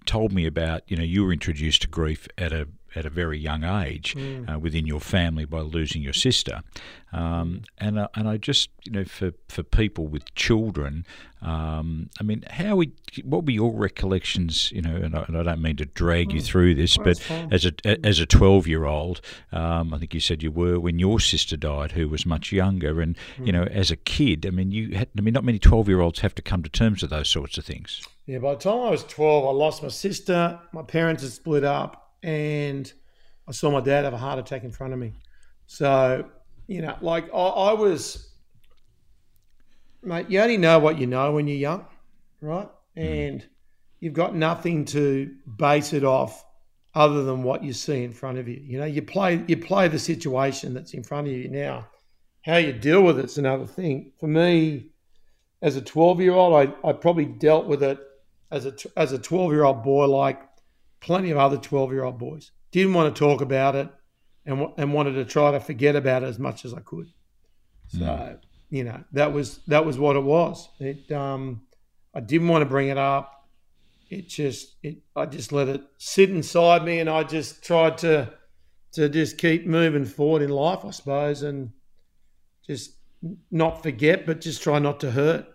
told 0.08 0.32
me 0.32 0.46
about 0.46 0.82
you 0.88 0.98
know 0.98 1.04
you 1.04 1.24
were 1.24 1.34
introduced 1.34 1.84
to 1.84 1.88
grief 1.88 2.28
at 2.38 2.52
a 2.52 2.68
at 2.98 3.06
a 3.06 3.10
very 3.10 3.38
young 3.38 3.64
age 3.64 4.16
mm. 4.16 4.54
uh, 4.54 4.60
within 4.60 4.86
your 4.88 5.00
family 5.00 5.46
by 5.46 5.62
losing 5.62 6.02
your 6.02 6.14
sister. 6.14 6.64
Um, 7.14 7.62
and 7.78 7.98
uh, 7.98 8.10
and 8.16 8.28
I 8.28 8.36
just 8.36 8.70
you 8.84 8.92
know 8.92 9.06
for, 9.06 9.32
for 9.48 9.64
people 9.64 10.08
with 10.08 10.34
children, 10.36 11.06
um, 11.42 12.10
I 12.20 12.24
mean, 12.24 12.44
how 12.50 12.76
we 12.76 12.92
what 13.24 13.46
were 13.46 13.52
your 13.52 13.72
recollections? 13.72 14.72
You 14.74 14.82
know, 14.82 14.96
and 14.96 15.16
I, 15.16 15.24
and 15.28 15.38
I 15.38 15.44
don't 15.44 15.62
mean 15.62 15.78
to 15.78 15.86
drag 15.86 16.34
you 16.34 16.42
mm. 16.42 16.46
through 16.46 16.76
this, 16.76 16.98
but 16.98 17.20
as 17.50 17.66
a 17.66 18.06
as 18.06 18.20
a 18.20 18.26
twelve 18.26 18.68
year 18.68 18.84
old, 18.84 19.22
um, 19.54 19.94
I 19.94 20.00
think 20.00 20.14
you 20.14 20.20
said 20.20 20.44
you 20.44 20.52
were 20.52 20.82
when 20.82 21.00
your 21.00 21.22
sister 21.22 21.56
died, 21.56 21.94
who 21.94 22.10
was 22.10 22.26
much 22.26 22.52
younger, 22.52 23.00
and 23.00 23.16
you 23.42 23.54
know, 23.54 23.64
mm. 23.64 23.72
as 23.72 23.90
a 23.90 23.96
kid, 23.96 24.46
I 24.46 24.50
mean, 24.50 24.72
you 24.72 24.98
had, 24.98 25.08
I 25.18 25.22
mean, 25.22 25.34
not 25.34 25.46
many 25.46 25.60
twelve 25.60 25.88
year 25.88 26.02
olds 26.02 26.20
have 26.20 26.36
to 26.36 26.42
come 26.42 26.62
to 26.64 26.70
terms 26.70 27.02
with 27.02 27.12
those 27.12 27.30
sorts 27.30 27.58
of 27.58 27.64
things. 27.64 28.02
Yeah, 28.26 28.40
by 28.40 28.56
the 28.56 28.60
time 28.60 28.82
I 28.82 28.90
was 28.90 29.06
twelve, 29.06 29.46
I 29.46 29.52
lost 29.52 29.82
my 29.82 29.90
sister. 29.90 30.60
My 30.74 30.84
parents 30.84 31.24
had 31.24 31.32
split 31.32 31.64
up 31.64 32.07
and 32.24 32.92
I 33.48 33.52
saw 33.52 33.72
my 33.72 33.82
dad 33.82 34.06
have 34.06 34.14
a 34.14 34.18
heart 34.18 34.40
attack 34.40 34.64
in 34.64 34.72
front 34.72 34.94
of 34.94 35.00
me. 35.00 35.14
So, 35.68 36.26
you 36.68 36.82
know, 36.82 36.98
like 37.02 37.34
I, 37.34 37.38
I 37.38 37.74
was, 37.74 38.30
mate, 40.04 40.30
you 40.30 40.40
only 40.42 40.58
know 40.58 40.80
what 40.80 40.98
you 40.98 41.08
know 41.08 41.32
when 41.34 41.48
you're 41.48 41.58
young, 41.58 41.86
right? 42.42 42.70
Mm. 42.98 43.28
And 43.30 43.48
you've 44.00 44.14
got 44.14 44.36
nothing 44.36 44.86
to 44.86 45.34
base 45.58 45.94
it 45.94 46.04
off 46.04 46.46
other 46.96 47.24
than 47.24 47.44
what 47.44 47.64
you 47.64 47.74
see 47.74 48.04
in 48.04 48.12
front 48.12 48.38
of 48.38 48.48
you. 48.48 48.60
You 48.64 48.80
know, 48.80 48.86
you 48.86 49.02
play 49.02 49.44
you 49.48 49.58
play 49.58 49.88
the 49.88 50.00
situation 50.00 50.74
that's 50.74 50.94
in 50.94 51.04
front 51.04 51.28
of 51.28 51.34
you 51.34 51.48
now. 51.50 51.88
How 52.44 52.58
you 52.58 52.74
deal 52.74 53.04
with 53.04 53.20
it's 53.20 53.38
another 53.38 53.66
thing. 53.66 54.14
For 54.20 54.28
me, 54.28 54.88
as 55.62 55.76
a 55.76 55.82
12 55.82 56.22
year 56.22 56.34
old, 56.34 56.56
I, 56.56 56.88
I 56.88 56.94
probably 56.94 57.26
dealt 57.26 57.68
with 57.68 57.84
it 57.84 58.00
as 58.52 58.66
a 58.66 58.74
as 58.96 59.12
a 59.12 59.20
12 59.20 59.52
year 59.52 59.64
old 59.64 59.84
boy 59.84 60.08
like 60.08 60.42
plenty 61.00 61.32
of 61.32 61.38
other 61.38 61.58
12 61.58 61.92
year 61.92 62.04
old 62.04 62.18
boys. 62.18 62.52
Didn't 62.72 62.94
want 62.94 63.14
to 63.14 63.20
talk 63.20 63.42
about 63.42 63.76
it 63.76 63.90
and, 64.46 64.68
and 64.78 64.94
wanted 64.94 65.14
to 65.14 65.26
try 65.26 65.52
to 65.52 65.60
forget 65.60 65.96
about 65.96 66.24
it 66.24 66.28
as 66.28 66.40
much 66.40 66.66
as 66.66 66.74
I 66.74 66.80
could. 66.80 67.08
So, 67.88 68.38
you 68.70 68.84
know, 68.84 69.04
that 69.14 69.32
was, 69.32 69.60
that 69.68 69.86
was 69.86 69.98
what 69.98 70.16
it 70.16 70.24
was. 70.24 70.68
It, 70.80 71.12
um, 71.12 71.62
I 72.14 72.20
didn't 72.20 72.48
want 72.48 72.64
to 72.64 72.66
bring 72.66 72.90
it 72.90 72.98
up. 72.98 73.48
It 74.10 74.28
just, 74.28 74.76
it, 74.84 74.98
I 75.16 75.26
just 75.26 75.52
let 75.52 75.68
it 75.68 75.82
sit 75.98 76.30
inside 76.30 76.84
me 76.84 77.00
and 77.00 77.10
I 77.10 77.24
just 77.24 77.64
tried 77.64 77.98
to, 78.00 78.34
to 78.94 79.10
just 79.10 79.38
keep 79.38 79.66
moving 79.66 80.06
forward 80.06 80.42
in 80.42 80.50
life, 80.50 80.86
I 80.86 80.92
suppose, 80.92 81.44
and 81.44 81.72
just 82.66 82.94
not 83.52 83.84
forget, 83.84 84.26
but 84.26 84.42
just 84.42 84.62
try 84.62 84.80
not 84.80 85.00
to 85.02 85.12
hurt, 85.12 85.46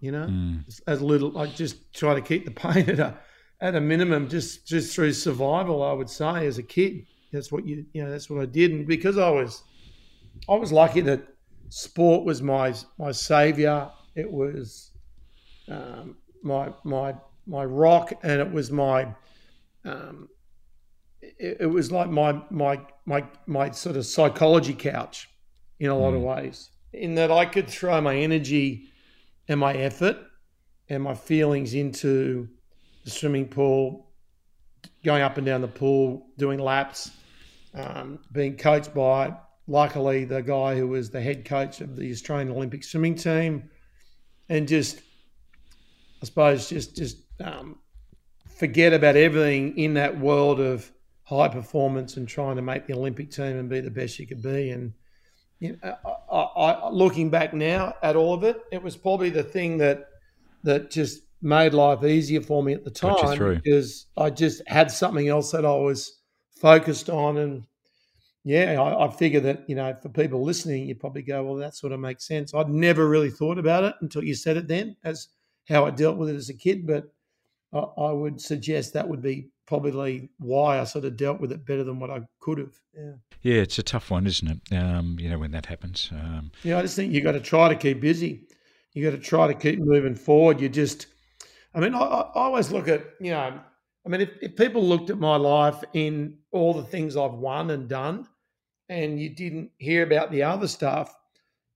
you 0.00 0.12
know, 0.12 0.26
mm. 0.26 0.80
as 0.86 1.02
little, 1.02 1.36
I 1.38 1.46
just 1.46 1.92
try 1.92 2.14
to 2.14 2.20
keep 2.20 2.44
the 2.44 2.50
pain 2.50 2.88
at 2.90 2.98
a, 2.98 3.18
at 3.60 3.74
a 3.74 3.80
minimum, 3.80 4.28
just 4.28 4.66
just 4.66 4.94
through 4.94 5.12
survival, 5.12 5.82
I 5.82 5.92
would 5.92 6.10
say 6.10 6.46
as 6.46 6.58
a 6.58 6.62
kid. 6.62 7.06
That's 7.32 7.52
what 7.52 7.66
you 7.66 7.84
you 7.92 8.04
know. 8.04 8.10
That's 8.10 8.30
what 8.30 8.40
I 8.40 8.46
did, 8.46 8.70
and 8.70 8.86
because 8.86 9.18
I 9.18 9.30
was, 9.30 9.62
I 10.48 10.54
was 10.54 10.72
lucky 10.72 11.00
that 11.02 11.22
sport 11.68 12.24
was 12.24 12.40
my 12.42 12.74
my 12.98 13.12
savior. 13.12 13.90
It 14.14 14.30
was 14.30 14.92
um, 15.68 16.16
my 16.42 16.70
my 16.84 17.14
my 17.46 17.64
rock, 17.64 18.12
and 18.22 18.40
it 18.40 18.50
was 18.50 18.70
my 18.70 19.08
um, 19.84 20.28
it, 21.20 21.58
it, 21.60 21.66
was 21.66 21.90
like 21.90 22.10
my 22.10 22.40
my 22.50 22.80
my 23.06 23.24
my 23.46 23.70
sort 23.70 23.96
of 23.96 24.06
psychology 24.06 24.74
couch 24.74 25.28
in 25.80 25.90
a 25.90 25.96
lot 25.96 26.12
mm. 26.12 26.16
of 26.16 26.22
ways. 26.22 26.70
In 26.92 27.14
that 27.16 27.30
I 27.30 27.44
could 27.44 27.68
throw 27.68 28.00
my 28.00 28.16
energy 28.16 28.88
and 29.48 29.60
my 29.60 29.74
effort 29.74 30.16
and 30.88 31.02
my 31.02 31.14
feelings 31.14 31.74
into 31.74 32.48
the 33.08 33.14
swimming 33.18 33.48
pool, 33.48 34.10
going 35.02 35.22
up 35.22 35.38
and 35.38 35.46
down 35.46 35.62
the 35.62 35.68
pool, 35.68 36.26
doing 36.36 36.58
laps, 36.58 37.10
um, 37.74 38.18
being 38.32 38.56
coached 38.56 38.94
by, 38.94 39.34
luckily, 39.66 40.24
the 40.24 40.42
guy 40.42 40.76
who 40.76 40.86
was 40.86 41.08
the 41.10 41.20
head 41.20 41.44
coach 41.44 41.80
of 41.80 41.96
the 41.96 42.10
Australian 42.10 42.50
Olympic 42.50 42.84
swimming 42.84 43.14
team, 43.14 43.70
and 44.50 44.68
just, 44.68 45.00
I 46.22 46.26
suppose, 46.26 46.68
just 46.68 46.96
just 46.96 47.18
um, 47.42 47.78
forget 48.56 48.92
about 48.92 49.16
everything 49.16 49.78
in 49.78 49.94
that 49.94 50.18
world 50.18 50.60
of 50.60 50.90
high 51.24 51.48
performance 51.48 52.16
and 52.16 52.28
trying 52.28 52.56
to 52.56 52.62
make 52.62 52.86
the 52.86 52.94
Olympic 52.94 53.30
team 53.30 53.58
and 53.58 53.68
be 53.68 53.80
the 53.80 53.90
best 53.90 54.18
you 54.18 54.26
could 54.26 54.42
be. 54.42 54.70
And 54.70 54.92
you 55.60 55.78
know, 55.82 55.96
I, 56.30 56.40
I, 56.40 56.90
looking 56.90 57.30
back 57.30 57.54
now 57.54 57.94
at 58.02 58.16
all 58.16 58.34
of 58.34 58.44
it, 58.44 58.60
it 58.70 58.82
was 58.82 58.96
probably 58.96 59.30
the 59.30 59.42
thing 59.42 59.78
that 59.78 60.08
that 60.64 60.90
just 60.90 61.22
made 61.40 61.74
life 61.74 62.02
easier 62.04 62.40
for 62.40 62.62
me 62.62 62.72
at 62.72 62.84
the 62.84 62.90
time 62.90 63.60
because 63.62 64.06
I 64.16 64.30
just 64.30 64.62
had 64.66 64.90
something 64.90 65.28
else 65.28 65.52
that 65.52 65.64
I 65.64 65.76
was 65.76 66.20
focused 66.60 67.08
on. 67.08 67.36
And 67.38 67.62
yeah, 68.44 68.80
I, 68.80 69.06
I 69.06 69.10
figure 69.10 69.40
that, 69.40 69.68
you 69.68 69.76
know, 69.76 69.94
for 70.02 70.08
people 70.08 70.42
listening, 70.42 70.86
you 70.86 70.94
probably 70.94 71.22
go, 71.22 71.44
well, 71.44 71.56
that 71.56 71.76
sort 71.76 71.92
of 71.92 72.00
makes 72.00 72.26
sense. 72.26 72.54
I'd 72.54 72.68
never 72.68 73.08
really 73.08 73.30
thought 73.30 73.58
about 73.58 73.84
it 73.84 73.94
until 74.00 74.24
you 74.24 74.34
said 74.34 74.56
it 74.56 74.68
then 74.68 74.96
as 75.04 75.28
how 75.68 75.86
I 75.86 75.90
dealt 75.90 76.16
with 76.16 76.30
it 76.30 76.36
as 76.36 76.48
a 76.48 76.54
kid. 76.54 76.86
But 76.86 77.04
I, 77.72 77.78
I 77.78 78.12
would 78.12 78.40
suggest 78.40 78.94
that 78.94 79.08
would 79.08 79.22
be 79.22 79.50
probably 79.66 80.30
why 80.38 80.80
I 80.80 80.84
sort 80.84 81.04
of 81.04 81.16
dealt 81.16 81.40
with 81.40 81.52
it 81.52 81.66
better 81.66 81.84
than 81.84 82.00
what 82.00 82.10
I 82.10 82.20
could 82.40 82.58
have. 82.58 82.74
Yeah. 82.96 83.12
Yeah, 83.42 83.62
it's 83.62 83.78
a 83.78 83.82
tough 83.84 84.10
one, 84.10 84.26
isn't 84.26 84.48
it? 84.48 84.74
Um, 84.74 85.16
you 85.20 85.28
know, 85.28 85.38
when 85.38 85.52
that 85.52 85.66
happens. 85.66 86.10
Um, 86.10 86.50
yeah, 86.64 86.78
I 86.78 86.82
just 86.82 86.96
think 86.96 87.12
you 87.12 87.20
got 87.20 87.32
to 87.32 87.40
try 87.40 87.68
to 87.68 87.76
keep 87.76 88.00
busy. 88.00 88.48
You 88.94 89.08
got 89.08 89.16
to 89.16 89.22
try 89.22 89.46
to 89.46 89.54
keep 89.54 89.78
moving 89.78 90.16
forward. 90.16 90.60
You 90.60 90.68
just, 90.68 91.06
I 91.74 91.80
mean, 91.80 91.94
I, 91.94 91.98
I 91.98 92.30
always 92.34 92.70
look 92.70 92.88
at, 92.88 93.04
you 93.20 93.30
know, 93.30 93.60
I 94.06 94.08
mean, 94.08 94.22
if, 94.22 94.30
if 94.40 94.56
people 94.56 94.82
looked 94.82 95.10
at 95.10 95.18
my 95.18 95.36
life 95.36 95.82
in 95.92 96.38
all 96.50 96.72
the 96.74 96.84
things 96.84 97.16
I've 97.16 97.34
won 97.34 97.70
and 97.70 97.88
done, 97.88 98.26
and 98.88 99.20
you 99.20 99.28
didn't 99.28 99.70
hear 99.78 100.02
about 100.02 100.30
the 100.30 100.42
other 100.44 100.66
stuff, 100.66 101.14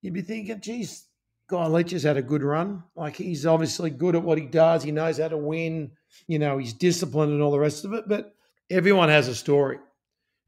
you'd 0.01 0.15
be 0.15 0.23
thinking, 0.23 0.61
geez, 0.61 1.07
Guy 1.49 1.67
Leech 1.67 1.91
has 1.91 2.05
had 2.05 2.17
a 2.17 2.23
good 2.23 2.43
run. 2.43 2.83
Like 2.97 3.17
he's 3.17 3.45
obviously 3.45 3.91
good 3.91 4.17
at 4.17 4.23
what 4.23 4.39
he 4.39 4.47
does. 4.47 4.83
He 4.83 4.93
knows 4.93 5.19
how 5.19 5.29
to 5.29 5.37
win. 5.37 5.91
You 6.27 6.39
know, 6.39 6.57
he's 6.57 6.73
disciplined 6.73 7.33
and 7.33 7.43
all 7.43 7.51
the 7.51 7.59
rest 7.59 7.85
of 7.85 7.93
it. 7.93 8.09
But 8.09 8.35
everyone 8.71 9.11
has 9.11 9.29
a 9.29 9.35
story 9.35 9.79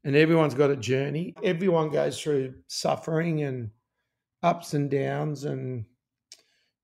and 0.03 0.15
everyone's 0.15 0.55
got 0.55 0.71
a 0.71 0.75
journey. 0.75 1.35
Everyone 1.43 1.91
goes 1.91 2.19
through 2.19 2.55
suffering 2.67 3.43
and 3.43 3.69
ups 4.41 4.73
and 4.73 4.89
downs 4.89 5.43
and 5.43 5.85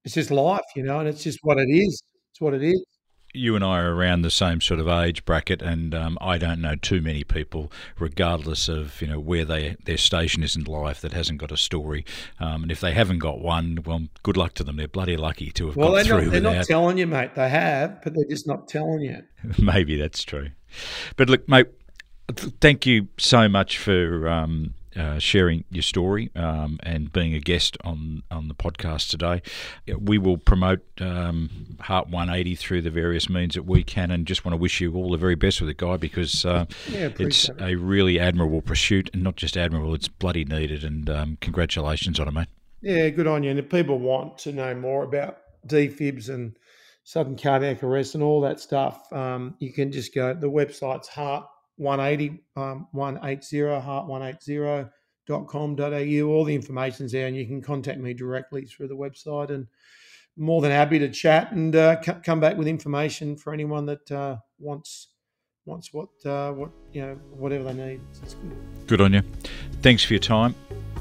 it's 0.03 0.14
just 0.14 0.32
life, 0.32 0.62
you 0.76 0.84
know, 0.84 0.99
and 0.99 1.07
it's 1.07 1.24
just 1.24 1.39
what 1.41 1.57
it 1.57 1.70
is. 1.70 2.03
What 2.41 2.53
it 2.53 2.63
is 2.63 2.83
you 3.33 3.55
and 3.55 3.63
I 3.63 3.79
are 3.79 3.95
around 3.95 4.21
the 4.21 4.31
same 4.31 4.61
sort 4.61 4.79
of 4.79 4.87
age 4.87 5.23
bracket, 5.25 5.61
and 5.61 5.95
um, 5.95 6.17
I 6.19 6.37
don't 6.37 6.61
know 6.61 6.75
too 6.75 7.01
many 7.01 7.23
people, 7.23 7.71
regardless 7.97 8.67
of 8.67 9.01
you 9.01 9.07
know 9.07 9.19
where 9.19 9.45
they 9.45 9.77
their 9.85 9.97
station 9.97 10.43
is 10.43 10.55
in 10.55 10.63
life, 10.63 11.01
that 11.01 11.13
hasn't 11.13 11.39
got 11.39 11.51
a 11.51 11.57
story. 11.57 12.05
Um, 12.39 12.63
and 12.63 12.71
if 12.71 12.81
they 12.81 12.91
haven't 12.93 13.19
got 13.19 13.39
one, 13.39 13.79
well, 13.85 14.07
good 14.23 14.37
luck 14.37 14.53
to 14.55 14.63
them. 14.63 14.77
They're 14.77 14.87
bloody 14.87 15.17
lucky 15.17 15.51
to 15.51 15.67
have 15.67 15.75
well, 15.75 15.89
got 15.89 15.95
they're 15.95 16.03
through. 16.03 16.25
Not, 16.25 16.31
they're 16.31 16.41
without... 16.41 16.55
not 16.55 16.65
telling 16.67 16.97
you, 16.97 17.07
mate. 17.07 17.35
They 17.35 17.49
have, 17.49 18.01
but 18.03 18.13
they're 18.13 18.29
just 18.29 18.47
not 18.47 18.67
telling 18.67 19.01
you. 19.01 19.23
Maybe 19.57 19.97
that's 19.97 20.23
true. 20.23 20.49
But 21.15 21.29
look, 21.29 21.47
mate, 21.47 21.67
thank 22.35 22.85
you 22.85 23.07
so 23.17 23.47
much 23.47 23.77
for. 23.77 24.27
Um, 24.27 24.73
uh, 24.95 25.19
sharing 25.19 25.63
your 25.69 25.81
story 25.81 26.31
um, 26.35 26.79
and 26.83 27.11
being 27.11 27.33
a 27.33 27.39
guest 27.39 27.77
on, 27.83 28.23
on 28.29 28.47
the 28.47 28.53
podcast 28.53 29.09
today. 29.09 29.41
We 29.97 30.17
will 30.17 30.37
promote 30.37 30.81
um, 30.99 31.77
Heart 31.79 32.09
180 32.09 32.55
through 32.55 32.81
the 32.81 32.89
various 32.89 33.29
means 33.29 33.55
that 33.55 33.63
we 33.63 33.83
can, 33.83 34.11
and 34.11 34.25
just 34.25 34.45
want 34.45 34.53
to 34.53 34.57
wish 34.57 34.81
you 34.81 34.93
all 34.95 35.11
the 35.11 35.17
very 35.17 35.35
best 35.35 35.61
with 35.61 35.69
it, 35.69 35.77
Guy, 35.77 35.97
because 35.97 36.45
uh, 36.45 36.65
yeah, 36.89 37.09
it's 37.19 37.49
it. 37.49 37.55
a 37.59 37.75
really 37.75 38.19
admirable 38.19 38.61
pursuit, 38.61 39.09
and 39.13 39.23
not 39.23 39.35
just 39.35 39.57
admirable, 39.57 39.93
it's 39.93 40.07
bloody 40.07 40.45
needed. 40.45 40.83
And 40.83 41.09
um, 41.09 41.37
congratulations 41.41 42.19
on 42.19 42.27
it, 42.27 42.31
mate. 42.31 42.47
Yeah, 42.81 43.09
good 43.09 43.27
on 43.27 43.43
you. 43.43 43.51
And 43.51 43.59
if 43.59 43.69
people 43.69 43.99
want 43.99 44.39
to 44.39 44.51
know 44.51 44.73
more 44.73 45.03
about 45.03 45.37
defibs 45.67 46.29
and 46.29 46.55
sudden 47.03 47.35
cardiac 47.35 47.83
arrest 47.83 48.15
and 48.15 48.23
all 48.23 48.41
that 48.41 48.59
stuff, 48.59 49.11
um, 49.13 49.55
you 49.59 49.71
can 49.71 49.91
just 49.91 50.13
go. 50.13 50.33
The 50.33 50.49
website's 50.49 51.07
Heart 51.07 51.45
180, 51.78 52.43
um, 52.55 52.88
180, 52.91 53.57
heart180.com.au. 53.57 56.28
All 56.28 56.43
the 56.43 56.55
information's 56.55 57.11
there, 57.11 57.28
and 57.28 57.36
you 57.36 57.45
can 57.45 57.61
contact 57.61 57.99
me 57.99 58.13
directly 58.13 58.65
through 58.65 58.88
the 58.88 58.95
website. 58.95 59.49
And 59.49 59.67
more 60.38 60.61
than 60.61 60.72
happy 60.72 60.99
to 60.99 61.09
chat 61.09 61.51
and 61.51 61.76
uh, 61.76 62.01
c- 62.01 62.13
come 62.24 62.39
back 62.39 62.57
with 62.57 62.67
information 62.67 63.36
for 63.36 63.53
anyone 63.53 63.86
that 63.86 64.11
uh, 64.11 64.38
wants 64.59 65.09
wants 65.65 65.93
what 65.93 66.09
uh, 66.26 66.51
what 66.51 66.72
you 66.93 67.01
know 67.01 67.15
whatever 67.32 67.65
they 67.65 67.74
need. 67.74 68.01
So 68.13 68.38
good. 68.38 68.88
good 68.88 69.01
on 69.01 69.13
you. 69.13 69.22
Thanks 69.82 70.03
for 70.03 70.13
your 70.13 70.22
time. 70.22 70.55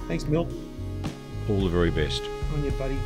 Thanks, 0.08 0.24
Milt. 0.24 0.48
All 1.48 1.60
the 1.60 1.68
very 1.68 1.90
best. 1.90 2.22
On 2.54 2.64
you, 2.64 2.70
buddy. 2.72 2.96